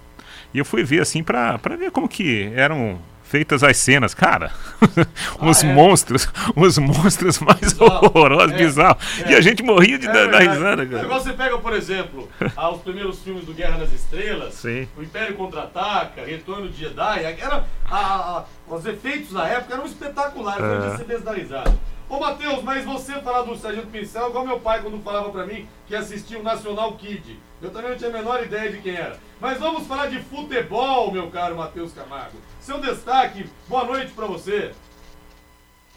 E 0.53 0.59
eu 0.59 0.65
fui 0.65 0.83
ver 0.83 1.01
assim 1.01 1.23
para 1.23 1.59
ver 1.79 1.91
como 1.91 2.09
que 2.09 2.51
eram 2.55 2.99
feitas 3.29 3.62
as 3.62 3.76
cenas, 3.76 4.14
cara, 4.14 4.51
uns 5.41 5.62
ah, 5.62 5.66
é? 5.66 5.72
monstros, 5.74 6.29
uns 6.57 6.79
monstros 6.79 7.39
mais 7.41 7.61
Bizarro. 7.61 8.07
horrorosos, 8.07 8.53
é, 8.53 8.57
bizarros. 8.57 9.20
É. 9.20 9.33
E 9.33 9.35
a 9.35 9.41
gente 9.41 9.62
morria 9.62 9.99
de 9.99 10.07
é, 10.07 10.12
dar 10.12 10.41
risada, 10.41 10.87
cara. 10.87 11.03
Agora 11.03 11.20
você 11.20 11.33
pega, 11.33 11.59
por 11.59 11.72
exemplo, 11.74 12.29
ah, 12.57 12.70
os 12.70 12.81
primeiros 12.83 13.20
filmes 13.20 13.45
do 13.45 13.53
Guerra 13.53 13.79
nas 13.79 13.93
Estrelas, 13.93 14.55
Sim. 14.55 14.89
o 14.97 15.03
Império 15.03 15.37
Contra-Ataca, 15.37 16.24
Retorno 16.24 16.68
de 16.68 16.79
Jedi, 16.79 17.24
era 17.24 17.66
a, 17.85 17.99
a, 17.99 18.45
Os 18.66 18.87
efeitos 18.87 19.33
da 19.33 19.47
época 19.47 19.74
eram 19.74 19.85
espetaculares, 19.85 20.64
é. 20.64 20.81
foi 20.81 20.91
de 20.91 20.97
se 20.97 21.05
mesdarizado. 21.05 21.79
Ô 22.09 22.18
Matheus, 22.18 22.62
mas 22.62 22.85
você 22.87 23.20
falar 23.20 23.43
do 23.43 23.55
Sargento 23.55 23.89
Pincel, 23.89 24.31
igual 24.31 24.47
meu 24.47 24.59
pai 24.59 24.81
quando 24.81 25.03
falava 25.03 25.29
pra 25.29 25.45
mim 25.45 25.68
que 25.87 25.95
assistia 25.95 26.39
o 26.39 26.43
Nacional 26.43 26.95
Kid. 26.95 27.39
Eu 27.61 27.71
também 27.71 27.91
não 27.91 27.99
tinha 27.99 28.11
a 28.11 28.13
menor 28.13 28.43
ideia 28.43 28.71
de 28.71 28.79
quem 28.79 28.95
era. 28.95 29.19
Mas 29.41 29.59
vamos 29.59 29.87
falar 29.87 30.07
de 30.07 30.21
futebol, 30.21 31.11
meu 31.11 31.29
caro 31.29 31.57
Matheus 31.57 31.93
Camargo. 31.93 32.39
Seu 32.61 32.81
destaque, 32.81 33.47
boa 33.69 33.85
noite 33.85 34.13
para 34.13 34.27
você. 34.27 34.73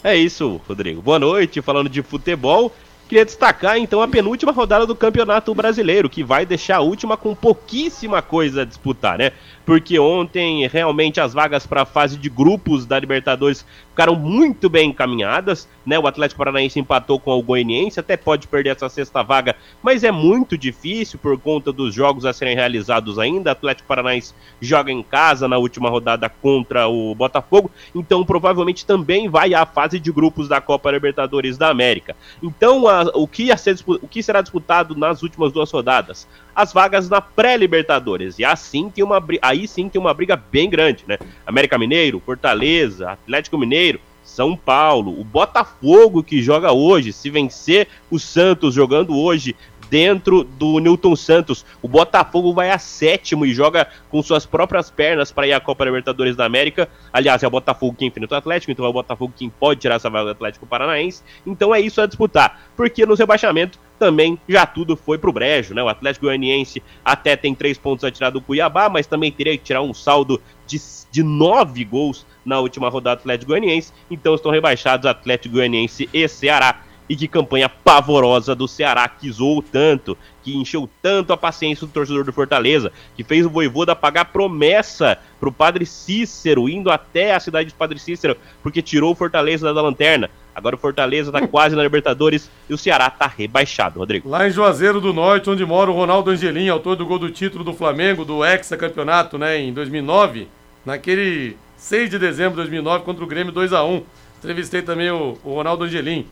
É 0.04 0.16
isso, 0.16 0.60
Rodrigo. 0.68 1.02
Boa 1.02 1.20
noite, 1.20 1.62
falando 1.62 1.88
de 1.88 2.02
futebol. 2.02 2.74
Queria 3.08 3.26
destacar 3.26 3.78
então 3.78 4.02
a 4.02 4.08
penúltima 4.08 4.52
rodada 4.52 4.88
do 4.88 4.96
Campeonato 4.96 5.54
Brasileiro, 5.54 6.10
que 6.10 6.24
vai 6.24 6.46
deixar 6.46 6.78
a 6.78 6.82
última 6.82 7.18
com 7.18 7.36
pouquíssima 7.36 8.22
coisa 8.22 8.62
a 8.62 8.66
disputar, 8.66 9.18
né? 9.18 9.34
Porque 9.66 10.00
ontem 10.00 10.68
realmente 10.68 11.20
as 11.20 11.34
vagas 11.34 11.66
para 11.66 11.84
a 11.84 11.86
fase 11.86 12.18
de 12.18 12.30
grupos 12.30 12.86
da 12.86 13.00
Libertadores 13.00 13.66
ficaram 13.90 14.16
muito 14.16 14.70
bem 14.70 14.90
encaminhadas, 14.90 15.68
né? 15.86 16.00
O 16.00 16.08
Atlético 16.08 16.40
Paranaense 16.40 16.80
empatou 16.80 17.20
com 17.20 17.32
o 17.38 17.44
Goianiense, 17.44 18.00
até 18.00 18.18
pode 18.18 18.48
perder 18.48 18.72
essa 18.72 18.90
sexta 18.90 19.22
vaga, 19.22 19.56
mas 19.84 20.04
é 20.04 20.12
muito 20.12 20.58
difícil 20.58 21.20
por 21.20 21.38
conta 21.38 21.72
dos 21.72 21.94
jogos 21.94 22.26
a 22.26 22.34
serem 22.34 22.56
realizados 22.56 23.20
ainda. 23.20 23.50
O 23.50 23.52
Atlético 23.52 23.88
Paranaense 23.88 24.34
joga 24.60 24.92
em 24.92 25.04
casa 25.04 25.48
na 25.48 25.58
última 25.58 25.90
rodada 25.90 26.30
contra 26.30 26.88
o 26.88 27.14
Botafogo, 27.14 27.70
então 27.94 28.26
provavelmente 28.26 28.86
também 28.86 29.30
vai 29.30 29.54
à 29.54 29.66
fase 29.66 30.00
de 30.00 30.12
grupos 30.12 30.48
da 30.48 30.62
Copa 30.62 30.92
Libertadores 30.92 31.58
da 31.58 31.70
América. 31.70 32.16
Então, 32.42 32.88
a, 32.88 33.04
o, 33.14 33.28
que 33.28 33.56
ser, 33.58 33.76
o 33.86 34.08
que 34.08 34.24
será 34.24 34.42
disputado 34.42 34.96
nas 34.96 35.22
últimas 35.22 35.52
duas 35.52 35.70
rodadas? 35.72 36.28
As 36.56 36.74
vagas 36.74 37.10
na 37.10 37.22
pré-Libertadores. 37.22 38.40
E 38.40 38.46
assim 38.46 38.90
tem 38.90 39.04
uma, 39.04 39.24
aí 39.42 39.68
sim 39.68 39.90
tem 39.90 40.00
uma 40.00 40.14
briga 40.14 40.36
bem 40.36 40.70
grande, 40.70 41.04
né? 41.08 41.18
América 41.46 41.78
Mineiro, 41.78 42.22
Fortaleza, 42.26 43.12
Atlético 43.12 43.58
Mineiro 43.58 44.00
são 44.24 44.56
Paulo, 44.56 45.20
o 45.20 45.24
Botafogo 45.24 46.24
que 46.24 46.42
joga 46.42 46.72
hoje, 46.72 47.12
se 47.12 47.30
vencer 47.30 47.88
o 48.10 48.18
Santos 48.18 48.74
jogando 48.74 49.18
hoje 49.18 49.56
dentro 49.90 50.46
do 50.46 50.80
Newton 50.80 51.18
Santos, 51.18 51.66
o 51.82 51.88
Botafogo 51.88 52.54
vai 52.54 52.72
a 52.72 52.80
sétimo 52.80 53.46
e 53.46 53.54
joga 53.54 53.90
com 54.10 54.24
suas 54.24 54.46
próprias 54.46 54.90
pernas 54.90 55.34
para 55.34 55.48
ir 55.48 55.52
à 55.52 55.60
Copa 55.60 55.84
Libertadores 55.84 56.34
da 56.34 56.46
América. 56.46 56.88
Aliás, 57.12 57.44
é 57.44 57.48
o 57.48 57.52
Botafogo 57.52 57.98
que 58.00 58.06
enfrenta 58.06 58.34
o 58.34 58.38
Atlético, 58.38 58.72
então 58.72 58.86
é 58.86 58.88
o 58.88 58.94
Botafogo 58.94 59.34
quem 59.36 59.50
pode 59.50 59.82
tirar 59.82 59.96
essa 59.96 60.10
vaga 60.10 60.26
do 60.26 60.32
Atlético 60.32 60.66
Paranaense. 60.66 61.22
Então 61.46 61.76
é 61.76 61.82
isso 61.82 62.00
a 62.00 62.08
disputar, 62.08 62.62
porque 62.78 63.06
no 63.06 63.16
rebaixamento 63.16 63.78
também 64.02 64.36
já 64.50 64.66
tudo 64.66 64.96
foi 64.96 65.20
pro 65.20 65.32
brejo, 65.32 65.76
né? 65.76 65.84
O 65.84 65.88
Atlético 65.88 66.26
Goianiense 66.26 66.82
até 67.06 67.36
tem 67.36 67.54
três 67.54 67.78
pontos 67.78 68.04
a 68.04 68.10
tirar 68.10 68.32
do 68.32 68.42
Cuiabá, 68.42 68.90
mas 68.90 69.06
também 69.06 69.32
teria 69.32 69.56
que 69.56 69.64
tirar 69.64 69.84
um 69.84 69.94
saldo 69.94 70.42
de, 70.66 70.82
de 71.12 71.22
nove 71.22 71.86
gols 71.86 72.26
na 72.44 72.60
última 72.60 72.90
rodada 72.90 73.18
do 73.18 73.20
Atlético 73.20 73.52
Goianiense. 73.52 73.94
Então 74.10 74.34
estão 74.34 74.52
rebaixados 74.52 75.06
Atlético 75.06 75.54
Goianiense 75.54 76.10
e 76.12 76.28
Ceará. 76.28 76.82
E 77.12 77.16
que 77.18 77.28
campanha 77.28 77.68
pavorosa 77.68 78.56
do 78.56 78.70
Ceará, 78.70 79.06
que 79.06 79.30
zoou 79.30 79.62
tanto, 79.62 80.18
que 80.42 80.56
encheu 80.56 80.90
tanto 81.02 81.34
a 81.34 81.38
paciência 81.38 81.86
do 81.86 81.92
torcedor 81.92 82.24
do 82.24 82.32
Fortaleza, 82.32 82.90
que 83.18 83.22
fez 83.22 83.46
o 83.46 83.50
Voivoda 83.50 83.94
pagar 83.94 84.32
promessa 84.32 85.18
pro 85.38 85.52
Padre 85.52 85.86
Cícero, 85.86 86.70
indo 86.70 86.90
até 86.90 87.36
a 87.36 87.40
cidade 87.42 87.68
de 87.68 87.76
Padre 87.76 88.00
Cícero, 88.00 88.38
porque 88.64 88.82
tirou 88.82 89.12
o 89.12 89.16
Fortaleza 89.16 89.74
da 89.74 89.82
lanterna. 89.82 90.30
Agora 90.56 90.78
o 90.78 90.80
Fortaleza 90.80 91.34
tá 91.34 91.46
quase 91.46 91.76
na 91.76 91.84
Libertadores 91.84 92.50
e 92.70 92.74
o 92.74 92.78
Ceará 92.78 93.10
tá 93.10 93.28
rebaixado, 93.28 94.00
Rodrigo. 94.00 94.30
Lá 94.30 94.48
em 94.48 94.52
Juazeiro 94.52 95.02
do 95.02 95.12
Norte, 95.12 95.50
onde 95.50 95.66
mora 95.66 95.92
o 95.92 95.94
Ronaldo 95.94 96.32
Angelim, 96.32 96.70
autor 96.70 96.96
do 96.96 97.06
gol 97.06 97.20
do 97.20 97.30
título 97.30 97.66
do 97.66 97.74
Flamengo, 97.74 98.24
do 98.24 98.46
ex-campeonato, 98.46 99.38
né, 99.38 99.60
em 99.60 99.74
2009, 99.74 100.48
naquele 100.86 101.58
6 101.76 102.10
de 102.10 102.18
dezembro 102.18 102.52
de 102.52 102.70
2009 102.70 103.04
contra 103.04 103.22
o 103.22 103.28
Grêmio 103.28 103.52
2 103.52 103.74
a 103.74 103.84
1 103.84 104.02
Entrevistei 104.42 104.82
também 104.82 105.12
o, 105.12 105.38
o 105.44 105.54
Ronaldo 105.54 105.84
Angelim. 105.84 106.26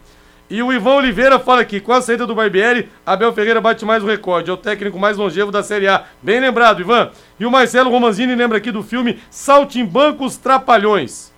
E 0.50 0.64
o 0.64 0.74
Ivan 0.74 0.96
Oliveira 0.96 1.38
fala 1.38 1.62
aqui, 1.62 1.80
com 1.80 1.94
a 1.94 2.02
saída 2.02 2.26
do 2.26 2.34
Barbieri, 2.34 2.90
Abel 3.06 3.32
Ferreira 3.32 3.62
bate 3.62 3.86
mais 3.86 4.04
o 4.04 4.08
recorde, 4.08 4.50
é 4.50 4.54
o 4.54 4.58
técnico 4.58 4.98
mais 4.98 5.16
longevo 5.16 5.52
da 5.52 5.62
Série 5.62 5.88
A. 5.88 6.06
Bem 6.24 6.40
lembrado, 6.40 6.82
Ivan. 6.82 7.12
E 7.40 7.46
o 7.46 7.52
Marcelo 7.52 7.92
Romanzini 7.92 8.34
lembra 8.34 8.58
aqui 8.58 8.72
do 8.72 8.82
filme 8.82 9.20
Saltimbancos 9.30 10.38
Trapalhões. 10.38 11.32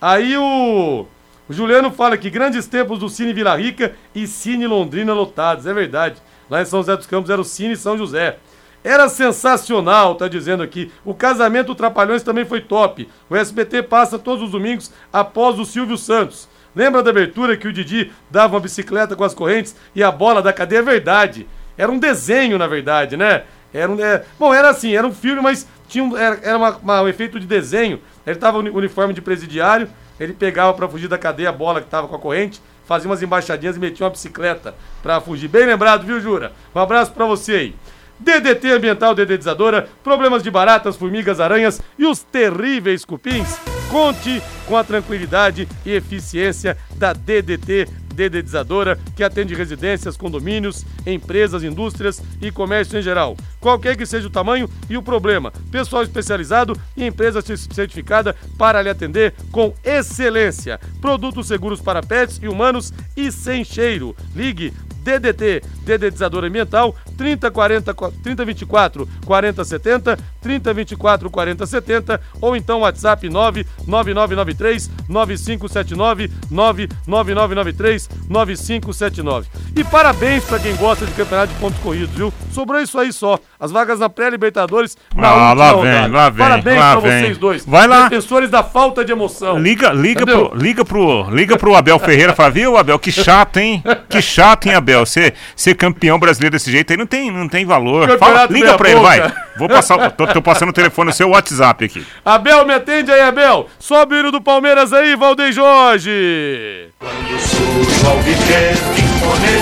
Aí 0.00 0.36
o, 0.36 1.06
o 1.48 1.52
Juliano 1.52 1.92
fala 1.92 2.16
que 2.16 2.28
grandes 2.28 2.66
tempos 2.66 2.98
do 2.98 3.08
Cine 3.08 3.32
Vila 3.32 3.54
Rica 3.54 3.94
e 4.12 4.26
Cine 4.26 4.66
Londrina 4.66 5.14
lotados, 5.14 5.64
é 5.64 5.72
verdade. 5.72 6.16
Lá 6.50 6.60
em 6.60 6.64
São 6.64 6.80
José 6.80 6.96
dos 6.96 7.06
Campos 7.06 7.30
era 7.30 7.40
o 7.40 7.44
Cine 7.44 7.76
São 7.76 7.96
José. 7.96 8.38
Era 8.82 9.08
sensacional, 9.08 10.16
tá 10.16 10.26
dizendo 10.26 10.64
aqui. 10.64 10.90
O 11.04 11.14
casamento 11.14 11.72
Trapalhões 11.72 12.24
também 12.24 12.44
foi 12.44 12.60
top. 12.60 13.08
O 13.30 13.36
SBT 13.36 13.84
passa 13.84 14.18
todos 14.18 14.42
os 14.42 14.50
domingos 14.50 14.92
após 15.12 15.56
o 15.56 15.64
Silvio 15.64 15.96
Santos. 15.96 16.48
Lembra 16.76 17.02
da 17.02 17.08
abertura 17.08 17.56
que 17.56 17.66
o 17.66 17.72
Didi 17.72 18.12
dava 18.30 18.54
uma 18.54 18.60
bicicleta 18.60 19.16
com 19.16 19.24
as 19.24 19.32
correntes 19.32 19.74
e 19.94 20.02
a 20.02 20.12
bola 20.12 20.42
da 20.42 20.52
cadeia? 20.52 20.80
É 20.80 20.82
verdade. 20.82 21.46
Era 21.78 21.90
um 21.90 21.98
desenho, 21.98 22.58
na 22.58 22.66
verdade, 22.66 23.16
né? 23.16 23.44
Era 23.72 23.90
um, 23.90 23.98
é... 23.98 24.22
Bom, 24.38 24.52
era 24.52 24.68
assim, 24.68 24.94
era 24.94 25.06
um 25.06 25.12
filme, 25.12 25.40
mas 25.40 25.66
tinha 25.88 26.04
um, 26.04 26.14
era, 26.14 26.38
era 26.42 26.58
uma, 26.58 26.76
uma, 26.76 27.02
um 27.02 27.08
efeito 27.08 27.40
de 27.40 27.46
desenho. 27.46 27.98
Ele 28.26 28.36
tava 28.36 28.58
uniforme 28.58 29.14
de 29.14 29.22
presidiário, 29.22 29.88
ele 30.20 30.34
pegava 30.34 30.74
para 30.74 30.86
fugir 30.86 31.08
da 31.08 31.16
cadeia 31.16 31.48
a 31.48 31.52
bola 31.52 31.80
que 31.80 31.88
tava 31.88 32.08
com 32.08 32.16
a 32.16 32.18
corrente, 32.18 32.60
fazia 32.84 33.08
umas 33.08 33.22
embaixadinhas 33.22 33.76
e 33.76 33.80
metia 33.80 34.04
uma 34.04 34.10
bicicleta 34.10 34.74
para 35.02 35.18
fugir. 35.18 35.48
Bem 35.48 35.64
lembrado, 35.64 36.04
viu, 36.04 36.20
Jura? 36.20 36.52
Um 36.74 36.80
abraço 36.80 37.10
para 37.12 37.24
você 37.24 37.52
aí. 37.52 37.74
DDT 38.18 38.72
Ambiental 38.72 39.14
Dedetizadora, 39.14 39.88
problemas 40.04 40.42
de 40.42 40.50
baratas, 40.50 40.96
formigas, 40.96 41.40
aranhas 41.40 41.80
e 41.98 42.04
os 42.04 42.22
terríveis 42.22 43.04
cupins? 43.04 43.75
Conte 43.90 44.42
com 44.66 44.76
a 44.76 44.84
tranquilidade 44.84 45.68
e 45.84 45.92
eficiência 45.92 46.76
da 46.96 47.12
DDT 47.12 47.88
dedetizadora 48.16 48.98
que 49.14 49.22
atende 49.22 49.54
residências, 49.54 50.16
condomínios, 50.16 50.84
empresas, 51.06 51.62
indústrias 51.62 52.20
e 52.40 52.50
comércio 52.50 52.98
em 52.98 53.02
geral. 53.02 53.36
Qualquer 53.60 53.96
que 53.96 54.06
seja 54.06 54.26
o 54.26 54.30
tamanho 54.30 54.68
e 54.88 54.96
o 54.96 55.02
problema, 55.02 55.52
pessoal 55.70 56.02
especializado 56.02 56.74
e 56.96 57.04
empresa 57.04 57.40
certificada 57.42 58.34
para 58.58 58.82
lhe 58.82 58.88
atender 58.88 59.34
com 59.52 59.74
excelência. 59.84 60.80
Produtos 61.00 61.46
seguros 61.46 61.80
para 61.80 62.02
pets 62.02 62.40
e 62.42 62.48
humanos 62.48 62.92
e 63.16 63.30
sem 63.30 63.62
cheiro. 63.64 64.16
Ligue 64.34 64.72
DDT, 65.06 65.62
dedetizador 65.84 66.44
ambiental, 66.44 66.94
30 67.16 67.48
40 67.50 67.94
30 68.22 68.44
24 68.44 69.08
40 69.24 69.64
70, 69.64 70.18
30 70.42 70.74
24 70.74 71.30
40 71.30 71.66
70 71.66 72.20
ou 72.40 72.56
então 72.56 72.80
WhatsApp 72.80 73.28
99993 73.28 74.90
9579 75.08 76.30
99993 76.50 78.10
9579. 78.28 79.48
E 79.76 79.84
parabéns 79.84 80.44
para 80.44 80.58
quem 80.58 80.74
gosta 80.74 81.06
de 81.06 81.12
campeonato 81.12 81.52
de 81.52 81.60
pontos 81.60 81.78
corridos, 81.80 82.14
viu? 82.14 82.32
Sobrou 82.50 82.80
isso 82.80 82.98
aí 82.98 83.12
só. 83.12 83.38
As 83.60 83.70
vagas 83.70 84.00
na 84.00 84.08
pré-Libertadores 84.08 84.96
na 85.14 85.28
ah, 85.28 85.52
lá 85.52 85.72
vem, 85.74 86.08
lá 86.08 86.30
vem, 86.30 86.38
Parabéns 86.38 86.78
para 86.78 87.00
vocês 87.00 87.38
dois. 87.38 87.64
Vai 87.64 87.86
lá. 87.86 88.08
Defensores 88.08 88.50
da 88.50 88.62
falta 88.62 89.04
de 89.04 89.12
emoção. 89.12 89.58
Liga, 89.58 89.92
liga 89.92 90.26
pro, 90.26 90.52
liga 90.54 90.84
pro, 90.84 91.30
liga 91.30 91.56
pro 91.56 91.76
Abel 91.76 91.98
Ferreira, 91.98 92.34
fala, 92.34 92.50
viu, 92.50 92.76
Abel, 92.76 92.98
que 92.98 93.12
chato, 93.12 93.58
hein? 93.58 93.82
Que 94.08 94.22
chato, 94.22 94.66
hein, 94.66 94.74
Abel? 94.74 94.95
Ser, 95.04 95.34
ser 95.54 95.74
campeão 95.74 96.18
brasileiro 96.18 96.52
desse 96.52 96.70
jeito 96.70 96.92
aí 96.92 96.96
não 96.96 97.06
tem, 97.06 97.30
não 97.30 97.48
tem 97.48 97.66
valor. 97.66 98.16
Fala, 98.18 98.46
liga 98.46 98.76
pra 98.76 98.90
ele, 98.90 99.00
vai. 99.00 99.32
Vou 99.58 99.68
passar, 99.68 100.10
tô, 100.12 100.26
tô, 100.26 100.40
passando 100.40 100.70
o 100.70 100.72
telefone 100.72 101.08
no 101.08 101.12
seu 101.14 101.30
WhatsApp 101.30 101.84
aqui. 101.84 102.06
Abel, 102.24 102.64
me 102.66 102.74
atende 102.74 103.10
aí, 103.10 103.20
Abel. 103.20 103.68
Sobe 103.78 104.14
o 104.14 104.20
hino 104.20 104.30
do 104.30 104.40
Palmeiras 104.40 104.92
aí, 104.92 105.16
Valdeir 105.16 105.52
Jorge. 105.52 106.90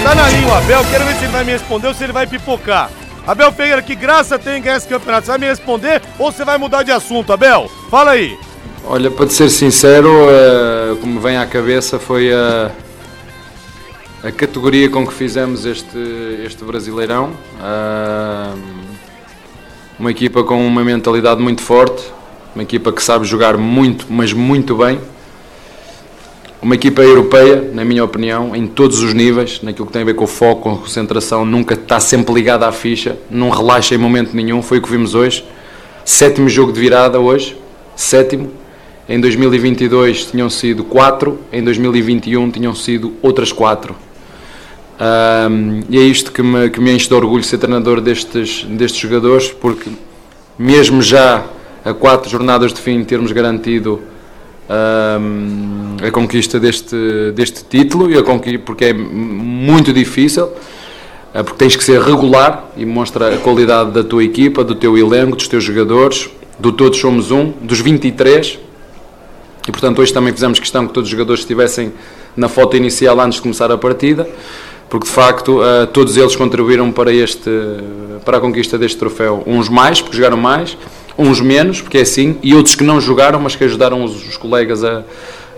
Tá 0.02 0.14
na 0.14 0.28
linha 0.28 0.48
o 0.48 0.54
Abel, 0.54 0.84
quero 0.90 1.04
ver 1.04 1.14
se 1.14 1.24
ele 1.24 1.32
vai 1.32 1.44
me 1.44 1.52
responder 1.52 1.88
ou 1.88 1.94
se 1.94 2.04
ele 2.04 2.12
vai 2.12 2.26
pipocar. 2.26 2.90
Abel 3.26 3.50
Ferreira, 3.52 3.80
que 3.80 3.94
graça 3.94 4.38
tem 4.38 4.60
ganhar 4.60 4.76
esse 4.76 4.86
campeonato? 4.86 5.24
Você 5.24 5.30
vai 5.30 5.38
me 5.38 5.46
responder 5.46 6.02
ou 6.18 6.30
você 6.30 6.44
vai 6.44 6.58
mudar 6.58 6.82
de 6.82 6.92
assunto, 6.92 7.32
Abel? 7.32 7.70
Fala 7.90 8.10
aí. 8.10 8.36
Olha, 8.86 9.10
para 9.10 9.28
ser 9.30 9.48
sincero, 9.48 10.10
uh, 10.10 10.96
como 10.96 11.18
vem 11.18 11.38
à 11.38 11.46
cabeça 11.46 11.98
foi 11.98 12.30
a, 12.30 12.70
a 14.24 14.32
categoria 14.32 14.88
com 14.88 15.06
que 15.06 15.12
fizemos 15.12 15.66
este, 15.66 15.98
este 16.44 16.64
Brasileirão. 16.64 17.32
Uma 19.98 20.10
equipa 20.10 20.42
com 20.42 20.66
uma 20.66 20.82
mentalidade 20.82 21.42
muito 21.42 21.60
forte, 21.60 22.02
uma 22.54 22.62
equipa 22.62 22.90
que 22.90 23.02
sabe 23.02 23.26
jogar 23.26 23.58
muito, 23.58 24.06
mas 24.08 24.32
muito 24.32 24.74
bem 24.76 24.98
uma 26.64 26.74
equipa 26.76 27.02
europeia, 27.02 27.70
na 27.74 27.84
minha 27.84 28.02
opinião, 28.02 28.56
em 28.56 28.66
todos 28.66 29.02
os 29.02 29.12
níveis, 29.12 29.60
naquilo 29.62 29.86
que 29.86 29.92
tem 29.92 30.00
a 30.00 30.04
ver 30.06 30.14
com 30.14 30.24
o 30.24 30.26
foco, 30.26 30.62
com 30.62 30.72
a 30.72 30.78
concentração, 30.78 31.44
nunca 31.44 31.74
está 31.74 32.00
sempre 32.00 32.32
ligada 32.32 32.66
à 32.66 32.72
ficha, 32.72 33.18
não 33.30 33.50
relaxa 33.50 33.94
em 33.94 33.98
momento 33.98 34.34
nenhum, 34.34 34.62
foi 34.62 34.78
o 34.78 34.82
que 34.82 34.90
vimos 34.90 35.14
hoje. 35.14 35.44
Sétimo 36.06 36.48
jogo 36.48 36.72
de 36.72 36.80
virada 36.80 37.20
hoje, 37.20 37.54
sétimo. 37.94 38.50
Em 39.06 39.20
2022 39.20 40.30
tinham 40.30 40.48
sido 40.48 40.84
quatro, 40.84 41.38
em 41.52 41.62
2021 41.62 42.50
tinham 42.50 42.74
sido 42.74 43.12
outras 43.20 43.52
quatro. 43.52 43.94
Um, 45.00 45.82
e 45.90 45.98
é 45.98 46.02
isto 46.02 46.30
que 46.30 46.42
me, 46.42 46.70
que 46.70 46.80
me 46.80 46.92
enche 46.92 47.08
de 47.08 47.14
orgulho 47.14 47.42
ser 47.42 47.58
treinador 47.58 48.00
destes, 48.00 48.64
destes 48.68 49.00
jogadores, 49.00 49.48
porque 49.48 49.90
mesmo 50.56 51.02
já 51.02 51.44
a 51.84 51.92
quatro 51.92 52.30
jornadas 52.30 52.72
de 52.72 52.80
fim 52.80 53.02
termos 53.02 53.32
garantido 53.32 54.00
um, 54.70 55.96
a 56.06 56.10
conquista 56.10 56.60
deste, 56.60 56.96
deste 57.34 57.64
título, 57.64 58.10
e 58.10 58.16
a 58.16 58.22
conquista, 58.22 58.60
porque 58.64 58.86
é 58.86 58.92
muito 58.92 59.92
difícil, 59.92 60.44
uh, 60.44 61.44
porque 61.44 61.58
tens 61.58 61.74
que 61.74 61.82
ser 61.82 62.00
regular 62.00 62.70
e 62.76 62.86
mostra 62.86 63.34
a 63.34 63.38
qualidade 63.38 63.90
da 63.90 64.04
tua 64.04 64.22
equipa, 64.22 64.62
do 64.62 64.76
teu 64.76 64.96
elenco, 64.96 65.36
dos 65.36 65.48
teus 65.48 65.64
jogadores, 65.64 66.30
do 66.58 66.70
Todos 66.70 67.00
Somos 67.00 67.32
Um, 67.32 67.52
dos 67.60 67.80
23. 67.80 68.60
E 69.66 69.72
portanto, 69.72 70.00
hoje 70.00 70.12
também 70.12 70.32
fizemos 70.32 70.60
questão 70.60 70.86
que 70.86 70.92
todos 70.92 71.08
os 71.08 71.10
jogadores 71.10 71.40
estivessem 71.40 71.92
na 72.36 72.48
foto 72.48 72.76
inicial 72.76 73.18
antes 73.20 73.36
de 73.36 73.42
começar 73.42 73.70
a 73.72 73.78
partida, 73.78 74.28
porque 74.88 75.06
de 75.06 75.12
facto 75.12 75.60
uh, 75.60 75.86
todos 75.86 76.16
eles 76.16 76.36
contribuíram 76.36 76.90
para, 76.92 77.12
este, 77.12 77.50
para 78.24 78.38
a 78.38 78.40
conquista 78.40 78.78
deste 78.78 78.98
troféu. 78.98 79.42
Uns 79.46 79.68
mais, 79.68 80.00
porque 80.00 80.16
jogaram 80.16 80.36
mais, 80.36 80.76
uns 81.18 81.40
menos, 81.40 81.80
porque 81.80 81.98
é 81.98 82.02
assim, 82.02 82.38
e 82.42 82.54
outros 82.54 82.74
que 82.74 82.84
não 82.84 83.00
jogaram, 83.00 83.40
mas 83.40 83.56
que 83.56 83.64
ajudaram 83.64 84.02
os, 84.04 84.28
os 84.28 84.36
colegas 84.36 84.84
a, 84.84 85.04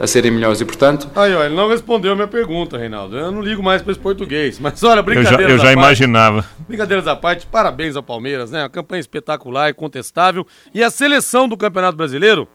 a 0.01 0.07
serem 0.07 0.31
melhores. 0.31 0.61
E 0.61 0.65
portanto. 0.65 1.09
Aí, 1.17 1.35
ó, 1.35 1.45
ele 1.45 1.55
não 1.55 1.69
respondeu 1.69 2.13
a 2.13 2.15
minha 2.15 2.29
pergunta, 2.29 2.77
Reinaldo. 2.77 3.17
Eu 3.17 3.33
não 3.33 3.41
ligo 3.41 3.63
mais 3.63 3.83
para 3.83 3.93
esse 3.93 4.01
português. 4.01 4.59
Mas 4.59 4.83
olha, 4.83 5.03
brincadeira. 5.03 5.43
Eu 5.43 5.49
já, 5.49 5.55
eu 5.55 5.59
já 5.59 5.73
imaginava. 5.73 6.45
Brincadeiras 6.69 7.07
à 7.07 7.17
parte, 7.17 7.47
parabéns 7.47 7.97
ao 7.97 8.03
Palmeiras, 8.03 8.51
né? 8.51 8.65
A 8.65 8.69
campanha 8.69 9.01
espetacular 9.01 9.71
e 9.71 9.75
contestável. 9.75 10.47
E 10.75 10.83
a 10.83 10.91
seleção 10.91 11.49
do 11.49 11.57
Campeonato 11.57 11.97
Brasileiro, 11.97 12.47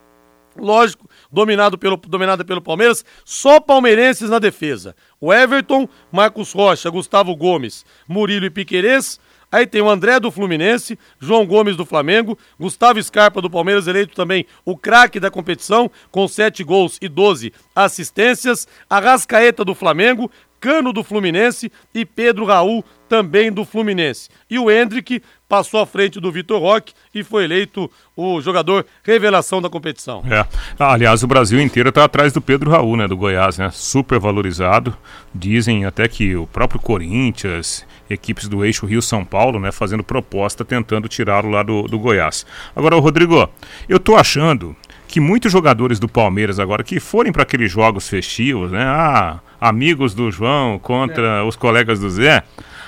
lógico, 0.56 1.08
dominado 1.32 1.78
pelo, 1.78 1.96
dominada 1.96 2.44
pelo 2.44 2.60
Palmeiras, 2.60 3.04
só 3.24 3.58
palmeirenses 3.58 4.28
na 4.28 4.38
defesa. 4.38 4.94
O 5.20 5.32
Everton, 5.32 5.88
Marcos 6.10 6.52
Rocha, 6.52 6.90
Gustavo 6.90 7.34
Gomes, 7.34 7.84
Murilo 8.06 8.46
e 8.46 8.50
Piquerez. 8.50 9.18
Aí 9.50 9.66
tem 9.66 9.82
o 9.82 9.90
André 9.90 10.18
do 10.18 10.30
Fluminense, 10.30 10.98
João 11.20 11.44
Gomes 11.44 11.76
do 11.76 11.84
Flamengo, 11.84 12.38
Gustavo 12.58 13.02
Scarpa 13.02 13.42
do 13.42 13.50
Palmeiras, 13.50 13.86
eleito 13.86 14.14
também 14.14 14.46
o 14.64 14.78
craque 14.78 15.20
da 15.20 15.30
competição, 15.30 15.90
com 16.10 16.26
7 16.26 16.64
gols 16.64 16.98
e 17.02 17.08
12 17.08 17.52
assistências, 17.76 18.66
Arrascaeta 18.88 19.62
do 19.62 19.74
Flamengo, 19.74 20.30
Cano 20.62 20.92
do 20.92 21.02
Fluminense 21.02 21.72
e 21.92 22.06
Pedro 22.06 22.44
Raul 22.44 22.84
também 23.08 23.50
do 23.50 23.64
Fluminense. 23.64 24.30
E 24.48 24.60
o 24.60 24.70
Hendrick 24.70 25.20
passou 25.48 25.80
à 25.80 25.86
frente 25.86 26.20
do 26.20 26.30
Vitor 26.30 26.60
Roque 26.62 26.94
e 27.12 27.24
foi 27.24 27.44
eleito 27.44 27.90
o 28.16 28.40
jogador 28.40 28.86
revelação 29.02 29.60
da 29.60 29.68
competição. 29.68 30.22
É. 30.30 30.46
Aliás, 30.78 31.22
o 31.22 31.26
Brasil 31.26 31.60
inteiro 31.60 31.88
está 31.88 32.04
atrás 32.04 32.32
do 32.32 32.40
Pedro 32.40 32.70
Raul, 32.70 32.96
né, 32.96 33.08
do 33.08 33.16
Goiás, 33.16 33.58
né? 33.58 33.70
Super 33.72 34.20
valorizado. 34.20 34.96
Dizem 35.34 35.84
até 35.84 36.06
que 36.06 36.36
o 36.36 36.46
próprio 36.46 36.80
Corinthians, 36.80 37.84
equipes 38.08 38.48
do 38.48 38.64
eixo 38.64 38.86
Rio-São 38.86 39.24
Paulo, 39.24 39.58
né, 39.58 39.72
fazendo 39.72 40.04
proposta 40.04 40.64
tentando 40.64 41.08
tirá-lo 41.08 41.50
lá 41.50 41.62
do, 41.62 41.82
do 41.82 41.98
Goiás. 41.98 42.46
Agora, 42.74 42.96
Rodrigo, 42.96 43.50
eu 43.88 43.98
tô 43.98 44.14
achando 44.14 44.76
que 45.12 45.20
muitos 45.20 45.52
jogadores 45.52 45.98
do 45.98 46.08
Palmeiras 46.08 46.58
agora 46.58 46.82
que 46.82 46.98
forem 46.98 47.30
para 47.30 47.42
aqueles 47.42 47.70
jogos 47.70 48.08
festivos, 48.08 48.72
né? 48.72 48.82
Ah, 48.82 49.40
amigos 49.60 50.14
do 50.14 50.30
João 50.30 50.78
contra 50.78 51.40
é. 51.40 51.42
os 51.42 51.54
colegas 51.54 52.00
do 52.00 52.08
Zé, 52.08 52.42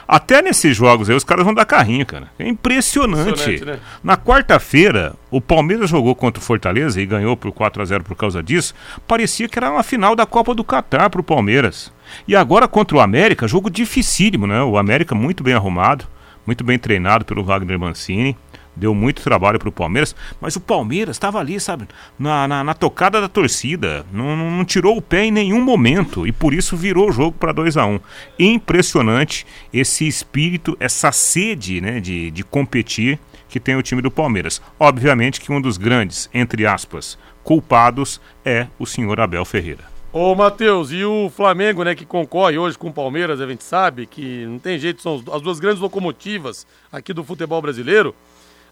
até 0.08 0.40
nesses 0.40 0.74
jogos 0.74 1.10
aí 1.10 1.14
os 1.14 1.22
caras 1.22 1.44
vão 1.44 1.52
dar 1.52 1.66
carrinho, 1.66 2.06
cara. 2.06 2.30
É 2.38 2.48
impressionante. 2.48 3.28
impressionante 3.28 3.64
né? 3.66 3.78
Na 4.02 4.16
quarta-feira, 4.16 5.14
o 5.30 5.38
Palmeiras 5.38 5.90
jogou 5.90 6.14
contra 6.14 6.40
o 6.40 6.42
Fortaleza 6.42 6.98
e 6.98 7.04
ganhou 7.04 7.36
por 7.36 7.52
4 7.52 7.82
a 7.82 7.84
0 7.84 8.04
por 8.04 8.16
causa 8.16 8.42
disso. 8.42 8.74
Parecia 9.06 9.46
que 9.46 9.58
era 9.58 9.70
uma 9.70 9.82
final 9.82 10.16
da 10.16 10.24
Copa 10.24 10.54
do 10.54 10.64
Catar 10.64 11.10
pro 11.10 11.22
Palmeiras. 11.22 11.92
E 12.26 12.34
agora 12.34 12.66
contra 12.66 12.96
o 12.96 13.00
América, 13.00 13.46
jogo 13.46 13.68
dificílimo, 13.68 14.46
né? 14.46 14.62
O 14.62 14.78
América 14.78 15.14
muito 15.14 15.44
bem 15.44 15.52
arrumado, 15.52 16.06
muito 16.46 16.64
bem 16.64 16.78
treinado 16.78 17.26
pelo 17.26 17.44
Wagner 17.44 17.78
Mancini 17.78 18.34
deu 18.76 18.94
muito 18.94 19.22
trabalho 19.22 19.58
para 19.58 19.68
o 19.68 19.72
Palmeiras, 19.72 20.14
mas 20.40 20.56
o 20.56 20.60
Palmeiras 20.60 21.16
estava 21.16 21.38
ali, 21.38 21.58
sabe, 21.60 21.86
na, 22.18 22.46
na, 22.48 22.64
na, 22.64 22.74
tocada 22.74 23.20
da 23.20 23.28
torcida, 23.28 24.04
não, 24.12 24.36
não, 24.36 24.64
tirou 24.64 24.96
o 24.96 25.02
pé 25.02 25.24
em 25.24 25.30
nenhum 25.30 25.60
momento 25.60 26.26
e 26.26 26.32
por 26.32 26.52
isso 26.52 26.76
virou 26.76 27.08
o 27.08 27.12
jogo 27.12 27.36
para 27.38 27.52
2 27.52 27.76
a 27.76 27.86
1 27.86 27.94
um. 27.94 28.00
Impressionante 28.38 29.46
esse 29.72 30.06
espírito, 30.06 30.76
essa 30.80 31.12
sede 31.12 31.80
né, 31.80 32.00
de, 32.00 32.30
de 32.30 32.42
competir 32.42 33.18
que 33.48 33.60
tem 33.60 33.76
o 33.76 33.82
time 33.82 34.02
do 34.02 34.10
Palmeiras. 34.10 34.60
Obviamente 34.78 35.40
que 35.40 35.52
um 35.52 35.60
dos 35.60 35.76
grandes, 35.76 36.28
entre 36.34 36.66
aspas, 36.66 37.16
culpados 37.44 38.20
é 38.44 38.66
o 38.78 38.86
senhor 38.86 39.20
Abel 39.20 39.44
Ferreira. 39.44 39.94
Ô, 40.12 40.32
Matheus, 40.32 40.92
e 40.92 41.04
o 41.04 41.28
Flamengo, 41.28 41.82
né, 41.82 41.92
que 41.92 42.06
concorre 42.06 42.56
hoje 42.56 42.78
com 42.78 42.86
o 42.88 42.92
Palmeiras, 42.92 43.40
a 43.40 43.48
gente 43.48 43.64
sabe 43.64 44.06
que 44.06 44.46
não 44.46 44.60
tem 44.60 44.78
jeito, 44.78 45.02
são 45.02 45.20
as 45.32 45.42
duas 45.42 45.58
grandes 45.58 45.80
locomotivas 45.80 46.64
aqui 46.92 47.12
do 47.12 47.24
futebol 47.24 47.60
brasileiro. 47.60 48.14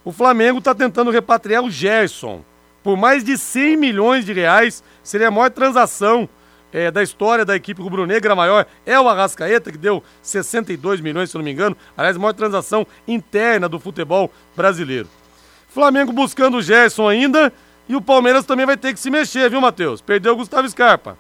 O 0.05 0.11
Flamengo 0.11 0.59
está 0.59 0.75
tentando 0.75 1.11
repatriar 1.11 1.63
o 1.63 1.71
Gerson. 1.71 2.45
Por 2.83 2.97
mais 2.97 3.23
de 3.23 3.39
100 3.39 3.77
milhões 3.77 4.25
de 4.25 4.33
reais, 4.33 4.83
seria 5.03 5.29
a 5.29 5.31
maior 5.31 5.51
transação 5.51 6.29
é, 6.73 6.91
da 6.91 7.03
história 7.03 7.45
da 7.45 7.55
equipe 7.55 7.81
rubro-negra. 7.81 8.35
Maior 8.35 8.67
é 8.85 8.99
o 8.99 9.09
Arrascaeta, 9.09 9.71
que 9.71 9.79
deu 9.79 10.03
62 10.21 11.01
milhões, 11.01 11.31
se 11.31 11.37
não 11.37 11.45
me 11.45 11.53
engano. 11.53 11.77
Aliás, 11.97 12.17
a 12.17 12.19
maior 12.19 12.33
transação 12.33 12.85
interna 13.07 13.69
do 13.69 13.79
futebol 13.79 14.33
brasileiro. 14.57 15.09
Flamengo 15.69 16.13
buscando 16.13 16.57
o 16.57 16.63
Gerson 16.63 17.09
ainda. 17.09 17.53
E 17.89 17.97
o 17.97 18.01
Palmeiras 18.01 18.45
também 18.45 18.65
vai 18.65 18.77
ter 18.77 18.93
que 18.93 19.01
se 19.01 19.11
mexer, 19.11 19.51
viu, 19.51 19.61
Matheus? 19.61 20.01
Perdeu 20.01 20.33
o 20.33 20.37
Gustavo 20.37 20.69
Scarpa 20.69 21.17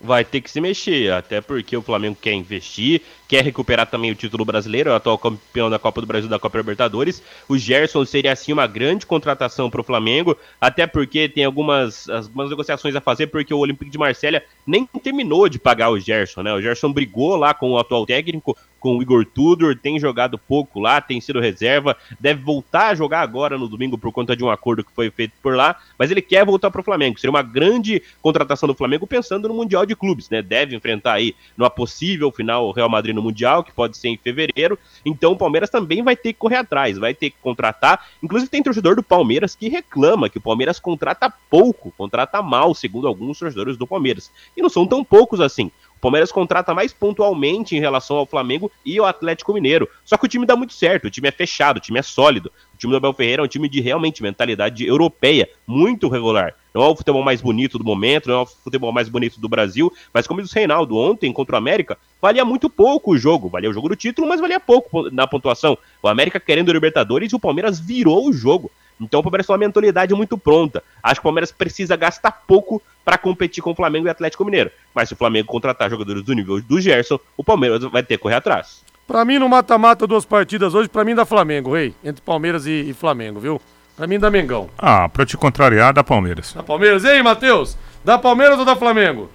vai 0.00 0.24
ter 0.24 0.40
que 0.40 0.50
se 0.50 0.60
mexer, 0.60 1.12
até 1.12 1.40
porque 1.40 1.76
o 1.76 1.82
Flamengo 1.82 2.16
quer 2.20 2.32
investir, 2.32 3.02
quer 3.28 3.44
recuperar 3.44 3.86
também 3.86 4.10
o 4.10 4.14
título 4.14 4.44
brasileiro, 4.44 4.90
é 4.90 4.92
o 4.92 4.96
atual 4.96 5.18
campeão 5.18 5.68
da 5.68 5.78
Copa 5.78 6.00
do 6.00 6.06
Brasil 6.06 6.28
da 6.28 6.38
Copa 6.38 6.58
Libertadores. 6.58 7.22
O 7.48 7.58
Gerson 7.58 8.04
seria 8.04 8.32
assim 8.32 8.52
uma 8.52 8.66
grande 8.66 9.04
contratação 9.04 9.70
para 9.70 9.80
o 9.80 9.84
Flamengo, 9.84 10.36
até 10.60 10.86
porque 10.86 11.28
tem 11.28 11.44
algumas, 11.44 12.08
algumas 12.08 12.50
negociações 12.50 12.96
a 12.96 13.00
fazer, 13.00 13.26
porque 13.26 13.52
o 13.52 13.58
Olympique 13.58 13.90
de 13.90 13.98
Marselha 13.98 14.42
nem 14.66 14.86
terminou 14.86 15.48
de 15.48 15.58
pagar 15.58 15.90
o 15.90 16.00
Gerson, 16.00 16.42
né? 16.42 16.52
O 16.52 16.62
Gerson 16.62 16.92
brigou 16.92 17.36
lá 17.36 17.52
com 17.52 17.72
o 17.72 17.78
atual 17.78 18.06
técnico, 18.06 18.56
com 18.80 18.96
o 18.96 19.02
Igor 19.02 19.24
Tudor, 19.24 19.76
tem 19.76 20.00
jogado 20.00 20.38
pouco 20.38 20.80
lá, 20.80 21.00
tem 21.00 21.20
sido 21.20 21.38
reserva, 21.38 21.96
deve 22.18 22.42
voltar 22.42 22.88
a 22.88 22.94
jogar 22.94 23.20
agora 23.20 23.58
no 23.58 23.68
domingo 23.68 23.98
por 23.98 24.10
conta 24.10 24.34
de 24.34 24.42
um 24.42 24.50
acordo 24.50 24.82
que 24.82 24.90
foi 24.92 25.10
feito 25.10 25.34
por 25.42 25.54
lá, 25.54 25.76
mas 25.98 26.10
ele 26.10 26.22
quer 26.22 26.44
voltar 26.44 26.70
para 26.70 26.80
o 26.80 26.84
Flamengo. 26.84 27.20
Seria 27.20 27.30
uma 27.30 27.42
grande 27.42 28.02
contratação 28.22 28.66
do 28.66 28.74
Flamengo 28.74 29.06
pensando 29.06 29.46
no 29.46 29.54
Mundial 29.54 29.84
de 29.84 29.94
Clubes, 29.94 30.30
né? 30.30 30.40
Deve 30.40 30.74
enfrentar 30.74 31.12
aí 31.12 31.34
numa 31.56 31.70
possível 31.70 32.32
final 32.32 32.66
o 32.66 32.72
Real 32.72 32.88
Madrid 32.88 33.14
no 33.14 33.22
Mundial, 33.22 33.62
que 33.62 33.72
pode 33.72 33.96
ser 33.96 34.08
em 34.08 34.16
fevereiro. 34.16 34.78
Então 35.04 35.32
o 35.32 35.36
Palmeiras 35.36 35.68
também 35.68 36.02
vai 36.02 36.16
ter 36.16 36.32
que 36.32 36.38
correr 36.38 36.56
atrás, 36.56 36.96
vai 36.96 37.12
ter 37.12 37.30
que 37.30 37.36
contratar. 37.42 38.06
Inclusive 38.22 38.50
tem 38.50 38.62
torcedor 38.62 38.96
do 38.96 39.02
Palmeiras 39.02 39.54
que 39.54 39.68
reclama 39.68 40.28
que 40.30 40.38
o 40.38 40.40
Palmeiras 40.40 40.80
contrata 40.80 41.32
pouco, 41.50 41.92
contrata 41.96 42.40
mal, 42.40 42.74
segundo 42.74 43.06
alguns 43.06 43.38
torcedores 43.38 43.76
do 43.76 43.86
Palmeiras. 43.86 44.30
E 44.56 44.62
não 44.62 44.70
são 44.70 44.86
tão 44.86 45.04
poucos 45.04 45.40
assim. 45.40 45.70
O 46.00 46.08
Palmeiras 46.08 46.32
contrata 46.32 46.72
mais 46.72 46.94
pontualmente 46.94 47.76
em 47.76 47.78
relação 47.78 48.16
ao 48.16 48.24
Flamengo 48.24 48.72
e 48.86 48.98
ao 48.98 49.04
Atlético 49.04 49.52
Mineiro. 49.52 49.86
Só 50.02 50.16
que 50.16 50.24
o 50.24 50.28
time 50.28 50.46
dá 50.46 50.56
muito 50.56 50.72
certo, 50.72 51.04
o 51.04 51.10
time 51.10 51.28
é 51.28 51.30
fechado, 51.30 51.76
o 51.76 51.80
time 51.80 51.98
é 51.98 52.02
sólido. 52.02 52.50
O 52.72 52.78
time 52.78 52.90
do 52.90 52.96
Abel 52.96 53.12
Ferreira 53.12 53.42
é 53.42 53.44
um 53.44 53.48
time 53.48 53.68
de 53.68 53.82
realmente 53.82 54.22
mentalidade 54.22 54.86
europeia, 54.86 55.46
muito 55.66 56.08
regular. 56.08 56.54
Não 56.72 56.82
é 56.82 56.88
o 56.88 56.96
futebol 56.96 57.22
mais 57.22 57.42
bonito 57.42 57.76
do 57.76 57.84
momento, 57.84 58.30
não 58.30 58.36
é 58.36 58.42
o 58.44 58.46
futebol 58.46 58.90
mais 58.90 59.10
bonito 59.10 59.38
do 59.38 59.46
Brasil, 59.46 59.92
mas 60.14 60.26
como 60.26 60.40
diz 60.40 60.50
o 60.50 60.54
Reinaldo, 60.54 60.96
ontem 60.96 61.30
contra 61.34 61.56
o 61.56 61.58
América, 61.58 61.98
valia 62.18 62.46
muito 62.46 62.70
pouco 62.70 63.12
o 63.12 63.18
jogo. 63.18 63.50
Valia 63.50 63.68
o 63.68 63.74
jogo 63.74 63.90
do 63.90 63.96
título, 63.96 64.26
mas 64.26 64.40
valia 64.40 64.58
pouco 64.58 65.10
na 65.10 65.26
pontuação. 65.26 65.76
O 66.02 66.08
América 66.08 66.40
querendo 66.40 66.70
o 66.70 66.72
Libertadores 66.72 67.30
e 67.30 67.36
o 67.36 67.40
Palmeiras 67.40 67.78
virou 67.78 68.26
o 68.26 68.32
jogo. 68.32 68.70
Então 69.00 69.20
o 69.20 69.22
Palmeiras 69.22 69.46
tem 69.46 69.54
uma 69.54 69.58
mentalidade 69.58 70.14
muito 70.14 70.36
pronta. 70.36 70.82
Acho 71.02 71.14
que 71.16 71.20
o 71.20 71.24
Palmeiras 71.24 71.50
precisa 71.50 71.96
gastar 71.96 72.32
pouco 72.46 72.82
para 73.04 73.16
competir 73.16 73.62
com 73.62 73.72
o 73.72 73.74
Flamengo 73.74 74.06
e 74.06 74.10
Atlético 74.10 74.44
Mineiro. 74.44 74.70
Mas 74.94 75.08
se 75.08 75.14
o 75.14 75.16
Flamengo 75.16 75.48
contratar 75.48 75.88
jogadores 75.88 76.22
do 76.22 76.32
nível 76.32 76.60
do 76.60 76.80
Gerson, 76.80 77.18
o 77.36 77.42
Palmeiras 77.42 77.82
vai 77.84 78.02
ter 78.02 78.16
que 78.16 78.22
correr 78.22 78.34
atrás. 78.34 78.82
Para 79.06 79.24
mim, 79.24 79.38
no 79.38 79.48
mata-mata, 79.48 80.06
duas 80.06 80.24
partidas 80.24 80.74
hoje, 80.74 80.88
para 80.88 81.04
mim 81.04 81.14
dá 81.14 81.24
Flamengo, 81.24 81.74
rei. 81.74 81.94
Entre 82.04 82.22
Palmeiras 82.22 82.66
e, 82.66 82.90
e 82.90 82.94
Flamengo, 82.94 83.40
viu? 83.40 83.60
Para 83.96 84.06
mim 84.06 84.18
dá 84.18 84.30
Mengão. 84.30 84.70
Ah, 84.78 85.08
para 85.08 85.26
te 85.26 85.36
contrariar, 85.36 85.92
dá 85.92 86.04
Palmeiras. 86.04 86.52
Dá 86.52 86.62
Palmeiras. 86.62 87.02
E 87.04 87.08
aí, 87.08 87.22
Matheus? 87.22 87.76
Dá 88.04 88.18
Palmeiras 88.18 88.58
ou 88.58 88.64
dá 88.64 88.76
Flamengo? 88.76 89.28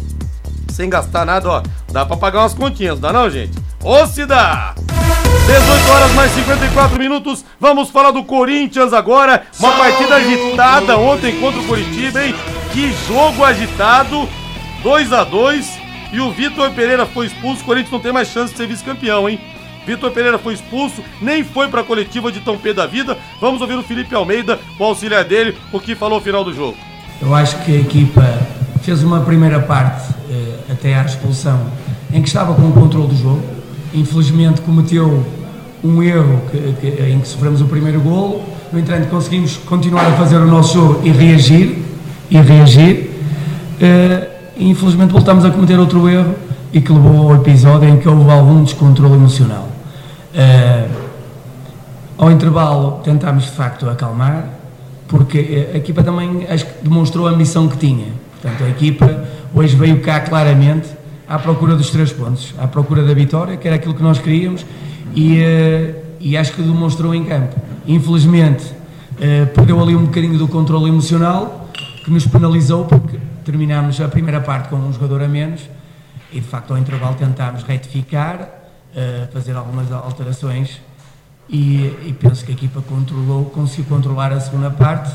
sem 0.68 0.91
gastar 0.91 1.24
nada, 1.24 1.49
ó, 1.49 1.62
dá 1.93 2.05
pra 2.05 2.16
pagar 2.16 2.41
umas 2.41 2.55
continhas, 2.55 2.95
não 2.95 3.03
dá 3.03 3.12
não, 3.12 3.31
gente? 3.31 3.66
Dá! 4.26 4.74
18 5.47 5.93
horas 5.93 6.12
mais 6.14 6.32
54 6.32 6.99
minutos, 6.99 7.45
vamos 7.61 7.89
falar 7.89 8.11
do 8.11 8.24
Corinthians 8.24 8.93
agora. 8.93 9.45
Uma 9.61 9.70
partida 9.76 10.16
agitada 10.16 10.99
ontem 10.99 11.39
contra 11.39 11.61
o 11.61 11.64
Curitiba, 11.68 12.24
hein? 12.24 12.34
Que 12.72 12.93
jogo 13.07 13.45
agitado, 13.45 14.28
2 14.82 15.12
a 15.12 15.22
2 15.22 15.78
e 16.12 16.20
o 16.20 16.32
Vitor 16.32 16.72
Pereira 16.72 17.07
foi 17.07 17.26
expulso. 17.26 17.62
O 17.62 17.64
Corinthians 17.64 17.93
não 17.93 18.01
tem 18.01 18.12
mais 18.12 18.26
chance 18.26 18.51
de 18.51 18.59
ser 18.59 18.66
vice-campeão, 18.66 19.28
hein? 19.28 19.39
Vitor 19.87 20.11
Pereira 20.11 20.37
foi 20.37 20.55
expulso, 20.55 21.01
nem 21.22 21.45
foi 21.45 21.68
para 21.68 21.82
a 21.82 21.84
coletiva 21.84 22.32
de 22.32 22.41
tão 22.41 22.59
pé 22.59 22.74
da 22.74 22.87
vida. 22.87 23.16
Vamos 23.41 23.61
ouvir 23.61 23.78
o 23.78 23.84
Felipe 23.84 24.12
Almeida, 24.16 24.59
o 24.80 24.82
auxiliar 24.82 25.22
dele, 25.22 25.57
o 25.72 25.78
que 25.78 25.95
falou 25.95 26.18
no 26.18 26.24
final 26.24 26.43
do 26.43 26.53
jogo. 26.53 26.76
Eu 27.22 27.32
acho 27.32 27.57
que 27.64 27.70
a 27.70 27.80
equipa 27.80 28.24
fez 28.82 29.05
uma 29.05 29.20
primeira 29.20 29.61
parte, 29.61 30.12
eh, 30.28 30.72
até 30.72 30.93
à 30.97 31.05
expulsão, 31.05 31.70
em 32.12 32.20
que 32.20 32.26
estava 32.26 32.53
com 32.53 32.68
o 32.68 32.72
controle 32.72 33.07
do 33.07 33.16
jogo 33.16 33.57
infelizmente 33.95 34.61
cometeu 34.61 35.24
um 35.82 36.03
erro 36.03 36.41
que, 36.51 36.74
que, 36.80 37.03
em 37.03 37.20
que 37.20 37.28
sofremos 37.28 37.61
o 37.61 37.66
primeiro 37.66 38.01
golo, 38.01 38.43
no 38.72 38.78
entanto 38.78 39.09
conseguimos 39.09 39.57
continuar 39.59 40.07
a 40.07 40.12
fazer 40.12 40.37
o 40.37 40.47
nosso 40.47 40.74
jogo 40.74 41.01
e 41.05 41.11
reagir, 41.11 41.78
e 42.30 42.39
reagir, 42.39 43.11
uh, 43.80 44.26
infelizmente 44.59 45.12
voltamos 45.12 45.45
a 45.45 45.51
cometer 45.51 45.78
outro 45.78 46.09
erro 46.09 46.34
e 46.72 46.80
que 46.80 46.93
levou 46.93 47.30
ao 47.30 47.37
episódio 47.37 47.89
em 47.89 47.99
que 47.99 48.09
houve 48.09 48.30
algum 48.30 48.64
descontrole 48.64 49.14
emocional. 49.14 49.68
Uh, 50.34 51.07
ao 52.18 52.30
intervalo 52.30 53.01
tentámos 53.05 53.45
de 53.45 53.51
facto 53.51 53.89
acalmar, 53.89 54.49
porque 55.07 55.68
a 55.72 55.76
equipa 55.76 56.03
também 56.03 56.47
acho 56.49 56.66
que 56.66 56.72
demonstrou 56.82 57.28
a 57.28 57.37
missão 57.37 57.68
que 57.68 57.76
tinha. 57.76 58.07
Portanto, 58.32 58.64
a 58.64 58.68
equipa 58.68 59.24
hoje 59.55 59.76
veio 59.76 60.01
cá 60.01 60.20
claramente 60.20 60.89
à 61.29 61.39
procura 61.39 61.74
dos 61.74 61.91
três 61.91 62.12
pontos, 62.12 62.55
à 62.59 62.66
procura 62.66 63.03
da 63.03 63.12
vitória, 63.12 63.57
que 63.57 63.66
era 63.66 63.77
aquilo 63.77 63.95
que 63.95 64.03
nós 64.03 64.18
queríamos, 64.18 64.64
e, 65.14 65.41
uh, 65.41 65.95
e 66.20 66.37
acho 66.37 66.53
que 66.53 66.62
demonstrou 66.62 67.14
em 67.14 67.24
campo. 67.24 67.57
Infelizmente, 67.87 68.64
uh, 68.64 69.47
perdeu 69.55 69.83
ali 69.83 69.97
um 69.97 70.05
bocadinho 70.05 70.39
do 70.39 70.47
controle 70.47 70.89
emocional, 70.89 71.68
que 72.05 72.11
nos 72.11 72.27
penalizou, 72.27 72.85
porque 72.85 73.18
terminámos 73.45 74.01
a 74.01 74.09
primeira 74.09 74.41
parte 74.41 74.68
com 74.68 74.77
um 74.77 74.93
jogador 74.93 75.22
a 75.22 75.29
menos, 75.29 75.62
e 76.33 76.41
de 76.41 76.47
facto 76.47 76.72
ao 76.72 76.79
intervalo 76.79 77.14
tentámos 77.16 77.62
retificar, 77.62 78.41
uh, 78.41 79.33
fazer 79.33 79.57
algumas 79.57 79.91
alterações, 79.91 80.81
e, 81.49 81.95
e, 82.05 82.16
penso 82.18 82.45
que 82.45 82.51
a 82.51 82.55
equipa 82.55 82.83
controlou, 82.83 83.45
conseguiu 83.47 83.85
controlar 83.85 84.33
a 84.33 84.41
segunda 84.41 84.70
parte, 84.70 85.14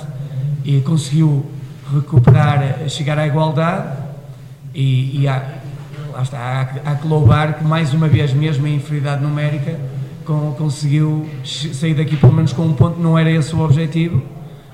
e 0.64 0.80
conseguiu 0.80 1.45
recuperar, 1.93 2.88
chegar 2.88 3.20
à 3.20 3.28
igualdade, 3.28 3.97
e, 4.74 5.22
e 5.22 5.28
lá 6.22 6.24
está, 6.24 6.38
há, 6.38 6.91
há 6.91 6.95
que 6.95 7.07
louvar 7.07 7.57
que 7.57 7.63
mais 7.63 7.93
uma 7.93 8.07
vez, 8.07 8.34
mesmo 8.34 8.67
em 8.67 8.76
inferioridade 8.76 9.22
numérica, 9.22 9.80
com, 10.26 10.53
conseguiu 10.53 11.28
sair 11.43 11.93
daqui 11.93 12.15
pelo 12.15 12.34
menos 12.34 12.53
com 12.53 12.63
um 12.63 12.74
ponto, 12.74 12.99
não 12.99 13.17
era 13.17 13.30
esse 13.32 13.55
o 13.55 13.59
objetivo, 13.59 14.22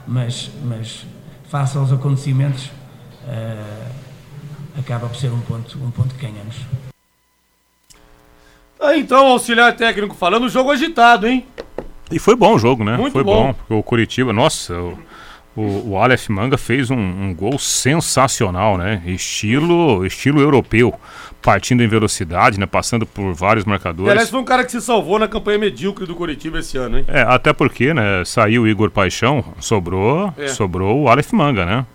mas, 0.05 0.51
mas 0.63 1.05
face 1.49 1.77
aos 1.77 1.91
acontecimentos, 1.91 2.65
uh, 2.65 3.91
acaba 4.77 5.07
por 5.07 5.15
ser 5.15 5.31
um 5.31 5.39
ponto, 5.41 5.77
um 5.77 5.91
ponto 5.91 6.13
que 6.15 6.25
ganhamos. 6.25 6.55
Ah, 8.79 8.95
então, 8.95 9.27
auxiliar 9.27 9.75
técnico 9.75 10.15
falando, 10.15 10.49
jogo 10.49 10.71
agitado, 10.71 11.27
hein? 11.27 11.45
E 12.11 12.19
foi 12.19 12.35
bom 12.35 12.55
o 12.55 12.59
jogo, 12.59 12.83
né? 12.83 12.95
Muito 12.95 13.13
foi 13.13 13.23
bom. 13.23 13.47
bom, 13.47 13.53
porque 13.53 13.73
o 13.73 13.83
Curitiba, 13.83 14.31
nossa, 14.31 14.79
o, 14.79 14.97
o, 15.57 15.89
o 15.89 15.97
Aleph 15.97 16.29
Manga 16.29 16.55
fez 16.55 16.91
um, 16.91 16.95
um, 16.95 17.33
gol 17.33 17.57
sensacional, 17.57 18.77
né? 18.77 19.01
Estilo, 19.07 20.05
estilo 20.05 20.39
europeu 20.39 20.93
partindo 21.41 21.81
em 21.81 21.87
velocidade, 21.87 22.59
né? 22.59 22.67
Passando 22.67 23.07
por 23.07 23.33
vários 23.33 23.65
marcadores. 23.65 24.11
aliás, 24.11 24.29
foi 24.29 24.39
um 24.39 24.45
cara 24.45 24.63
que 24.63 24.71
se 24.71 24.79
salvou 24.79 25.17
na 25.17 25.27
campanha 25.27 25.57
medíocre 25.57 26.05
do 26.05 26.13
Curitiba 26.13 26.59
esse 26.59 26.77
ano, 26.77 26.99
hein? 26.99 27.05
É, 27.07 27.21
até 27.21 27.51
porque, 27.53 27.91
né? 27.91 28.23
Saiu 28.23 28.61
o 28.63 28.67
Igor 28.67 28.91
Paixão, 28.91 29.43
sobrou, 29.59 30.31
é. 30.37 30.47
sobrou 30.47 31.01
o 31.01 31.09
Aleph 31.09 31.31
Manga, 31.31 31.65
né? 31.65 31.85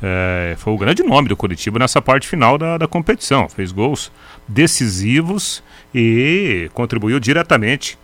É, 0.00 0.54
foi 0.56 0.72
o 0.72 0.78
grande 0.78 1.02
nome 1.02 1.28
do 1.28 1.36
Curitiba 1.36 1.80
nessa 1.80 2.00
parte 2.00 2.28
final 2.28 2.56
da, 2.56 2.78
da 2.78 2.86
competição. 2.86 3.48
Fez 3.48 3.72
gols 3.72 4.12
decisivos 4.46 5.60
e 5.92 6.70
contribuiu 6.72 7.18
diretamente 7.18 7.98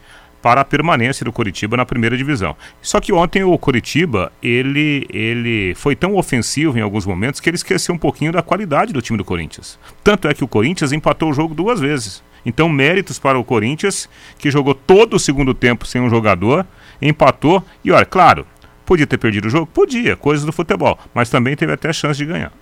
para 0.45 0.61
a 0.61 0.65
permanência 0.65 1.25
do 1.25 1.33
Coritiba 1.33 1.75
na 1.75 1.87
primeira 1.87 2.19
divisão. 2.19 2.55
Só 2.83 3.01
que 3.01 3.15
ontem 3.15 3.43
o 3.43 3.57
Coritiba, 3.57 4.31
ele, 4.43 5.07
ele 5.09 5.75
foi 5.75 5.97
tão 5.97 6.17
ofensivo 6.17 6.79
em 6.79 6.83
alguns 6.83 7.07
momentos 7.07 7.41
que 7.41 7.49
ele 7.49 7.57
esqueceu 7.57 7.95
um 7.95 7.99
pouquinho 7.99 8.31
da 8.31 8.43
qualidade 8.43 8.93
do 8.93 9.01
time 9.01 9.17
do 9.17 9.25
Corinthians. 9.25 9.79
Tanto 10.05 10.29
é 10.29 10.35
que 10.35 10.45
o 10.45 10.49
Corinthians 10.49 10.93
empatou 10.93 11.31
o 11.31 11.33
jogo 11.33 11.55
duas 11.55 11.81
vezes. 11.81 12.23
Então, 12.45 12.69
méritos 12.69 13.19
para 13.19 13.39
o 13.39 13.43
Corinthians, 13.43 14.07
que 14.39 14.51
jogou 14.51 14.75
todo 14.75 15.15
o 15.15 15.19
segundo 15.19 15.55
tempo 15.55 15.87
sem 15.87 16.03
um 16.03 16.11
jogador, 16.11 16.67
empatou 17.01 17.65
e, 17.83 17.91
olha, 17.91 18.05
claro, 18.05 18.47
podia 18.85 19.07
ter 19.07 19.17
perdido 19.17 19.47
o 19.47 19.51
jogo? 19.51 19.65
Podia, 19.65 20.15
coisas 20.15 20.45
do 20.45 20.53
futebol, 20.53 20.99
mas 21.15 21.31
também 21.31 21.57
teve 21.57 21.73
até 21.73 21.91
chance 21.91 22.19
de 22.19 22.27
ganhar. 22.27 22.53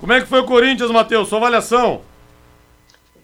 Como 0.00 0.12
é 0.12 0.20
que 0.20 0.26
foi 0.26 0.40
o 0.40 0.44
Corinthians, 0.46 0.90
Matheus? 0.90 1.28
Sua 1.28 1.38
avaliação? 1.38 2.00